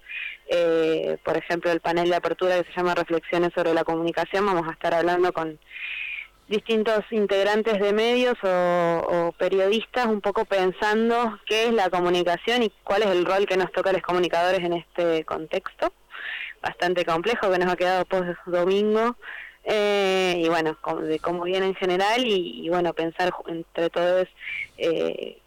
eh, 0.47 1.17
por 1.23 1.37
ejemplo 1.37 1.71
el 1.71 1.79
panel 1.79 2.09
de 2.09 2.15
apertura 2.17 2.61
que 2.61 2.69
se 2.69 2.75
llama 2.75 2.93
Reflexiones 2.93 3.51
sobre 3.55 3.73
la 3.73 3.85
comunicación, 3.85 4.45
vamos 4.45 4.67
a 4.67 4.73
estar 4.73 4.93
hablando 4.93 5.31
con 5.31 5.57
distintos 6.49 7.05
integrantes 7.11 7.79
de 7.79 7.93
medios 7.93 8.35
o, 8.43 9.33
periodistas 9.39 10.07
un 10.07 10.19
poco 10.19 10.43
pensando 10.43 11.39
qué 11.45 11.67
es 11.67 11.73
la 11.73 11.89
comunicación 11.89 12.63
y 12.63 12.73
cuál 12.83 13.03
es 13.03 13.11
el 13.11 13.25
rol 13.25 13.45
que 13.45 13.55
nos 13.55 13.71
toca 13.71 13.91
a 13.91 13.93
los 13.93 14.01
comunicadores 14.01 14.59
en 14.59 14.73
este 14.73 15.23
contexto. 15.23 15.93
Bastante 16.61 17.05
complejo 17.05 17.49
que 17.49 17.59
nos 17.59 17.71
ha 17.71 17.77
quedado 17.77 18.03
post 18.03 18.37
domingo 18.45 19.15
eh, 19.63 20.35
y 20.37 20.49
bueno 20.49 20.77
de 21.01 21.19
cómo 21.19 21.43
viene 21.43 21.67
en 21.67 21.75
general 21.75 22.23
y, 22.25 22.67
bueno 22.69 22.93
pensar 22.93 23.31
entre 23.47 23.89
todos 23.89 24.27
eh, 24.77 25.37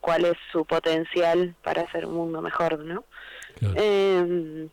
cuál 0.00 0.24
es 0.24 0.36
su 0.52 0.64
potencial 0.64 1.54
para 1.62 1.82
hacer 1.82 2.06
un 2.06 2.14
mundo 2.14 2.42
mejor 2.42 2.78
no 2.78 3.04
eh, 3.76 4.68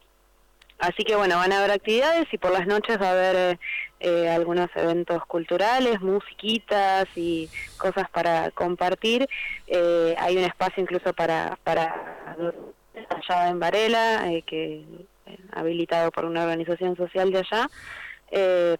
Así 0.83 1.05
que 1.05 1.15
bueno, 1.15 1.37
van 1.37 1.53
a 1.53 1.59
haber 1.59 1.71
actividades 1.71 2.25
y 2.33 2.37
por 2.37 2.51
las 2.51 2.67
noches 2.67 3.01
va 3.01 3.07
a 3.07 3.11
haber 3.11 3.35
eh, 3.35 3.59
eh, 4.01 4.29
algunos 4.29 4.69
eventos 4.75 5.25
culturales, 5.27 6.01
musiquitas 6.01 7.05
y 7.15 7.49
cosas 7.77 8.09
para 8.09 8.51
compartir. 8.51 9.25
Eh, 9.67 10.13
hay 10.19 10.35
un 10.35 10.43
espacio 10.43 10.83
incluso 10.83 11.13
para, 11.13 11.57
para 11.63 12.27
allá 13.09 13.47
en 13.47 13.59
Varela, 13.61 14.25
que 14.45 14.83
habilitado 15.53 16.11
por 16.11 16.25
una 16.25 16.43
organización 16.43 16.97
social 16.97 17.31
de 17.31 17.39
allá, 17.39 17.69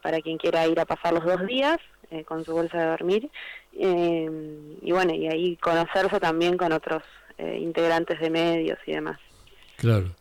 para 0.01 0.22
quien 0.22 0.38
quiera 0.38 0.68
ir 0.68 0.80
a 0.80 0.86
pasar 0.86 1.14
los 1.14 1.24
dos 1.24 1.45
días 1.45 1.78
con 2.26 2.43
su 2.45 2.54
bolsa 2.54 2.78
de 2.78 2.86
dormir. 2.86 3.30
y 3.72 4.91
bueno, 4.91 5.14
y 5.14 5.28
ahí 5.28 5.58
conocerse 5.58 6.20
también 6.20 6.58
con 6.58 6.72
otros 6.72 7.04
integrantes 7.38 8.20
de 8.20 8.30
medios 8.30 8.78
y 8.86 8.93
demás. 8.93 9.20
Claro. 9.78 10.16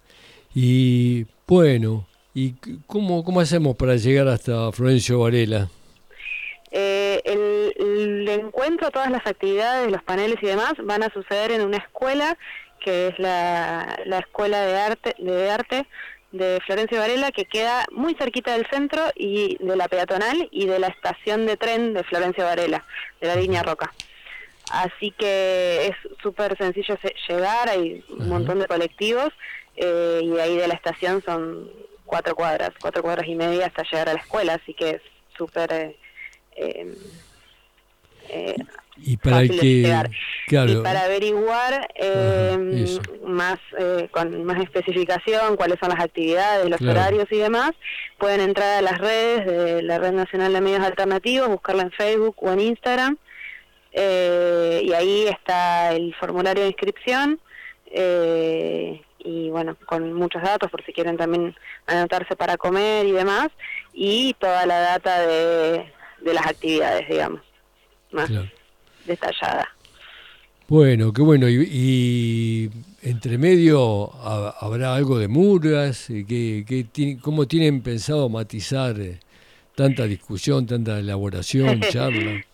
Y 0.54 1.26
bueno, 1.46 2.06
¿y 2.34 2.54
cómo, 2.86 3.24
cómo 3.24 3.40
hacemos 3.40 3.76
para 3.76 3.96
llegar 3.96 4.28
hasta 4.28 4.72
Florencio 4.72 5.20
Varela? 5.20 5.68
Eh, 6.70 7.20
el, 7.24 8.28
encuentro, 8.28 8.90
todas 8.90 9.10
las 9.10 9.26
actividades, 9.26 9.90
los 9.90 10.02
paneles 10.02 10.36
y 10.42 10.46
demás 10.46 10.72
van 10.82 11.02
a 11.02 11.12
suceder 11.12 11.52
en 11.52 11.62
una 11.62 11.76
escuela 11.76 12.38
que 12.80 13.08
es 13.08 13.18
la, 13.18 14.00
la 14.06 14.18
Escuela 14.18 14.62
de 14.62 14.76
Arte, 14.76 15.14
de 15.18 15.50
Arte 15.50 15.86
de 16.32 16.60
Florencio 16.64 16.98
Varela, 16.98 17.30
que 17.30 17.44
queda 17.44 17.86
muy 17.92 18.14
cerquita 18.14 18.52
del 18.52 18.66
centro 18.66 19.02
y 19.14 19.56
de 19.60 19.76
la 19.76 19.88
peatonal 19.88 20.48
y 20.50 20.66
de 20.66 20.78
la 20.78 20.88
estación 20.88 21.46
de 21.46 21.56
tren 21.56 21.94
de 21.94 22.02
Florencio 22.04 22.44
Varela, 22.44 22.84
de 23.20 23.28
la 23.28 23.36
línea 23.36 23.62
Roca. 23.62 23.92
Así 24.70 25.10
que 25.10 25.88
es 25.88 25.96
súper 26.22 26.56
sencillo 26.56 26.96
llegar, 27.28 27.68
hay 27.68 28.04
un 28.08 28.28
montón 28.28 28.58
de 28.58 28.66
colectivos 28.66 29.28
eh, 29.76 30.20
y 30.22 30.28
de 30.28 30.42
ahí 30.42 30.56
de 30.56 30.68
la 30.68 30.74
estación 30.74 31.22
son 31.22 31.70
cuatro 32.06 32.34
cuadras, 32.34 32.70
cuatro 32.80 33.02
cuadras 33.02 33.28
y 33.28 33.34
media 33.34 33.66
hasta 33.66 33.82
llegar 33.82 34.08
a 34.08 34.14
la 34.14 34.20
escuela, 34.20 34.54
así 34.54 34.72
que 34.72 34.90
es 34.90 35.02
súper 35.36 35.72
eh, 35.72 35.96
eh, 36.56 36.94
eh 38.28 38.56
y 38.96 39.16
para 39.16 39.36
fácil 39.36 39.60
que, 39.60 39.66
llegar. 39.66 40.10
Y 40.48 40.76
para 40.82 41.04
averiguar 41.04 41.88
más 43.24 43.58
con 44.10 44.44
más 44.44 44.62
especificación 44.62 45.56
cuáles 45.56 45.78
son 45.80 45.90
las 45.90 46.00
actividades, 46.00 46.68
los 46.68 46.80
horarios 46.82 47.26
y 47.30 47.38
demás, 47.38 47.72
pueden 48.18 48.40
entrar 48.40 48.78
a 48.78 48.82
las 48.82 48.98
redes 48.98 49.46
de 49.46 49.82
la 49.82 49.98
Red 49.98 50.12
Nacional 50.12 50.52
de 50.52 50.60
Medios 50.60 50.82
Alternativos, 50.82 51.48
buscarla 51.48 51.84
en 51.84 51.92
Facebook 51.92 52.36
o 52.40 52.52
en 52.52 52.60
Instagram, 52.60 53.16
y 53.94 54.92
ahí 54.92 55.26
está 55.28 55.92
el 55.92 56.14
formulario 56.16 56.62
de 56.62 56.68
inscripción. 56.70 57.40
Eh, 57.94 59.02
y 59.18 59.50
bueno, 59.50 59.76
con 59.86 60.14
muchos 60.14 60.42
datos 60.42 60.70
por 60.70 60.84
si 60.84 60.92
quieren 60.92 61.16
también 61.16 61.54
anotarse 61.86 62.34
para 62.34 62.56
comer 62.56 63.06
y 63.06 63.12
demás, 63.12 63.48
y 63.92 64.34
toda 64.34 64.66
la 64.66 64.80
data 64.80 65.20
de, 65.20 65.92
de 66.22 66.34
las 66.34 66.46
actividades, 66.46 67.08
digamos, 67.08 67.42
más 68.10 68.30
detallada. 69.06 69.68
Bueno, 70.68 71.12
qué 71.12 71.22
bueno. 71.22 71.48
Y, 71.48 72.70
entre 73.02 73.36
medio 73.36 74.10
habrá 74.60 74.94
algo 74.94 75.18
de 75.18 75.28
murgas, 75.28 76.06
que, 76.06 76.64
que, 76.92 77.18
¿cómo 77.20 77.46
tienen 77.46 77.82
pensado 77.82 78.28
matizar 78.28 78.98
eh, 78.98 79.18
tanta 79.74 80.04
discusión, 80.04 80.66
tanta 80.66 80.98
elaboración, 80.98 81.80
charla? 81.90 82.44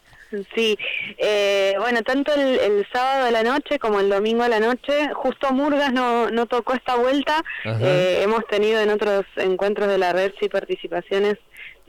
Sí, 0.54 0.76
eh, 1.16 1.74
bueno, 1.78 2.02
tanto 2.02 2.34
el, 2.34 2.86
sábado 2.92 3.26
de 3.26 3.32
la 3.32 3.42
noche 3.42 3.78
como 3.78 3.98
el 4.00 4.10
domingo 4.10 4.42
de 4.42 4.50
la 4.50 4.60
noche, 4.60 5.08
justo 5.14 5.52
Murgas 5.52 5.90
no, 5.92 6.30
no 6.30 6.44
tocó 6.46 6.74
esta 6.74 6.96
vuelta, 6.96 7.42
eh, 7.64 8.20
hemos 8.22 8.46
tenido 8.46 8.80
en 8.80 8.90
otros 8.90 9.24
encuentros 9.36 9.88
de 9.88 9.96
la 9.96 10.12
red 10.12 10.32
y 10.40 10.48
participaciones, 10.50 11.38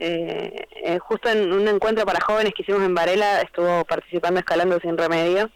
eh, 0.00 0.98
justo 1.00 1.28
en 1.28 1.52
un 1.52 1.68
encuentro 1.68 2.04
para 2.04 2.20
jóvenes 2.20 2.52
que 2.54 2.62
hicimos 2.62 2.82
en 2.82 2.94
Varela, 2.94 3.42
estuvo 3.42 3.84
participando 3.84 4.40
Escalando 4.40 4.80
Sin 4.80 4.96
Remedio, 4.96 5.50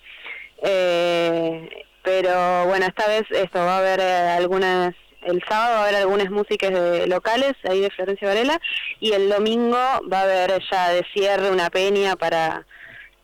pero 2.03 2.67
bueno, 2.67 2.87
esta 2.87 3.09
vez 3.09 3.25
esto 3.31 3.59
va 3.59 3.77
a 3.77 3.79
haber 3.79 4.01
algunas 4.01 4.95
el 5.23 5.43
sábado 5.49 5.77
va 5.77 5.79
a 5.79 5.83
haber 5.85 5.97
algunas 5.97 6.31
músicas 6.31 6.71
locales 7.09 7.55
ahí 7.65 7.81
de 7.81 7.89
Florencia 7.91 8.29
Varela 8.29 8.61
y 9.01 9.13
el 9.13 9.31
domingo 9.31 9.79
va 10.13 10.21
a 10.21 10.23
haber 10.23 10.63
ya 10.71 10.91
de 10.91 11.03
cierre 11.15 11.51
una 11.51 11.71
peña 11.71 12.15
para 12.15 12.67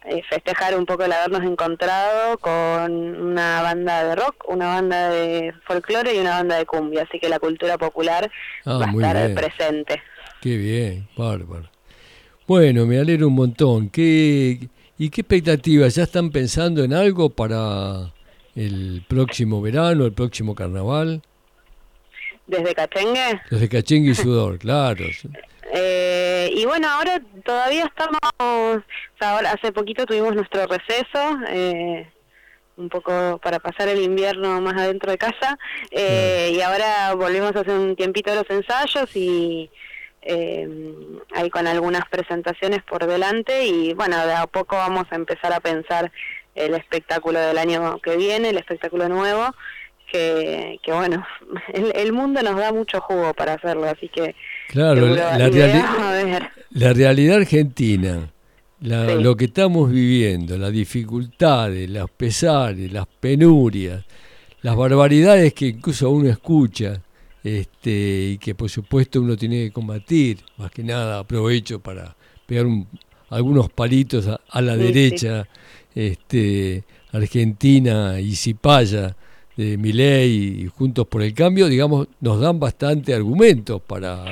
eh, 0.06 0.22
festejar 0.30 0.78
un 0.78 0.86
poco 0.86 1.04
el 1.04 1.12
habernos 1.12 1.42
encontrado 1.42 2.38
con 2.38 2.90
una 2.90 3.60
banda 3.60 4.02
de 4.02 4.14
rock, 4.14 4.48
una 4.48 4.68
banda 4.68 5.10
de 5.10 5.52
folclore 5.66 6.14
y 6.14 6.18
una 6.18 6.38
banda 6.38 6.56
de 6.56 6.64
cumbia, 6.64 7.02
así 7.02 7.20
que 7.20 7.28
la 7.28 7.38
cultura 7.38 7.76
popular 7.76 8.30
ah, 8.64 8.78
va 8.78 8.86
a 8.86 8.90
estar 8.92 9.34
presente. 9.34 10.02
Qué 10.40 10.56
bien, 10.56 11.08
bárbaro. 11.16 11.68
Bueno, 12.46 12.86
me 12.86 12.98
alegro 12.98 13.28
un 13.28 13.34
montón. 13.34 13.90
¿Qué, 13.90 14.68
¿Y 14.98 15.10
qué 15.10 15.20
expectativas? 15.20 15.94
¿Ya 15.94 16.02
están 16.04 16.30
pensando 16.30 16.82
en 16.82 16.94
algo 16.94 17.30
para 17.30 18.12
el 18.54 19.04
próximo 19.06 19.60
verano, 19.60 20.04
el 20.06 20.12
próximo 20.12 20.54
carnaval? 20.54 21.22
¿Desde 22.46 22.74
Cachengue? 22.74 23.40
Desde 23.50 23.68
Cachengue 23.68 24.10
y 24.10 24.14
Sudor, 24.14 24.58
claro. 24.58 25.04
Eh, 25.72 26.50
y 26.52 26.64
bueno, 26.64 26.88
ahora 26.88 27.22
todavía 27.44 27.84
estamos, 27.84 28.82
ahora 29.20 29.52
hace 29.52 29.70
poquito 29.70 30.04
tuvimos 30.04 30.34
nuestro 30.34 30.66
receso, 30.66 31.38
eh, 31.48 32.10
un 32.76 32.88
poco 32.88 33.38
para 33.40 33.60
pasar 33.60 33.88
el 33.88 34.02
invierno 34.02 34.60
más 34.60 34.74
adentro 34.74 35.12
de 35.12 35.18
casa, 35.18 35.56
eh, 35.92 36.50
y 36.56 36.60
ahora 36.60 37.14
volvimos 37.14 37.54
a 37.54 37.60
hacer 37.60 37.78
un 37.78 37.94
tiempito 37.94 38.30
de 38.30 38.38
los 38.38 38.50
ensayos 38.50 39.14
y 39.14 39.70
ahí 40.22 41.50
con 41.50 41.66
algunas 41.66 42.08
presentaciones 42.08 42.82
por 42.82 43.06
delante 43.06 43.66
y 43.66 43.94
bueno, 43.94 44.26
de 44.26 44.34
a 44.34 44.46
poco 44.46 44.76
vamos 44.76 45.06
a 45.10 45.16
empezar 45.16 45.52
a 45.52 45.60
pensar 45.60 46.12
el 46.54 46.74
espectáculo 46.74 47.40
del 47.40 47.58
año 47.58 47.98
que 48.00 48.16
viene, 48.16 48.50
el 48.50 48.58
espectáculo 48.58 49.08
nuevo 49.08 49.54
que, 50.10 50.78
que 50.82 50.92
bueno, 50.92 51.24
el, 51.94 52.12
mundo 52.12 52.42
nos 52.42 52.56
da 52.56 52.72
mucho 52.72 53.00
jugo 53.00 53.32
para 53.34 53.54
hacerlo, 53.54 53.84
así 53.84 54.08
que... 54.08 54.34
Claro, 54.68 55.06
la, 55.08 55.38
la, 55.38 56.92
realidad 56.92 57.36
argentina, 57.36 58.30
lo 58.80 59.36
que 59.36 59.46
estamos 59.46 59.90
viviendo, 59.90 60.56
las 60.56 60.72
dificultades, 60.72 61.88
los 61.88 62.10
pesares, 62.10 62.92
las 62.92 63.06
penurias, 63.06 64.04
las 64.62 64.76
barbaridades 64.76 65.54
que 65.54 65.66
incluso 65.66 66.10
uno 66.10 66.28
escucha, 66.28 67.00
este, 67.42 67.90
y 68.32 68.38
que 68.38 68.54
por 68.54 68.68
supuesto 68.68 69.20
uno 69.20 69.36
tiene 69.36 69.66
que 69.66 69.72
combatir, 69.72 70.38
más 70.56 70.70
que 70.70 70.82
nada 70.82 71.20
aprovecho 71.20 71.80
para 71.80 72.16
pegar 72.46 72.66
algunos 73.30 73.70
palitos 73.70 74.26
a, 74.26 74.60
la 74.60 74.76
derecha, 74.76 75.46
este, 75.94 76.84
Argentina 77.12 78.20
y 78.20 78.34
Cipaya, 78.34 79.16
de 79.56 79.76
Miley 79.76 80.62
y 80.62 80.66
Juntos 80.68 81.06
por 81.06 81.22
el 81.22 81.34
Cambio, 81.34 81.68
digamos, 81.68 82.08
nos 82.20 82.40
dan 82.40 82.58
bastante 82.58 83.14
argumentos 83.14 83.80
para... 83.82 84.24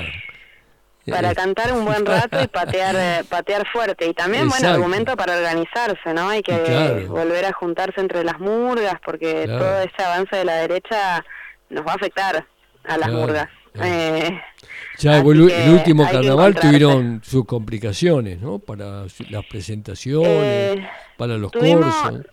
Para 1.07 1.31
eh, 1.31 1.35
cantar 1.35 1.73
un 1.73 1.85
buen 1.85 2.05
rato 2.05 2.41
y 2.41 2.47
patear 2.59 2.95
eh, 2.95 3.23
patear 3.27 3.67
fuerte. 3.71 4.07
Y 4.07 4.13
también 4.13 4.47
buen 4.47 4.65
argumento 4.65 5.15
para 5.15 5.37
organizarse, 5.37 6.13
¿no? 6.13 6.29
Hay 6.29 6.41
que 6.43 7.05
volver 7.07 7.45
a 7.45 7.53
juntarse 7.53 7.99
entre 7.99 8.23
las 8.23 8.39
murgas 8.39 8.95
porque 9.03 9.45
todo 9.47 9.81
ese 9.81 10.03
avance 10.03 10.35
de 10.35 10.45
la 10.45 10.55
derecha 10.57 11.25
nos 11.69 11.85
va 11.85 11.93
a 11.93 11.95
afectar 11.95 12.45
a 12.89 12.97
las 12.97 13.11
murgas. 13.11 13.49
Eh, 13.75 14.41
ya 14.97 15.19
el, 15.19 15.25
último 15.25 16.03
carnaval 16.03 16.55
tuvieron 16.55 17.21
sus 17.23 17.45
complicaciones, 17.45 18.41
¿no? 18.41 18.59
Para 18.59 19.05
las 19.29 19.45
presentaciones, 19.49 20.85
para 21.17 21.37
los 21.37 21.51
cursos. 21.51 22.25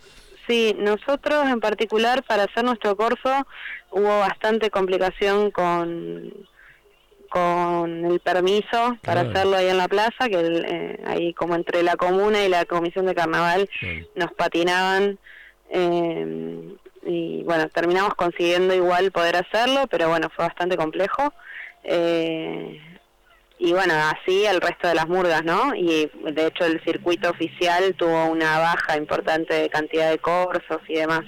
Sí, 0.48 0.74
nosotros 0.78 1.46
en 1.48 1.60
particular 1.60 2.22
para 2.22 2.44
hacer 2.44 2.64
nuestro 2.64 2.96
curso 2.96 3.46
hubo 3.90 4.20
bastante 4.20 4.70
complicación 4.70 5.50
con, 5.50 6.32
con 7.28 8.04
el 8.04 8.20
permiso 8.20 8.96
para 9.02 9.22
hacerlo 9.22 9.56
ahí 9.56 9.66
en 9.68 9.78
la 9.78 9.88
plaza, 9.88 10.28
que 10.28 10.38
eh, 10.38 11.00
ahí 11.04 11.34
como 11.34 11.54
entre 11.56 11.82
la 11.82 11.96
comuna 11.96 12.44
y 12.44 12.48
la 12.48 12.64
comisión 12.64 13.06
de 13.06 13.14
carnaval 13.14 13.68
nos 14.14 14.32
patinaban 14.32 15.18
eh, 15.70 16.76
y 17.06 17.42
bueno, 17.44 17.68
terminamos 17.68 18.14
consiguiendo 18.14 18.74
igual 18.74 19.12
poder 19.12 19.36
hacerlo, 19.36 19.86
pero 19.90 20.08
bueno, 20.08 20.28
fue 20.34 20.44
bastante 20.44 20.76
complejo. 20.76 21.32
Eh, 21.84 22.80
y 23.58 23.72
bueno, 23.72 23.94
así 23.94 24.44
el 24.44 24.60
resto 24.60 24.88
de 24.88 24.94
las 24.94 25.08
murgas, 25.08 25.42
¿no? 25.44 25.74
Y 25.74 26.10
de 26.30 26.46
hecho 26.46 26.66
el 26.66 26.82
circuito 26.84 27.30
oficial 27.30 27.94
tuvo 27.94 28.26
una 28.26 28.58
baja 28.58 28.98
importante 28.98 29.54
de 29.54 29.70
cantidad 29.70 30.10
de 30.10 30.18
corsos 30.18 30.80
y 30.88 30.94
demás. 30.94 31.24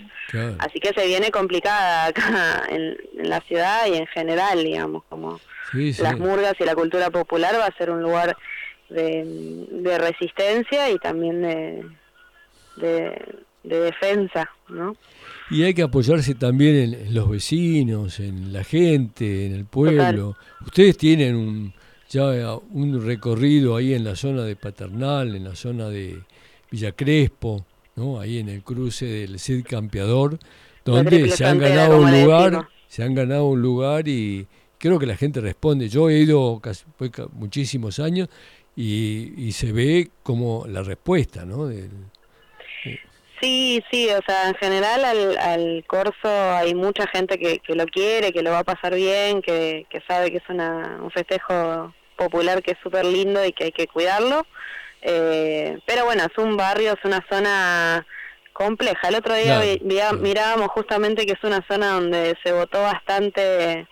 Así 0.59 0.79
que 0.79 0.93
se 0.95 1.07
viene 1.07 1.31
complicada 1.31 2.07
acá 2.07 2.65
en, 2.69 2.99
la 3.15 3.41
ciudad 3.41 3.87
y 3.87 3.97
en 3.97 4.07
general, 4.09 4.63
digamos, 4.63 5.05
como 5.09 5.41
las 5.73 6.19
murgas 6.19 6.55
y 6.59 6.65
la 6.65 6.75
cultura 6.75 7.11
popular 7.11 7.55
va 7.59 7.67
a 7.67 7.77
ser 7.79 7.91
un 7.91 8.03
lugar 8.03 8.37
de, 8.91 9.99
resistencia 9.99 10.91
y 10.91 10.99
también 10.99 11.43
de, 11.43 11.87
de, 12.77 13.37
defensa, 13.77 14.51
¿no? 14.69 14.97
Y 15.51 15.63
hay 15.63 15.73
que 15.73 15.83
apoyarse 15.83 16.35
también 16.35 16.95
en, 16.95 17.15
los 17.15 17.31
vecinos, 17.31 18.21
en 18.21 18.53
la 18.53 18.65
gente, 18.65 19.47
en 19.47 19.55
el 19.55 19.65
pueblo. 19.65 20.37
Ustedes 20.67 20.99
tienen 20.99 21.37
un, 21.37 21.73
ya 22.11 22.57
un 22.71 23.05
recorrido 23.05 23.77
ahí 23.77 23.95
en 23.95 24.05
la 24.05 24.15
zona 24.15 24.43
de 24.43 24.57
Paternal, 24.57 25.35
en 25.35 25.45
la 25.45 25.55
zona 25.55 25.89
de 25.89 26.21
Villa 26.71 26.93
Crespo, 26.93 27.65
¿no? 27.97 28.21
ahí 28.21 28.39
en 28.39 28.49
el 28.49 28.63
cruce 28.63 29.07
del 29.07 29.39
Cid 29.39 29.65
Campeador, 29.65 30.39
donde 30.85 31.31
se 31.31 31.45
han 31.47 31.59
ganado 31.59 32.01
un 32.01 32.23
lugar, 32.23 32.69
se 32.87 33.03
han 33.03 33.15
ganado 33.15 33.47
un 33.47 33.63
lugar 33.63 34.07
y 34.07 34.47
creo 34.79 34.99
que 34.99 35.07
la 35.07 35.17
gente 35.17 35.41
responde. 35.41 35.89
Yo 35.89 36.09
he 36.09 36.19
ido 36.19 36.61
casi, 36.61 36.85
muchísimos 37.33 37.99
años 37.99 38.29
y, 38.77 39.51
se 39.53 39.73
ve 39.73 40.11
como 40.23 40.67
la 40.67 40.83
respuesta, 40.83 41.45
¿no? 41.45 41.69
Sí, 43.41 43.85
sí, 43.91 44.09
o 44.11 44.21
sea, 44.27 44.49
en 44.49 44.55
general 44.55 45.05
al, 45.05 45.39
al 45.39 45.85
corso 45.87 46.29
hay 46.29 46.75
mucha 46.75 47.07
gente 47.07 47.39
que, 47.39 47.61
que, 47.61 47.75
lo 47.75 47.87
quiere, 47.87 48.33
que 48.33 48.43
lo 48.43 48.51
va 48.51 48.61
a 48.61 48.65
pasar 48.65 48.95
bien, 48.95 49.43
que, 49.43 49.87
que 49.91 50.01
sabe 50.09 50.31
que 50.31 50.39
es 50.39 50.49
una, 50.49 50.99
un 51.01 51.11
festejo 51.11 51.95
popular 52.17 52.63
que 52.63 52.73
es 52.73 52.79
súper 52.83 53.05
lindo 53.05 53.45
y 53.45 53.53
que 53.53 53.65
hay 53.65 53.73
que 53.73 53.87
cuidarlo. 53.87 54.45
Eh, 55.03 55.79
pero 55.87 56.05
bueno, 56.05 56.25
es 56.25 56.37
un 56.43 56.57
barrio, 56.57 56.95
es 56.95 57.05
una 57.05 57.25
zona 57.31 58.05
compleja. 58.53 59.09
El 59.09 59.15
otro 59.15 59.35
día 59.35 60.13
mirábamos 60.13 60.69
justamente 60.73 61.25
que 61.25 61.33
es 61.33 61.45
una 61.45 61.65
zona 61.69 61.93
donde 61.93 62.37
se 62.43 62.53
votó 62.53 62.83
bastante 62.83 63.87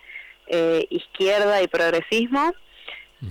eh, 0.47 0.85
izquierda 0.89 1.61
y 1.61 1.67
progresismo, 1.67 2.53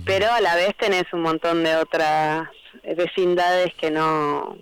pero 0.03 0.31
a 0.31 0.41
la 0.41 0.55
vez 0.55 0.75
tenés 0.77 1.05
un 1.13 1.21
montón 1.21 1.63
de 1.63 1.75
otras 1.75 2.49
vecindades 2.83 3.73
que 3.75 3.91
no 3.91 4.57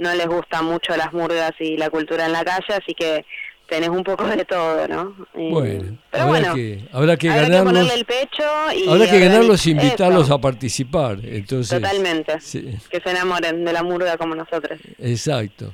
no 0.00 0.14
les 0.14 0.26
gusta 0.26 0.62
mucho 0.62 0.96
las 0.96 1.12
murgas 1.12 1.52
y 1.60 1.76
la 1.76 1.90
cultura 1.90 2.26
en 2.26 2.32
la 2.32 2.44
calle, 2.44 2.74
así 2.74 2.94
que 2.94 3.24
tenés 3.68 3.90
un 3.90 4.02
poco 4.02 4.26
de 4.26 4.44
todo, 4.44 4.88
¿no? 4.88 5.14
bueno, 5.34 5.96
habrá, 6.10 6.54
que, 6.54 6.88
habrá 6.92 7.16
que 7.16 7.28
ganarlos. 7.28 7.94
el 7.94 8.04
pecho 8.04 8.42
habrá 8.88 9.08
que 9.08 9.20
ganarlos 9.20 9.64
e 9.66 9.70
invitarlos 9.70 10.30
a 10.30 10.38
participar. 10.38 11.20
Entonces, 11.22 11.80
Totalmente. 11.80 12.38
Que 12.90 13.00
se 13.00 13.10
enamoren 13.10 13.64
de 13.64 13.72
la 13.72 13.84
murga 13.84 14.16
como 14.16 14.34
nosotros. 14.34 14.80
Exacto. 14.98 15.70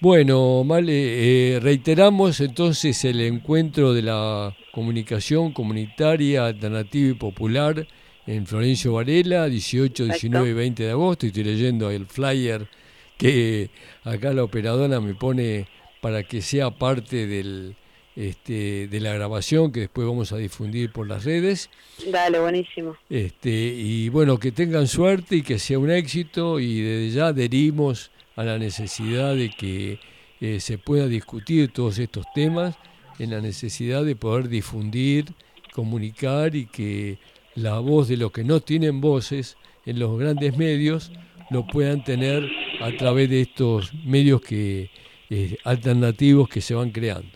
Bueno, 0.00 0.62
Male, 0.64 1.56
eh, 1.56 1.60
reiteramos 1.60 2.40
entonces 2.40 3.04
el 3.04 3.20
encuentro 3.20 3.92
de 3.94 4.02
la 4.02 4.54
comunicación 4.72 5.52
comunitaria, 5.52 6.46
alternativa 6.46 7.10
y 7.10 7.14
popular 7.14 7.86
en 8.26 8.46
Florencio 8.46 8.92
Varela, 8.92 9.46
18, 9.46 10.04
19 10.04 10.50
y 10.50 10.52
20 10.52 10.82
de 10.84 10.90
agosto. 10.90 11.26
Estoy 11.26 11.44
leyendo 11.44 11.90
el 11.90 12.06
flyer 12.06 12.68
que 13.16 13.70
acá 14.04 14.32
la 14.32 14.44
operadora 14.44 15.00
me 15.00 15.14
pone 15.14 15.68
para 16.00 16.22
que 16.22 16.42
sea 16.42 16.70
parte 16.70 17.26
del, 17.26 17.76
este, 18.16 18.88
de 18.88 19.00
la 19.00 19.12
grabación 19.14 19.72
que 19.72 19.80
después 19.80 20.06
vamos 20.06 20.32
a 20.32 20.36
difundir 20.36 20.92
por 20.92 21.08
las 21.08 21.24
redes. 21.24 21.70
Dale, 22.10 22.38
buenísimo. 22.38 22.96
Este, 23.10 23.50
y 23.50 24.08
bueno, 24.08 24.38
que 24.38 24.52
tengan 24.52 24.86
suerte 24.86 25.36
y 25.36 25.42
que 25.42 25.58
sea 25.58 25.78
un 25.78 25.90
éxito 25.90 26.60
y 26.60 26.80
desde 26.80 27.16
ya 27.16 27.26
adherimos 27.28 28.10
a 28.36 28.44
la 28.44 28.58
necesidad 28.58 29.34
de 29.34 29.50
que 29.50 29.98
eh, 30.40 30.60
se 30.60 30.78
pueda 30.78 31.06
discutir 31.06 31.72
todos 31.72 31.98
estos 31.98 32.26
temas, 32.34 32.76
en 33.18 33.30
la 33.30 33.40
necesidad 33.40 34.04
de 34.04 34.16
poder 34.16 34.48
difundir, 34.48 35.26
comunicar 35.72 36.54
y 36.54 36.66
que 36.66 37.18
la 37.54 37.78
voz 37.78 38.08
de 38.08 38.16
los 38.16 38.32
que 38.32 38.44
no 38.44 38.60
tienen 38.60 39.00
voces 39.00 39.56
en 39.86 39.98
los 39.98 40.18
grandes 40.18 40.56
medios 40.56 41.12
lo 41.50 41.66
puedan 41.66 42.02
tener 42.04 42.48
a 42.84 42.96
través 42.96 43.30
de 43.30 43.40
estos 43.40 43.92
medios 44.04 44.40
que 44.42 44.90
eh, 45.30 45.56
alternativos 45.64 46.48
que 46.48 46.60
se 46.60 46.74
van 46.74 46.90
creando. 46.90 47.30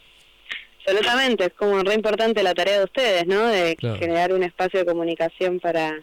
Absolutamente, 0.87 1.47
es 1.47 1.53
como 1.55 1.83
re 1.83 1.95
importante 1.95 2.43
la 2.43 2.55
tarea 2.55 2.79
de 2.79 2.85
ustedes, 2.85 3.27
¿no? 3.27 3.47
De 3.47 3.77
generar 3.99 4.33
un 4.33 4.43
espacio 4.43 4.81
de 4.81 4.87
comunicación 4.87 5.61
para 5.61 5.95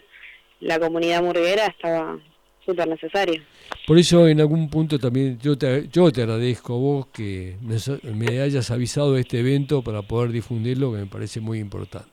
la 0.60 0.78
comunidad 0.78 1.22
murguera, 1.22 1.66
estaba 1.66 2.18
súper 2.64 2.88
necesario. 2.88 3.42
Por 3.86 3.98
eso 3.98 4.28
en 4.28 4.40
algún 4.40 4.68
punto 4.68 4.98
también 4.98 5.38
yo 5.40 5.56
te, 5.56 5.88
yo 5.88 6.10
te 6.10 6.22
agradezco 6.22 6.74
a 6.74 6.78
vos 6.78 7.06
que 7.12 7.56
me, 7.60 8.40
hayas 8.40 8.70
avisado 8.70 9.14
de 9.14 9.20
este 9.20 9.40
evento 9.40 9.82
para 9.82 10.02
poder 10.02 10.30
difundirlo, 10.30 10.92
que 10.92 10.98
me 10.98 11.06
parece 11.06 11.40
muy 11.40 11.60
importante. 11.60 12.10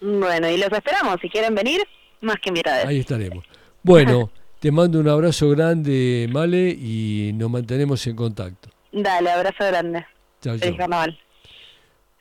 Bueno, 0.00 0.48
y 0.48 0.56
los 0.56 0.70
esperamos, 0.72 1.16
si 1.20 1.28
quieren 1.28 1.54
venir, 1.54 1.82
más 2.20 2.36
que 2.40 2.50
invitados. 2.50 2.86
Ahí 2.86 3.00
estaremos. 3.00 3.44
Bueno, 3.82 4.30
te 4.60 4.72
mando 4.72 4.98
un 4.98 5.08
abrazo 5.08 5.50
grande, 5.50 6.28
Male, 6.30 6.70
y 6.70 7.32
nos 7.34 7.50
mantenemos 7.50 8.06
en 8.06 8.16
contacto. 8.16 8.70
Dale, 8.92 9.30
abrazo 9.30 9.64
grande. 9.66 10.06
Chao, 10.40 10.56
carnaval. 10.58 11.18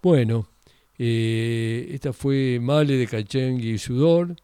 Bueno, 0.01 0.47
eh, 0.97 1.89
esta 1.91 2.13
fue 2.13 2.59
Male 2.61 2.95
de 2.95 3.07
Cachengui 3.07 3.71
y 3.71 3.77
Sudor, 3.77 4.35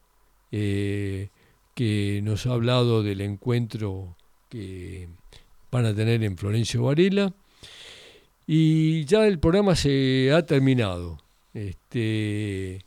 eh, 0.52 1.30
que 1.74 2.22
nos 2.24 2.46
ha 2.46 2.54
hablado 2.54 3.04
del 3.04 3.22
encuentro 3.22 4.16
que 4.50 5.08
van 5.72 5.86
a 5.86 5.96
tener 5.96 6.24
en 6.24 6.38
Florencio 6.38 6.84
Varela. 6.84 7.34
Y 8.46 9.06
ya 9.06 9.26
el 9.26 9.40
programa 9.40 9.76
se 9.76 10.32
ha 10.34 10.46
terminado. 10.46 11.20
Este, 11.54 12.84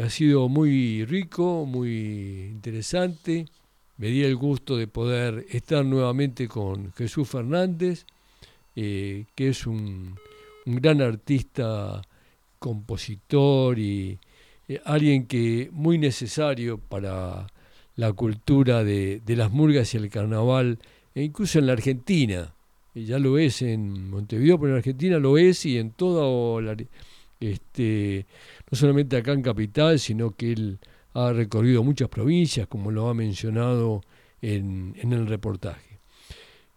ha 0.00 0.10
sido 0.10 0.48
muy 0.48 1.04
rico, 1.04 1.64
muy 1.66 2.50
interesante. 2.52 3.46
Me 4.02 4.08
di 4.08 4.24
el 4.24 4.34
gusto 4.34 4.76
de 4.76 4.88
poder 4.88 5.46
estar 5.50 5.84
nuevamente 5.84 6.48
con 6.48 6.92
Jesús 6.94 7.28
Fernández 7.28 8.04
eh, 8.74 9.26
que 9.36 9.50
es 9.50 9.64
un, 9.64 10.16
gran 10.66 11.00
artista, 11.00 12.02
compositor 12.58 13.78
y 13.78 14.18
eh, 14.66 14.80
alguien 14.84 15.26
que 15.26 15.68
muy 15.70 15.98
necesario 15.98 16.78
para 16.78 17.46
la 17.94 18.12
cultura 18.12 18.82
de, 18.82 19.22
las 19.24 19.52
murgas 19.52 19.94
y 19.94 19.98
el 19.98 20.10
carnaval, 20.10 20.80
e 21.14 21.22
incluso 21.22 21.60
en 21.60 21.68
la 21.68 21.74
Argentina. 21.74 22.52
ya 22.96 23.20
lo 23.20 23.38
es 23.38 23.62
en 23.62 24.10
Montevideo, 24.10 24.58
pero 24.58 24.72
en 24.72 24.78
Argentina 24.78 25.20
lo 25.20 25.38
es 25.38 25.64
y 25.64 25.78
en 25.78 25.92
toda 25.92 26.60
la, 26.60 26.76
este, 27.38 28.26
no 28.68 28.76
solamente 28.76 29.16
acá 29.16 29.30
en 29.30 29.42
Capital, 29.42 30.00
sino 30.00 30.34
que 30.34 30.50
él 30.50 30.80
ha 31.14 31.32
recorrido 31.32 31.82
muchas 31.82 32.08
provincias, 32.08 32.66
como 32.66 32.90
lo 32.90 33.08
ha 33.08 33.14
mencionado 33.14 34.02
en, 34.40 34.94
en 34.98 35.12
el 35.12 35.26
reportaje. 35.26 35.98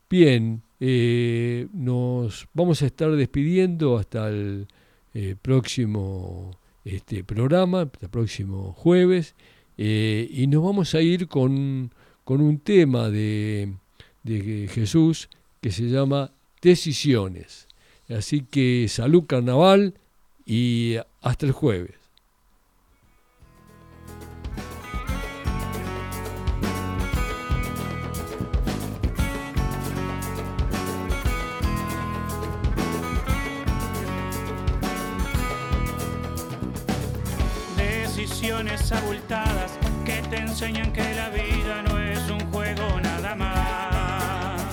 Bien, 0.10 0.62
eh, 0.80 1.68
nos 1.74 2.48
vamos 2.54 2.82
a 2.82 2.86
estar 2.86 3.12
despidiendo 3.12 3.98
hasta 3.98 4.30
el 4.30 4.68
eh, 5.14 5.36
próximo 5.42 6.52
este, 6.84 7.24
programa, 7.24 7.82
hasta 7.82 8.06
el 8.06 8.12
próximo 8.12 8.74
jueves, 8.74 9.36
eh, 9.78 10.28
y 10.30 10.48
nos 10.48 10.64
vamos 10.64 10.94
a 10.96 11.02
ir 11.02 11.28
con, 11.28 11.92
con 12.24 12.42
un 12.42 12.60
tema 12.60 13.10
de, 13.10 13.74
de 14.24 14.68
Jesús 14.72 15.30
que 15.62 15.72
se 15.72 15.84
llama 15.90 16.32
Decisiones. 16.62 17.68
Así 18.10 18.42
que 18.42 18.88
salud 18.88 19.24
carnaval 19.26 19.96
y 20.46 20.98
hasta 21.22 21.46
el 21.46 21.52
jueves. 21.52 22.05
Enseñan 40.56 40.94
que 40.94 41.14
la 41.16 41.28
vida 41.28 41.82
no 41.82 42.00
es 42.00 42.30
un 42.30 42.40
juego 42.50 43.02
nada 43.02 43.36
más. 43.36 44.64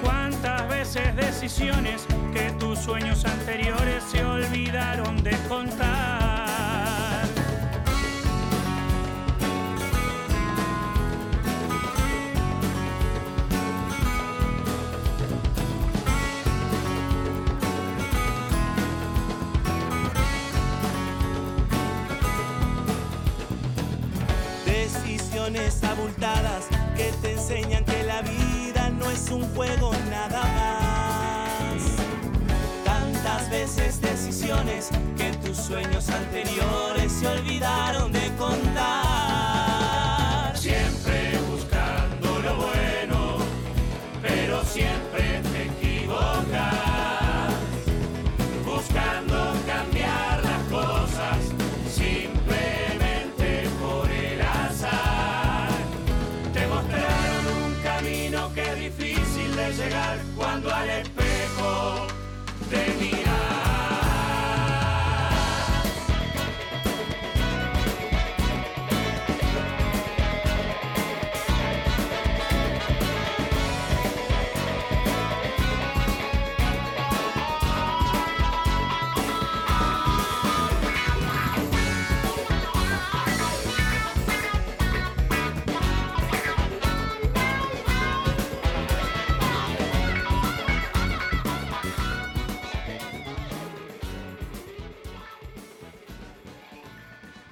¿Cuántas 0.00 0.68
veces 0.68 1.16
decisiones 1.16 2.06
que 2.32 2.52
tus 2.60 2.78
sueños 2.78 3.24
anteriores 3.24 4.04
se 4.04 4.24
olvidaron 4.24 5.20
de 5.24 5.36
contar? 5.48 6.11
sueños 35.72 36.06
antes 36.10 36.31